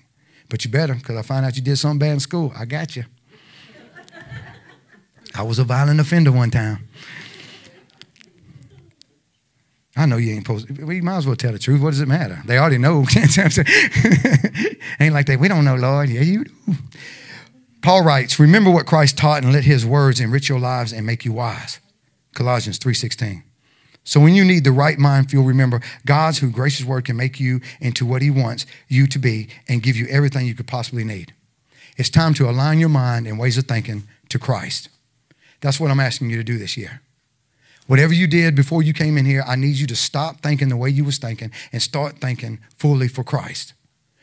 But 0.49 0.65
you 0.65 0.71
better, 0.71 0.93
because 0.93 1.17
I 1.17 1.21
find 1.21 1.45
out 1.45 1.55
you 1.55 1.61
did 1.61 1.77
something 1.77 1.99
bad 1.99 2.11
in 2.11 2.19
school. 2.19 2.51
I 2.55 2.65
got 2.65 2.95
you. 2.95 3.05
I 5.33 5.43
was 5.43 5.59
a 5.59 5.63
violent 5.63 5.99
offender 5.99 6.31
one 6.31 6.51
time. 6.51 6.89
I 9.95 10.05
know 10.05 10.17
you 10.17 10.33
ain't 10.33 10.45
supposed 10.45 10.67
to. 10.67 10.73
You 10.73 11.03
might 11.03 11.17
as 11.17 11.27
well 11.27 11.35
tell 11.35 11.51
the 11.51 11.59
truth. 11.59 11.81
What 11.81 11.91
does 11.91 12.01
it 12.01 12.07
matter? 12.07 12.41
They 12.45 12.57
already 12.57 12.77
know. 12.77 13.05
ain't 14.99 15.13
like 15.13 15.25
that. 15.27 15.37
We 15.39 15.47
don't 15.47 15.65
know, 15.65 15.75
Lord. 15.75 16.09
Yeah, 16.09 16.21
you 16.21 16.45
do. 16.45 16.51
Paul 17.81 18.03
writes, 18.03 18.39
remember 18.39 18.69
what 18.69 18.85
Christ 18.85 19.17
taught 19.17 19.43
and 19.43 19.51
let 19.51 19.63
his 19.63 19.85
words 19.85 20.19
enrich 20.19 20.49
your 20.49 20.59
lives 20.59 20.93
and 20.93 21.05
make 21.05 21.25
you 21.25 21.33
wise. 21.33 21.79
Colossians 22.33 22.77
3.16. 22.79 23.43
So 24.03 24.19
when 24.19 24.33
you 24.33 24.43
need 24.43 24.63
the 24.63 24.71
right 24.71 24.97
mind, 24.97 25.31
you'll 25.31 25.43
remember 25.43 25.81
God's 26.05 26.39
who 26.39 26.49
gracious 26.49 26.85
word 26.85 27.05
can 27.05 27.17
make 27.17 27.39
you 27.39 27.61
into 27.79 28.05
what 28.05 28.21
he 28.21 28.31
wants 28.31 28.65
you 28.87 29.05
to 29.07 29.19
be 29.19 29.49
and 29.67 29.83
give 29.83 29.95
you 29.95 30.07
everything 30.07 30.47
you 30.47 30.55
could 30.55 30.67
possibly 30.67 31.03
need. 31.03 31.33
It's 31.97 32.09
time 32.09 32.33
to 32.35 32.49
align 32.49 32.79
your 32.79 32.89
mind 32.89 33.27
and 33.27 33.37
ways 33.37 33.57
of 33.57 33.65
thinking 33.65 34.03
to 34.29 34.39
Christ. 34.39 34.89
That's 35.59 35.79
what 35.79 35.91
I'm 35.91 35.99
asking 35.99 36.31
you 36.31 36.37
to 36.37 36.43
do 36.43 36.57
this 36.57 36.75
year. 36.75 37.01
Whatever 37.87 38.13
you 38.13 38.25
did 38.25 38.55
before 38.55 38.81
you 38.81 38.93
came 38.93 39.17
in 39.17 39.25
here, 39.25 39.43
I 39.45 39.55
need 39.55 39.75
you 39.75 39.87
to 39.87 39.95
stop 39.95 40.41
thinking 40.41 40.69
the 40.69 40.77
way 40.77 40.89
you 40.89 41.03
was 41.03 41.17
thinking 41.17 41.51
and 41.71 41.81
start 41.81 42.19
thinking 42.19 42.59
fully 42.77 43.07
for 43.07 43.23
Christ. 43.23 43.73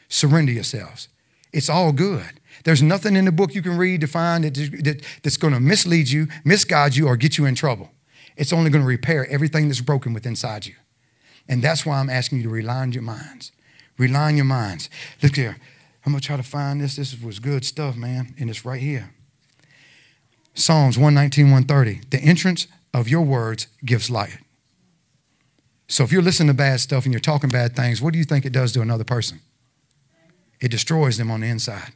Surrender 0.08 0.52
yourselves. 0.52 1.08
It's 1.52 1.68
all 1.68 1.92
good. 1.92 2.40
There's 2.64 2.82
nothing 2.82 3.14
in 3.14 3.24
the 3.24 3.32
book 3.32 3.54
you 3.54 3.62
can 3.62 3.76
read 3.76 4.00
to 4.00 4.06
find 4.06 4.44
that, 4.44 4.54
that, 4.54 5.02
that's 5.22 5.36
going 5.36 5.54
to 5.54 5.60
mislead 5.60 6.08
you, 6.08 6.26
misguide 6.44 6.96
you, 6.96 7.06
or 7.06 7.16
get 7.16 7.38
you 7.38 7.46
in 7.46 7.54
trouble. 7.54 7.90
It's 8.38 8.52
only 8.52 8.70
going 8.70 8.82
to 8.82 8.88
repair 8.88 9.26
everything 9.28 9.66
that's 9.68 9.80
broken 9.80 10.14
within 10.14 10.32
inside 10.32 10.64
you. 10.64 10.74
And 11.48 11.60
that's 11.60 11.84
why 11.84 11.98
I'm 11.98 12.08
asking 12.08 12.38
you 12.38 12.44
to 12.44 12.50
realign 12.50 12.94
your 12.94 13.02
minds. 13.02 13.50
Realign 13.98 14.36
your 14.36 14.44
minds. 14.44 14.88
Look 15.22 15.34
here. 15.34 15.56
I'm 16.06 16.12
going 16.12 16.20
to 16.20 16.26
try 16.26 16.36
to 16.36 16.42
find 16.42 16.80
this. 16.80 16.96
This 16.96 17.20
was 17.20 17.40
good 17.40 17.64
stuff, 17.64 17.96
man. 17.96 18.34
And 18.38 18.48
it's 18.48 18.64
right 18.64 18.80
here. 18.80 19.10
Psalms 20.54 20.96
119, 20.96 21.46
130. 21.46 22.08
The 22.10 22.18
entrance 22.18 22.68
of 22.94 23.08
your 23.08 23.22
words 23.22 23.66
gives 23.84 24.08
light. 24.08 24.38
So 25.88 26.04
if 26.04 26.12
you're 26.12 26.22
listening 26.22 26.48
to 26.48 26.54
bad 26.54 26.80
stuff 26.80 27.04
and 27.04 27.12
you're 27.12 27.20
talking 27.20 27.50
bad 27.50 27.74
things, 27.74 28.00
what 28.00 28.12
do 28.12 28.18
you 28.18 28.24
think 28.24 28.46
it 28.46 28.52
does 28.52 28.72
to 28.72 28.80
another 28.80 29.04
person? 29.04 29.40
It 30.60 30.70
destroys 30.70 31.18
them 31.18 31.30
on 31.30 31.40
the 31.40 31.48
inside. 31.48 31.92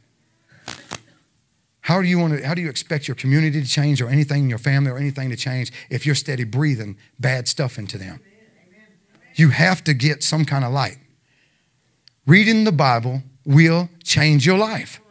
How 1.83 2.01
do 2.01 2.07
you 2.07 2.17
want 2.17 2.37
to, 2.37 2.47
how 2.47 2.53
do 2.53 2.61
you 2.61 2.69
expect 2.69 3.09
your 3.09 3.15
community 3.15 3.61
to 3.61 3.67
change 3.67 4.01
or 4.01 4.07
anything 4.07 4.43
in 4.43 4.49
your 4.49 4.57
family 4.57 4.89
or 4.89 4.97
anything 4.97 5.29
to 5.31 5.35
change 5.35 5.71
if 5.89 6.05
you're 6.05 6.15
steady 6.15 6.45
breathing 6.45 6.97
bad 7.19 7.49
stuff 7.49 7.77
into 7.77 7.97
them? 7.97 8.21
You 9.35 9.49
have 9.49 9.83
to 9.83 9.93
get 9.93 10.23
some 10.23 10.45
kind 10.45 10.63
of 10.63 10.71
light. 10.71 10.97
Reading 12.25 12.63
the 12.63 12.71
Bible 12.71 13.21
will 13.45 13.89
change 14.01 14.45
your 14.45 14.57
life. 14.57 15.01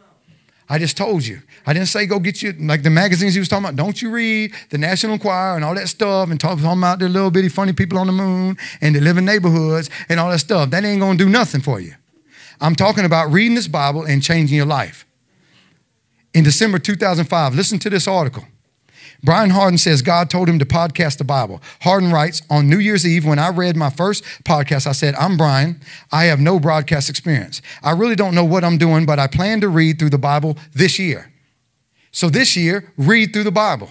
I 0.67 0.79
just 0.79 0.97
told 0.97 1.27
you. 1.27 1.43
I 1.67 1.73
didn't 1.73 1.89
say 1.89 2.07
go 2.07 2.17
get 2.17 2.41
you 2.41 2.53
like 2.53 2.81
the 2.81 2.89
magazines 2.89 3.35
he 3.35 3.39
was 3.39 3.49
talking 3.49 3.65
about. 3.65 3.75
Don't 3.75 4.01
you 4.01 4.09
read 4.09 4.53
the 4.71 4.79
National 4.79 5.13
Enquirer 5.13 5.55
and 5.55 5.63
all 5.63 5.75
that 5.75 5.89
stuff 5.89 6.31
and 6.31 6.39
talk 6.39 6.59
talking 6.59 6.79
about 6.79 6.97
the 6.97 7.07
little 7.07 7.29
bitty 7.29 7.49
funny 7.49 7.73
people 7.73 7.99
on 7.99 8.07
the 8.07 8.13
moon 8.13 8.57
and 8.81 8.95
the 8.95 9.01
living 9.01 9.25
neighborhoods 9.25 9.91
and 10.09 10.19
all 10.19 10.31
that 10.31 10.39
stuff. 10.39 10.71
That 10.71 10.83
ain't 10.83 11.01
gonna 11.01 11.19
do 11.19 11.29
nothing 11.29 11.61
for 11.61 11.79
you. 11.79 11.93
I'm 12.59 12.73
talking 12.73 13.05
about 13.05 13.31
reading 13.31 13.53
this 13.53 13.67
Bible 13.67 14.05
and 14.05 14.23
changing 14.23 14.57
your 14.57 14.65
life 14.65 15.05
in 16.33 16.43
December 16.43 16.79
2005. 16.79 17.55
Listen 17.55 17.79
to 17.79 17.89
this 17.89 18.07
article. 18.07 18.45
Brian 19.23 19.51
Hardin 19.51 19.77
says 19.77 20.01
God 20.01 20.29
told 20.29 20.49
him 20.49 20.59
to 20.59 20.65
podcast 20.65 21.17
the 21.17 21.23
Bible. 21.23 21.61
Harden 21.81 22.11
writes, 22.11 22.41
On 22.49 22.69
New 22.69 22.77
Year's 22.77 23.07
Eve, 23.07 23.25
when 23.25 23.39
I 23.39 23.49
read 23.49 23.77
my 23.77 23.89
first 23.89 24.23
podcast, 24.43 24.85
I 24.85 24.91
said, 24.91 25.15
I'm 25.15 25.37
Brian. 25.37 25.81
I 26.11 26.25
have 26.25 26.41
no 26.41 26.59
broadcast 26.59 27.09
experience. 27.09 27.61
I 27.81 27.91
really 27.91 28.15
don't 28.15 28.35
know 28.35 28.43
what 28.43 28.65
I'm 28.65 28.77
doing, 28.77 29.05
but 29.05 29.19
I 29.19 29.27
plan 29.27 29.61
to 29.61 29.69
read 29.69 29.97
through 29.97 30.09
the 30.09 30.17
Bible 30.17 30.57
this 30.73 30.99
year. 30.99 31.31
So 32.11 32.29
this 32.29 32.57
year, 32.57 32.91
read 32.97 33.31
through 33.33 33.45
the 33.45 33.51
Bible. 33.51 33.89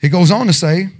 He 0.00 0.08
goes 0.08 0.30
on 0.30 0.46
to 0.46 0.52
say, 0.52 0.90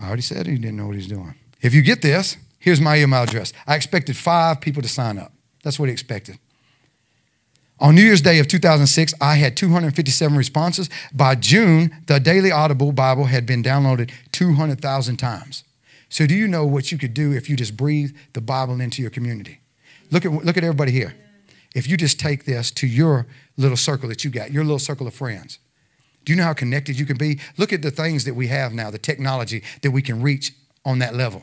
I 0.00 0.06
already 0.06 0.22
said 0.22 0.46
he 0.46 0.56
didn't 0.56 0.76
know 0.76 0.86
what 0.86 0.96
he's 0.96 1.08
doing. 1.08 1.34
If 1.60 1.74
you 1.74 1.82
get 1.82 2.02
this, 2.02 2.36
here's 2.58 2.80
my 2.80 2.98
email 2.98 3.22
address. 3.22 3.52
I 3.66 3.74
expected 3.74 4.16
five 4.16 4.60
people 4.60 4.82
to 4.82 4.88
sign 4.88 5.18
up. 5.18 5.33
That's 5.64 5.78
what 5.78 5.88
he 5.88 5.92
expected. 5.92 6.38
On 7.80 7.94
New 7.94 8.02
Year's 8.02 8.22
Day 8.22 8.38
of 8.38 8.46
2006, 8.46 9.14
I 9.20 9.34
had 9.36 9.56
257 9.56 10.38
responses. 10.38 10.88
By 11.12 11.34
June, 11.34 11.90
the 12.06 12.20
Daily 12.20 12.52
Audio 12.52 12.92
Bible 12.92 13.24
had 13.24 13.46
been 13.46 13.64
downloaded 13.64 14.12
200,000 14.30 15.16
times. 15.16 15.64
So, 16.08 16.26
do 16.26 16.34
you 16.34 16.46
know 16.46 16.64
what 16.64 16.92
you 16.92 16.98
could 16.98 17.14
do 17.14 17.32
if 17.32 17.50
you 17.50 17.56
just 17.56 17.76
breathe 17.76 18.14
the 18.34 18.40
Bible 18.40 18.80
into 18.80 19.02
your 19.02 19.10
community? 19.10 19.58
Look 20.12 20.24
at, 20.24 20.30
look 20.30 20.56
at 20.56 20.62
everybody 20.62 20.92
here. 20.92 21.16
If 21.74 21.88
you 21.88 21.96
just 21.96 22.20
take 22.20 22.44
this 22.44 22.70
to 22.72 22.86
your 22.86 23.26
little 23.56 23.76
circle 23.76 24.08
that 24.08 24.24
you 24.24 24.30
got, 24.30 24.52
your 24.52 24.62
little 24.62 24.78
circle 24.78 25.08
of 25.08 25.14
friends, 25.14 25.58
do 26.24 26.32
you 26.32 26.36
know 26.36 26.44
how 26.44 26.52
connected 26.52 26.98
you 26.98 27.06
can 27.06 27.16
be? 27.16 27.40
Look 27.56 27.72
at 27.72 27.82
the 27.82 27.90
things 27.90 28.24
that 28.24 28.34
we 28.34 28.46
have 28.46 28.72
now, 28.72 28.90
the 28.90 28.98
technology 28.98 29.64
that 29.82 29.90
we 29.90 30.02
can 30.02 30.22
reach 30.22 30.52
on 30.84 31.00
that 31.00 31.16
level. 31.16 31.42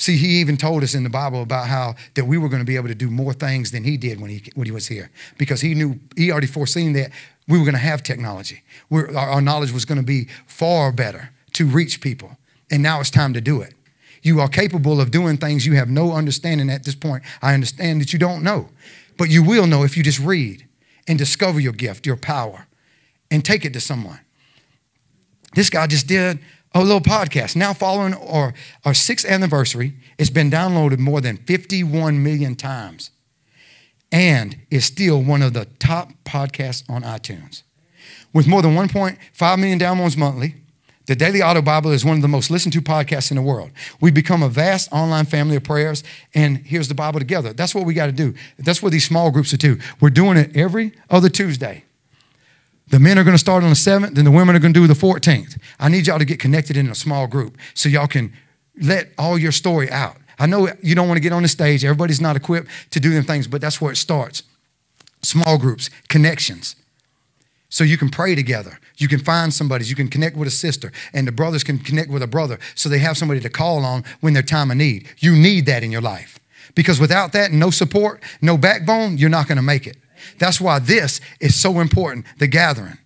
See, 0.00 0.16
he 0.16 0.40
even 0.40 0.56
told 0.56 0.82
us 0.82 0.94
in 0.94 1.02
the 1.02 1.10
Bible 1.10 1.42
about 1.42 1.66
how 1.66 1.94
that 2.14 2.24
we 2.24 2.38
were 2.38 2.48
going 2.48 2.62
to 2.62 2.66
be 2.66 2.76
able 2.76 2.88
to 2.88 2.94
do 2.94 3.10
more 3.10 3.34
things 3.34 3.70
than 3.70 3.84
he 3.84 3.98
did 3.98 4.18
when 4.18 4.30
he, 4.30 4.42
when 4.54 4.64
he 4.64 4.72
was 4.72 4.86
here 4.86 5.10
because 5.36 5.60
he 5.60 5.74
knew, 5.74 6.00
he 6.16 6.32
already 6.32 6.46
foreseen 6.46 6.94
that 6.94 7.10
we 7.46 7.58
were 7.58 7.64
going 7.64 7.74
to 7.74 7.80
have 7.80 8.02
technology. 8.02 8.62
Our, 8.90 9.14
our 9.14 9.40
knowledge 9.42 9.72
was 9.72 9.84
going 9.84 10.00
to 10.00 10.04
be 10.04 10.28
far 10.46 10.90
better 10.90 11.34
to 11.52 11.66
reach 11.66 12.00
people. 12.00 12.38
And 12.70 12.82
now 12.82 13.00
it's 13.00 13.10
time 13.10 13.34
to 13.34 13.42
do 13.42 13.60
it. 13.60 13.74
You 14.22 14.40
are 14.40 14.48
capable 14.48 15.02
of 15.02 15.10
doing 15.10 15.36
things 15.36 15.66
you 15.66 15.74
have 15.74 15.90
no 15.90 16.12
understanding 16.12 16.70
at 16.70 16.84
this 16.84 16.94
point. 16.94 17.22
I 17.42 17.52
understand 17.52 18.00
that 18.00 18.14
you 18.14 18.18
don't 18.18 18.42
know, 18.42 18.70
but 19.18 19.28
you 19.28 19.42
will 19.42 19.66
know 19.66 19.82
if 19.82 19.98
you 19.98 20.02
just 20.02 20.18
read 20.18 20.66
and 21.06 21.18
discover 21.18 21.60
your 21.60 21.74
gift, 21.74 22.06
your 22.06 22.16
power, 22.16 22.68
and 23.30 23.44
take 23.44 23.66
it 23.66 23.74
to 23.74 23.80
someone. 23.80 24.20
This 25.54 25.68
guy 25.68 25.86
just 25.86 26.06
did 26.06 26.38
a 26.74 26.82
little 26.82 27.00
podcast. 27.00 27.56
Now, 27.56 27.72
following 27.72 28.14
our, 28.14 28.54
our 28.84 28.94
sixth 28.94 29.26
anniversary, 29.26 29.94
it's 30.18 30.30
been 30.30 30.50
downloaded 30.50 30.98
more 30.98 31.20
than 31.20 31.36
51 31.38 32.22
million 32.22 32.54
times 32.54 33.10
and 34.12 34.56
is 34.70 34.84
still 34.84 35.22
one 35.22 35.42
of 35.42 35.52
the 35.52 35.66
top 35.78 36.10
podcasts 36.24 36.88
on 36.88 37.02
iTunes. 37.02 37.62
With 38.32 38.46
more 38.46 38.62
than 38.62 38.74
1.5 38.74 39.58
million 39.58 39.78
downloads 39.78 40.16
monthly, 40.16 40.54
The 41.06 41.16
Daily 41.16 41.42
Audio 41.42 41.62
Bible 41.62 41.90
is 41.90 42.04
one 42.04 42.16
of 42.16 42.22
the 42.22 42.28
most 42.28 42.50
listened 42.50 42.72
to 42.74 42.80
podcasts 42.80 43.30
in 43.32 43.36
the 43.36 43.42
world. 43.42 43.70
We've 44.00 44.14
become 44.14 44.42
a 44.42 44.48
vast 44.48 44.92
online 44.92 45.26
family 45.26 45.56
of 45.56 45.64
prayers, 45.64 46.04
and 46.34 46.58
here's 46.58 46.86
the 46.86 46.94
Bible 46.94 47.18
together. 47.18 47.52
That's 47.52 47.74
what 47.74 47.84
we 47.84 47.94
got 47.94 48.06
to 48.06 48.12
do. 48.12 48.34
That's 48.58 48.82
what 48.82 48.92
these 48.92 49.06
small 49.06 49.32
groups 49.32 49.52
are 49.52 49.56
too. 49.56 49.78
We're 50.00 50.10
doing 50.10 50.36
it 50.36 50.56
every 50.56 50.92
other 51.08 51.28
Tuesday. 51.28 51.84
The 52.90 52.98
men 52.98 53.18
are 53.18 53.24
going 53.24 53.34
to 53.34 53.38
start 53.38 53.62
on 53.62 53.70
the 53.70 53.76
7th, 53.76 54.18
and 54.18 54.26
the 54.26 54.30
women 54.30 54.54
are 54.54 54.58
going 54.58 54.74
to 54.74 54.80
do 54.80 54.86
the 54.86 54.94
14th. 54.94 55.58
I 55.78 55.88
need 55.88 56.06
y'all 56.06 56.18
to 56.18 56.24
get 56.24 56.40
connected 56.40 56.76
in 56.76 56.88
a 56.90 56.94
small 56.94 57.26
group 57.26 57.56
so 57.72 57.88
y'all 57.88 58.08
can 58.08 58.32
let 58.80 59.12
all 59.16 59.38
your 59.38 59.52
story 59.52 59.90
out. 59.90 60.16
I 60.38 60.46
know 60.46 60.68
you 60.82 60.94
don't 60.94 61.06
want 61.06 61.18
to 61.18 61.22
get 61.22 61.32
on 61.32 61.42
the 61.42 61.48
stage. 61.48 61.84
Everybody's 61.84 62.20
not 62.20 62.34
equipped 62.34 62.68
to 62.90 63.00
do 63.00 63.10
them 63.10 63.24
things, 63.24 63.46
but 63.46 63.60
that's 63.60 63.80
where 63.80 63.92
it 63.92 63.96
starts. 63.96 64.42
Small 65.22 65.58
groups, 65.58 65.90
connections. 66.08 66.76
So 67.68 67.84
you 67.84 67.96
can 67.96 68.08
pray 68.08 68.34
together. 68.34 68.80
You 68.96 69.06
can 69.06 69.20
find 69.20 69.54
somebody. 69.54 69.84
You 69.84 69.94
can 69.94 70.08
connect 70.08 70.36
with 70.36 70.48
a 70.48 70.50
sister, 70.50 70.90
and 71.12 71.28
the 71.28 71.32
brothers 71.32 71.62
can 71.62 71.78
connect 71.78 72.10
with 72.10 72.22
a 72.22 72.26
brother 72.26 72.58
so 72.74 72.88
they 72.88 72.98
have 72.98 73.16
somebody 73.16 73.40
to 73.40 73.48
call 73.50 73.84
on 73.84 74.02
when 74.20 74.32
their 74.32 74.42
time 74.42 74.70
of 74.70 74.76
need. 74.76 75.08
You 75.18 75.36
need 75.36 75.66
that 75.66 75.84
in 75.84 75.92
your 75.92 76.00
life. 76.00 76.40
Because 76.74 76.98
without 76.98 77.32
that, 77.32 77.52
no 77.52 77.70
support, 77.70 78.22
no 78.42 78.56
backbone, 78.56 79.18
you're 79.18 79.30
not 79.30 79.46
going 79.46 79.56
to 79.56 79.62
make 79.62 79.86
it. 79.86 79.96
That's 80.38 80.60
why 80.60 80.78
this 80.78 81.20
is 81.40 81.58
so 81.58 81.80
important, 81.80 82.26
the 82.38 82.46
gathering. 82.46 82.98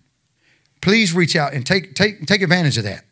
Please 0.81 1.13
reach 1.13 1.35
out 1.35 1.53
and 1.53 1.65
take, 1.65 1.95
take, 1.95 2.25
take 2.25 2.41
advantage 2.41 2.77
of 2.77 2.83
that, 2.83 3.05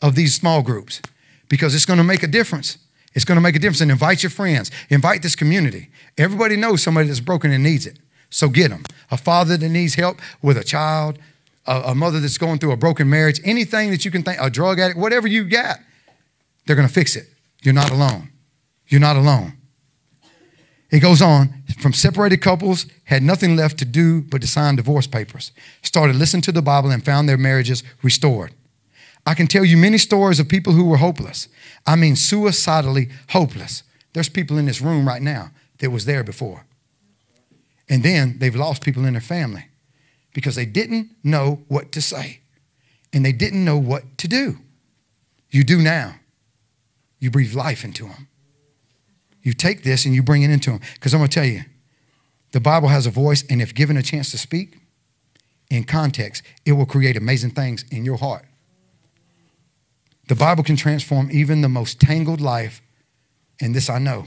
of 0.00 0.14
these 0.14 0.34
small 0.34 0.62
groups, 0.62 1.02
because 1.48 1.74
it's 1.74 1.86
going 1.86 1.98
to 1.98 2.04
make 2.04 2.22
a 2.22 2.28
difference. 2.28 2.78
It's 3.14 3.24
going 3.24 3.36
to 3.36 3.42
make 3.42 3.56
a 3.56 3.58
difference. 3.58 3.80
And 3.80 3.90
invite 3.90 4.22
your 4.22 4.30
friends, 4.30 4.70
invite 4.90 5.22
this 5.22 5.34
community. 5.34 5.90
Everybody 6.16 6.56
knows 6.56 6.82
somebody 6.82 7.08
that's 7.08 7.20
broken 7.20 7.50
and 7.50 7.64
needs 7.64 7.86
it. 7.86 7.98
So 8.30 8.48
get 8.48 8.70
them. 8.70 8.84
A 9.10 9.16
father 9.16 9.56
that 9.56 9.68
needs 9.68 9.94
help 9.94 10.20
with 10.42 10.56
a 10.56 10.64
child, 10.64 11.18
a, 11.66 11.80
a 11.86 11.94
mother 11.94 12.20
that's 12.20 12.38
going 12.38 12.58
through 12.58 12.72
a 12.72 12.76
broken 12.76 13.08
marriage, 13.10 13.40
anything 13.44 13.90
that 13.90 14.04
you 14.04 14.10
can 14.10 14.22
think, 14.22 14.38
a 14.40 14.50
drug 14.50 14.78
addict, 14.78 14.98
whatever 14.98 15.26
you 15.26 15.44
got, 15.44 15.78
they're 16.66 16.76
going 16.76 16.86
to 16.86 16.94
fix 16.94 17.16
it. 17.16 17.26
You're 17.62 17.74
not 17.74 17.90
alone. 17.90 18.30
You're 18.86 19.00
not 19.00 19.16
alone. 19.16 19.57
It 20.90 21.00
goes 21.00 21.20
on 21.20 21.62
from 21.78 21.92
separated 21.92 22.38
couples, 22.38 22.86
had 23.04 23.22
nothing 23.22 23.56
left 23.56 23.78
to 23.78 23.84
do 23.84 24.22
but 24.22 24.40
to 24.40 24.46
sign 24.46 24.76
divorce 24.76 25.06
papers, 25.06 25.52
started 25.82 26.16
listening 26.16 26.42
to 26.42 26.52
the 26.52 26.62
Bible 26.62 26.90
and 26.90 27.04
found 27.04 27.28
their 27.28 27.36
marriages 27.36 27.82
restored. 28.02 28.54
I 29.26 29.34
can 29.34 29.46
tell 29.46 29.64
you 29.64 29.76
many 29.76 29.98
stories 29.98 30.40
of 30.40 30.48
people 30.48 30.72
who 30.72 30.86
were 30.86 30.96
hopeless. 30.96 31.48
I 31.86 31.96
mean, 31.96 32.16
suicidally 32.16 33.10
hopeless. 33.30 33.82
There's 34.14 34.30
people 34.30 34.56
in 34.56 34.64
this 34.64 34.80
room 34.80 35.06
right 35.06 35.20
now 35.20 35.50
that 35.78 35.90
was 35.90 36.06
there 36.06 36.24
before. 36.24 36.64
And 37.88 38.02
then 38.02 38.38
they've 38.38 38.56
lost 38.56 38.82
people 38.82 39.04
in 39.04 39.12
their 39.12 39.20
family 39.20 39.66
because 40.32 40.54
they 40.54 40.66
didn't 40.66 41.10
know 41.22 41.62
what 41.68 41.92
to 41.92 42.00
say 42.00 42.40
and 43.12 43.24
they 43.24 43.32
didn't 43.32 43.64
know 43.64 43.78
what 43.78 44.16
to 44.18 44.28
do. 44.28 44.58
You 45.50 45.64
do 45.64 45.80
now. 45.80 46.16
You 47.20 47.30
breathe 47.30 47.54
life 47.54 47.84
into 47.84 48.04
them. 48.04 48.28
You 49.48 49.54
take 49.54 49.82
this 49.82 50.04
and 50.04 50.14
you 50.14 50.22
bring 50.22 50.42
it 50.42 50.50
into 50.50 50.72
them. 50.72 50.80
Because 50.92 51.14
I'm 51.14 51.20
going 51.20 51.30
to 51.30 51.34
tell 51.34 51.46
you, 51.46 51.62
the 52.52 52.60
Bible 52.60 52.88
has 52.88 53.06
a 53.06 53.10
voice, 53.10 53.42
and 53.48 53.62
if 53.62 53.74
given 53.74 53.96
a 53.96 54.02
chance 54.02 54.30
to 54.32 54.36
speak 54.36 54.76
in 55.70 55.84
context, 55.84 56.42
it 56.66 56.72
will 56.72 56.84
create 56.84 57.16
amazing 57.16 57.52
things 57.52 57.82
in 57.90 58.04
your 58.04 58.18
heart. 58.18 58.44
The 60.28 60.34
Bible 60.34 60.64
can 60.64 60.76
transform 60.76 61.30
even 61.32 61.62
the 61.62 61.68
most 61.70 61.98
tangled 61.98 62.42
life, 62.42 62.82
and 63.58 63.74
this 63.74 63.88
I 63.88 63.98
know. 63.98 64.26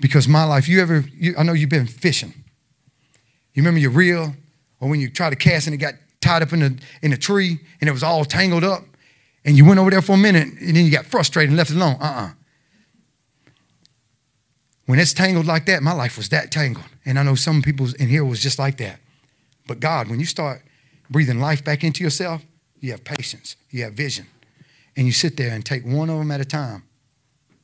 Because 0.00 0.26
my 0.26 0.42
life, 0.42 0.66
you 0.68 0.82
ever, 0.82 1.04
you, 1.14 1.36
I 1.38 1.44
know 1.44 1.52
you've 1.52 1.70
been 1.70 1.86
fishing. 1.86 2.34
You 3.54 3.62
remember 3.62 3.78
your 3.78 3.92
reel, 3.92 4.34
or 4.80 4.88
when 4.88 4.98
you 4.98 5.08
tried 5.08 5.30
to 5.30 5.36
cast 5.36 5.68
and 5.68 5.74
it 5.74 5.78
got 5.78 5.94
tied 6.20 6.42
up 6.42 6.52
in 6.52 6.62
a, 6.62 6.70
in 7.00 7.12
a 7.12 7.16
tree 7.16 7.60
and 7.80 7.88
it 7.88 7.92
was 7.92 8.02
all 8.02 8.24
tangled 8.24 8.64
up, 8.64 8.82
and 9.44 9.56
you 9.56 9.64
went 9.64 9.78
over 9.78 9.92
there 9.92 10.02
for 10.02 10.14
a 10.14 10.18
minute 10.18 10.48
and 10.48 10.74
then 10.74 10.84
you 10.84 10.90
got 10.90 11.06
frustrated 11.06 11.50
and 11.50 11.56
left 11.56 11.70
it 11.70 11.76
alone. 11.76 11.96
Uh 12.00 12.04
uh 12.04 12.30
When 14.90 14.98
it's 14.98 15.12
tangled 15.12 15.46
like 15.46 15.66
that, 15.66 15.84
my 15.84 15.92
life 15.92 16.16
was 16.16 16.30
that 16.30 16.50
tangled. 16.50 16.86
And 17.04 17.16
I 17.16 17.22
know 17.22 17.36
some 17.36 17.62
people 17.62 17.86
in 18.00 18.08
here 18.08 18.24
was 18.24 18.42
just 18.42 18.58
like 18.58 18.76
that. 18.78 18.98
But 19.68 19.78
God, 19.78 20.08
when 20.08 20.18
you 20.18 20.26
start 20.26 20.62
breathing 21.08 21.38
life 21.38 21.64
back 21.64 21.84
into 21.84 22.02
yourself, 22.02 22.42
you 22.80 22.90
have 22.90 23.04
patience, 23.04 23.54
you 23.70 23.84
have 23.84 23.92
vision. 23.92 24.26
And 24.96 25.06
you 25.06 25.12
sit 25.12 25.36
there 25.36 25.54
and 25.54 25.64
take 25.64 25.86
one 25.86 26.10
of 26.10 26.18
them 26.18 26.32
at 26.32 26.40
a 26.40 26.44
time 26.44 26.82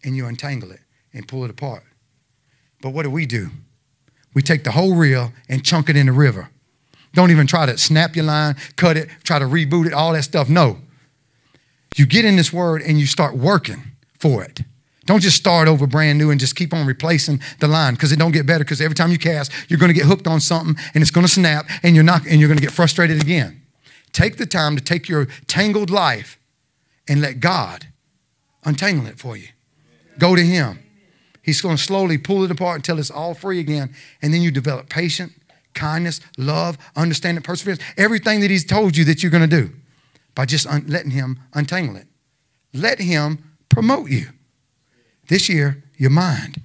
and 0.04 0.14
you 0.16 0.24
untangle 0.24 0.70
it 0.70 0.78
and 1.12 1.26
pull 1.26 1.42
it 1.42 1.50
apart. 1.50 1.82
But 2.80 2.90
what 2.90 3.02
do 3.02 3.10
we 3.10 3.26
do? 3.26 3.50
We 4.32 4.40
take 4.40 4.62
the 4.62 4.70
whole 4.70 4.94
reel 4.94 5.32
and 5.48 5.64
chunk 5.64 5.88
it 5.88 5.96
in 5.96 6.06
the 6.06 6.12
river. 6.12 6.50
Don't 7.12 7.32
even 7.32 7.48
try 7.48 7.66
to 7.66 7.76
snap 7.76 8.14
your 8.14 8.26
line, 8.26 8.54
cut 8.76 8.96
it, 8.96 9.08
try 9.24 9.40
to 9.40 9.46
reboot 9.46 9.86
it, 9.86 9.92
all 9.92 10.12
that 10.12 10.22
stuff. 10.22 10.48
No. 10.48 10.78
You 11.96 12.06
get 12.06 12.24
in 12.24 12.36
this 12.36 12.52
word 12.52 12.82
and 12.82 13.00
you 13.00 13.06
start 13.06 13.36
working 13.36 13.82
for 14.16 14.44
it. 14.44 14.60
Don't 15.06 15.20
just 15.20 15.36
start 15.36 15.68
over 15.68 15.86
brand 15.86 16.18
new 16.18 16.30
and 16.30 16.38
just 16.38 16.56
keep 16.56 16.74
on 16.74 16.86
replacing 16.86 17.40
the 17.60 17.68
line 17.68 17.94
because 17.94 18.12
it 18.12 18.18
don't 18.18 18.32
get 18.32 18.44
better 18.44 18.64
because 18.64 18.80
every 18.80 18.94
time 18.94 19.10
you 19.10 19.18
cast, 19.18 19.52
you're 19.68 19.78
going 19.78 19.92
to 19.92 19.98
get 19.98 20.06
hooked 20.06 20.26
on 20.26 20.40
something 20.40 20.76
and 20.94 21.02
it's 21.02 21.10
going 21.10 21.26
to 21.26 21.32
snap 21.32 21.66
and 21.82 21.94
you're 21.94 22.04
not 22.04 22.26
and 22.26 22.40
you're 22.40 22.48
going 22.48 22.58
to 22.58 22.64
get 22.64 22.72
frustrated 22.72 23.22
again. 23.22 23.62
Take 24.12 24.36
the 24.36 24.46
time 24.46 24.76
to 24.76 24.82
take 24.82 25.08
your 25.08 25.26
tangled 25.46 25.90
life 25.90 26.38
and 27.08 27.20
let 27.20 27.40
God 27.40 27.86
untangle 28.64 29.06
it 29.06 29.18
for 29.18 29.36
you. 29.36 29.48
Go 30.18 30.34
to 30.34 30.42
him. 30.42 30.80
He's 31.42 31.60
going 31.60 31.76
to 31.76 31.82
slowly 31.82 32.18
pull 32.18 32.42
it 32.42 32.50
apart 32.50 32.76
until 32.76 32.98
it's 32.98 33.10
all 33.10 33.32
free 33.32 33.60
again. 33.60 33.94
And 34.20 34.34
then 34.34 34.42
you 34.42 34.50
develop 34.50 34.88
patience, 34.88 35.32
kindness, 35.74 36.20
love, 36.36 36.76
understanding, 36.96 37.42
perseverance, 37.42 37.80
everything 37.96 38.40
that 38.40 38.50
He's 38.50 38.64
told 38.64 38.96
you 38.96 39.04
that 39.04 39.22
you're 39.22 39.30
going 39.30 39.48
to 39.48 39.62
do 39.62 39.72
by 40.34 40.44
just 40.44 40.66
un- 40.66 40.86
letting 40.88 41.12
Him 41.12 41.38
untangle 41.54 41.94
it. 41.94 42.08
Let 42.74 42.98
Him 42.98 43.44
promote 43.68 44.10
you. 44.10 44.30
This 45.28 45.48
year, 45.48 45.82
your 45.96 46.10
mind. 46.10 46.60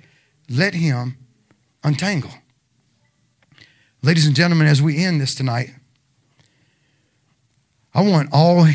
Let 0.50 0.74
Him 0.74 1.18
untangle. 1.84 2.32
Ladies 4.04 4.26
and 4.26 4.36
gentlemen, 4.36 4.68
as 4.68 4.82
we 4.82 5.04
end 5.04 5.22
this 5.22 5.36
tonight, 5.36 5.72
I 7.94 8.02
want 8.02 8.30
all 8.32 8.68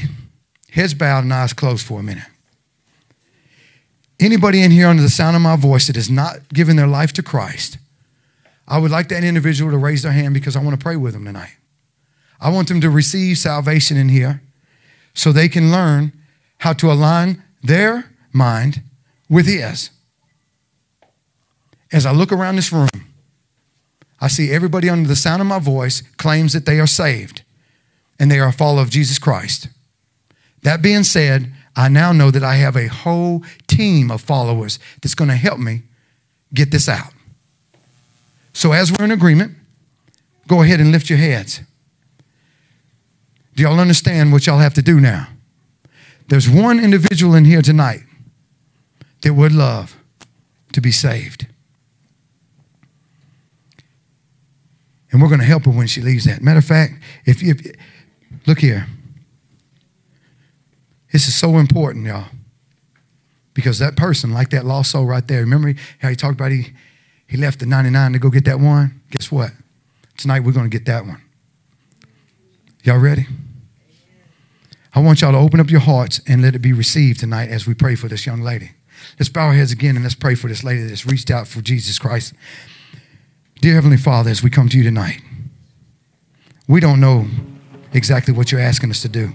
heads 0.70 0.94
bowed 0.94 1.24
and 1.24 1.32
eyes 1.32 1.52
closed 1.52 1.86
for 1.86 2.00
a 2.00 2.02
minute. 2.02 2.24
Anybody 4.18 4.62
in 4.62 4.70
here 4.70 4.88
under 4.88 5.02
the 5.02 5.10
sound 5.10 5.36
of 5.36 5.42
my 5.42 5.56
voice 5.56 5.88
that 5.88 5.96
has 5.96 6.08
not 6.08 6.48
given 6.48 6.76
their 6.76 6.86
life 6.86 7.12
to 7.14 7.22
Christ, 7.22 7.78
I 8.68 8.78
would 8.78 8.90
like 8.90 9.08
that 9.08 9.24
individual 9.24 9.70
to 9.70 9.78
raise 9.78 10.02
their 10.02 10.12
hand 10.12 10.34
because 10.34 10.56
I 10.56 10.62
want 10.62 10.78
to 10.78 10.82
pray 10.82 10.96
with 10.96 11.12
them 11.12 11.24
tonight. 11.24 11.56
I 12.40 12.50
want 12.50 12.68
them 12.68 12.80
to 12.80 12.90
receive 12.90 13.38
salvation 13.38 13.96
in 13.96 14.08
here 14.08 14.42
so 15.14 15.32
they 15.32 15.48
can 15.48 15.70
learn 15.70 16.12
how 16.58 16.72
to 16.74 16.90
align 16.90 17.42
their 17.62 18.10
mind 18.32 18.82
with 19.28 19.46
His. 19.46 19.90
As 21.92 22.06
I 22.06 22.12
look 22.12 22.32
around 22.32 22.56
this 22.56 22.72
room, 22.72 22.88
I 24.20 24.28
see 24.28 24.50
everybody 24.50 24.88
under 24.88 25.08
the 25.08 25.16
sound 25.16 25.40
of 25.40 25.46
my 25.46 25.58
voice 25.58 26.02
claims 26.16 26.52
that 26.52 26.66
they 26.66 26.80
are 26.80 26.86
saved 26.86 27.42
and 28.18 28.30
they 28.30 28.40
are 28.40 28.48
a 28.48 28.52
follower 28.52 28.82
of 28.82 28.90
Jesus 28.90 29.18
Christ. 29.18 29.68
That 30.62 30.82
being 30.82 31.02
said, 31.02 31.52
I 31.76 31.88
now 31.88 32.12
know 32.12 32.30
that 32.30 32.42
I 32.42 32.56
have 32.56 32.76
a 32.76 32.88
whole 32.88 33.44
team 33.66 34.10
of 34.10 34.22
followers 34.22 34.78
that's 35.02 35.14
going 35.14 35.28
to 35.28 35.36
help 35.36 35.58
me 35.58 35.82
get 36.54 36.70
this 36.70 36.88
out. 36.88 37.12
So, 38.52 38.72
as 38.72 38.90
we're 38.90 39.04
in 39.04 39.10
agreement, 39.10 39.54
go 40.48 40.62
ahead 40.62 40.80
and 40.80 40.90
lift 40.90 41.10
your 41.10 41.18
heads. 41.18 41.60
Do 43.54 43.62
y'all 43.62 43.78
understand 43.78 44.32
what 44.32 44.46
y'all 44.46 44.58
have 44.58 44.74
to 44.74 44.82
do 44.82 44.98
now? 44.98 45.28
There's 46.28 46.48
one 46.48 46.80
individual 46.80 47.34
in 47.34 47.44
here 47.44 47.62
tonight 47.62 48.00
that 49.22 49.34
would 49.34 49.52
love 49.52 49.96
to 50.72 50.80
be 50.80 50.92
saved. 50.92 51.46
And 55.10 55.22
we're 55.22 55.28
going 55.28 55.40
to 55.40 55.46
help 55.46 55.64
her 55.64 55.70
when 55.70 55.86
she 55.86 56.02
leaves 56.02 56.24
that. 56.24 56.42
Matter 56.42 56.58
of 56.58 56.64
fact, 56.64 56.94
if 57.24 57.42
you 57.42 57.54
look 58.46 58.58
here, 58.58 58.86
this 61.12 61.28
is 61.28 61.34
so 61.34 61.56
important, 61.56 62.06
y'all. 62.06 62.26
Because 63.54 63.78
that 63.78 63.96
person, 63.96 64.32
like 64.32 64.50
that 64.50 64.66
lost 64.66 64.90
soul 64.90 65.06
right 65.06 65.26
there, 65.26 65.40
remember 65.40 65.72
how 66.00 66.10
he 66.10 66.16
talked 66.16 66.34
about 66.34 66.52
he, 66.52 66.72
he 67.26 67.38
left 67.38 67.60
the 67.60 67.66
99 67.66 68.12
to 68.12 68.18
go 68.18 68.28
get 68.28 68.44
that 68.44 68.60
one? 68.60 69.00
Guess 69.10 69.32
what? 69.32 69.52
Tonight 70.18 70.40
we're 70.40 70.52
going 70.52 70.68
to 70.68 70.76
get 70.78 70.84
that 70.86 71.06
one. 71.06 71.22
Y'all 72.82 72.98
ready? 72.98 73.26
I 74.94 75.00
want 75.00 75.22
y'all 75.22 75.32
to 75.32 75.38
open 75.38 75.60
up 75.60 75.70
your 75.70 75.80
hearts 75.80 76.20
and 76.26 76.42
let 76.42 76.54
it 76.54 76.60
be 76.60 76.72
received 76.72 77.20
tonight 77.20 77.48
as 77.48 77.66
we 77.66 77.74
pray 77.74 77.94
for 77.94 78.08
this 78.08 78.26
young 78.26 78.42
lady. 78.42 78.72
Let's 79.18 79.28
bow 79.28 79.48
our 79.48 79.54
heads 79.54 79.72
again 79.72 79.96
and 79.96 80.04
let's 80.04 80.14
pray 80.14 80.34
for 80.34 80.48
this 80.48 80.64
lady 80.64 80.84
that's 80.84 81.06
reached 81.06 81.30
out 81.30 81.46
for 81.46 81.60
Jesus 81.60 81.98
Christ. 81.98 82.34
Dear 83.60 83.74
Heavenly 83.74 83.96
Father, 83.96 84.30
as 84.30 84.42
we 84.42 84.50
come 84.50 84.68
to 84.68 84.76
you 84.76 84.84
tonight, 84.84 85.20
we 86.68 86.80
don't 86.80 87.00
know 87.00 87.26
exactly 87.92 88.34
what 88.34 88.52
you're 88.52 88.60
asking 88.60 88.90
us 88.90 89.02
to 89.02 89.08
do 89.08 89.32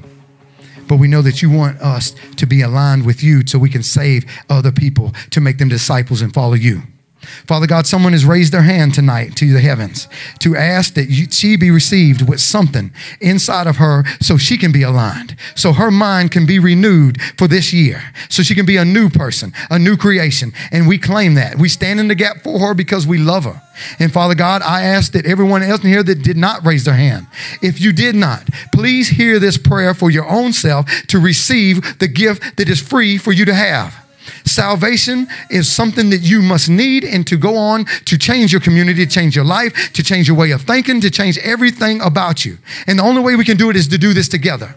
but 0.91 0.97
we 0.97 1.07
know 1.07 1.21
that 1.21 1.41
you 1.41 1.49
want 1.49 1.79
us 1.79 2.13
to 2.35 2.45
be 2.45 2.59
aligned 2.61 3.05
with 3.05 3.23
you 3.23 3.47
so 3.47 3.57
we 3.57 3.69
can 3.69 3.81
save 3.81 4.25
other 4.49 4.73
people 4.73 5.13
to 5.29 5.39
make 5.39 5.57
them 5.57 5.69
disciples 5.69 6.21
and 6.21 6.33
follow 6.33 6.53
you. 6.53 6.81
Father 7.21 7.67
God, 7.67 7.85
someone 7.85 8.13
has 8.13 8.25
raised 8.25 8.51
their 8.51 8.63
hand 8.63 8.93
tonight 8.93 9.35
to 9.35 9.53
the 9.53 9.59
heavens 9.59 10.07
to 10.39 10.55
ask 10.55 10.93
that 10.95 11.09
you, 11.09 11.25
she 11.29 11.55
be 11.55 11.69
received 11.69 12.27
with 12.27 12.39
something 12.39 12.91
inside 13.19 13.67
of 13.67 13.77
her 13.77 14.03
so 14.19 14.37
she 14.37 14.57
can 14.57 14.71
be 14.71 14.83
aligned, 14.83 15.35
so 15.55 15.73
her 15.73 15.91
mind 15.91 16.31
can 16.31 16.45
be 16.45 16.59
renewed 16.59 17.21
for 17.37 17.47
this 17.47 17.71
year, 17.71 18.01
so 18.29 18.43
she 18.43 18.55
can 18.55 18.65
be 18.65 18.77
a 18.77 18.85
new 18.85 19.09
person, 19.09 19.53
a 19.69 19.77
new 19.77 19.95
creation. 19.95 20.51
And 20.71 20.87
we 20.87 20.97
claim 20.97 21.35
that. 21.35 21.57
We 21.57 21.69
stand 21.69 21.99
in 21.99 22.07
the 22.07 22.15
gap 22.15 22.41
for 22.43 22.59
her 22.59 22.73
because 22.73 23.05
we 23.05 23.17
love 23.17 23.43
her. 23.45 23.61
And 23.99 24.11
Father 24.11 24.35
God, 24.35 24.61
I 24.61 24.83
ask 24.83 25.11
that 25.13 25.25
everyone 25.25 25.63
else 25.63 25.83
in 25.83 25.89
here 25.89 26.03
that 26.03 26.23
did 26.23 26.37
not 26.37 26.65
raise 26.65 26.85
their 26.85 26.95
hand, 26.95 27.27
if 27.61 27.79
you 27.79 27.91
did 27.91 28.15
not, 28.15 28.47
please 28.73 29.09
hear 29.09 29.39
this 29.39 29.57
prayer 29.57 29.93
for 29.93 30.09
your 30.09 30.27
own 30.27 30.53
self 30.53 30.89
to 31.07 31.19
receive 31.19 31.99
the 31.99 32.07
gift 32.07 32.57
that 32.57 32.69
is 32.69 32.81
free 32.81 33.17
for 33.17 33.31
you 33.31 33.45
to 33.45 33.53
have. 33.53 33.95
Salvation 34.45 35.27
is 35.49 35.71
something 35.71 36.09
that 36.09 36.21
you 36.21 36.41
must 36.41 36.69
need 36.69 37.03
and 37.03 37.25
to 37.27 37.37
go 37.37 37.55
on 37.55 37.85
to 38.05 38.17
change 38.17 38.51
your 38.51 38.61
community, 38.61 39.05
to 39.05 39.11
change 39.11 39.35
your 39.35 39.45
life, 39.45 39.93
to 39.93 40.03
change 40.03 40.27
your 40.27 40.37
way 40.37 40.51
of 40.51 40.61
thinking, 40.61 41.01
to 41.01 41.09
change 41.09 41.37
everything 41.39 42.01
about 42.01 42.45
you. 42.45 42.57
And 42.87 42.99
the 42.99 43.03
only 43.03 43.21
way 43.21 43.35
we 43.35 43.45
can 43.45 43.57
do 43.57 43.69
it 43.69 43.75
is 43.75 43.87
to 43.87 43.97
do 43.97 44.13
this 44.13 44.27
together. 44.27 44.75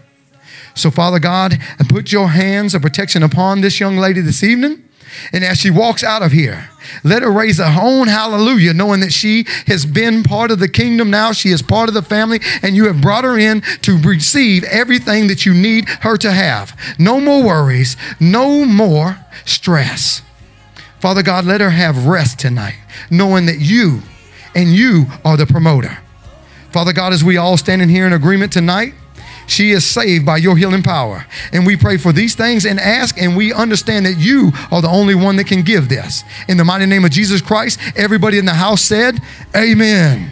So, 0.73 0.91
Father 0.91 1.19
God, 1.19 1.57
put 1.87 2.11
your 2.11 2.29
hands 2.29 2.75
of 2.75 2.81
protection 2.81 3.23
upon 3.23 3.61
this 3.61 3.79
young 3.79 3.97
lady 3.97 4.21
this 4.21 4.43
evening. 4.43 4.84
And 5.31 5.43
as 5.43 5.57
she 5.57 5.69
walks 5.69 6.03
out 6.03 6.21
of 6.21 6.31
here, 6.31 6.69
let 7.03 7.23
her 7.23 7.31
raise 7.31 7.57
her 7.57 7.79
own 7.81 8.07
hallelujah, 8.07 8.73
knowing 8.73 8.99
that 9.01 9.13
she 9.13 9.45
has 9.67 9.85
been 9.85 10.23
part 10.23 10.51
of 10.51 10.59
the 10.59 10.67
kingdom 10.67 11.09
now. 11.09 11.31
She 11.31 11.49
is 11.49 11.61
part 11.61 11.89
of 11.89 11.95
the 11.95 12.01
family, 12.01 12.39
and 12.61 12.75
you 12.75 12.85
have 12.87 13.01
brought 13.01 13.23
her 13.23 13.37
in 13.37 13.61
to 13.81 13.97
receive 13.97 14.63
everything 14.65 15.27
that 15.27 15.45
you 15.45 15.53
need 15.53 15.89
her 16.01 16.17
to 16.17 16.31
have. 16.31 16.77
No 16.99 17.19
more 17.19 17.43
worries, 17.43 17.97
no 18.19 18.65
more 18.65 19.17
stress. 19.45 20.21
Father 20.99 21.23
God, 21.23 21.45
let 21.45 21.61
her 21.61 21.71
have 21.71 22.07
rest 22.07 22.39
tonight, 22.39 22.77
knowing 23.09 23.45
that 23.45 23.59
you 23.59 24.01
and 24.55 24.73
you 24.73 25.05
are 25.23 25.37
the 25.37 25.45
promoter. 25.45 25.99
Father 26.71 26.93
God, 26.93 27.13
as 27.13 27.23
we 27.23 27.37
all 27.37 27.57
stand 27.57 27.81
in 27.81 27.89
here 27.89 28.07
in 28.07 28.13
agreement 28.13 28.51
tonight, 28.51 28.93
she 29.47 29.71
is 29.71 29.85
saved 29.85 30.25
by 30.25 30.37
your 30.37 30.57
healing 30.57 30.83
power. 30.83 31.25
And 31.51 31.65
we 31.65 31.75
pray 31.75 31.97
for 31.97 32.11
these 32.11 32.35
things 32.35 32.65
and 32.65 32.79
ask, 32.79 33.21
and 33.21 33.35
we 33.35 33.53
understand 33.53 34.05
that 34.05 34.17
you 34.17 34.51
are 34.71 34.81
the 34.81 34.89
only 34.89 35.15
one 35.15 35.35
that 35.37 35.47
can 35.47 35.61
give 35.61 35.89
this. 35.89 36.23
In 36.47 36.57
the 36.57 36.65
mighty 36.65 36.85
name 36.85 37.05
of 37.05 37.11
Jesus 37.11 37.41
Christ, 37.41 37.79
everybody 37.95 38.37
in 38.37 38.45
the 38.45 38.53
house 38.53 38.81
said, 38.81 39.19
Amen. 39.55 40.31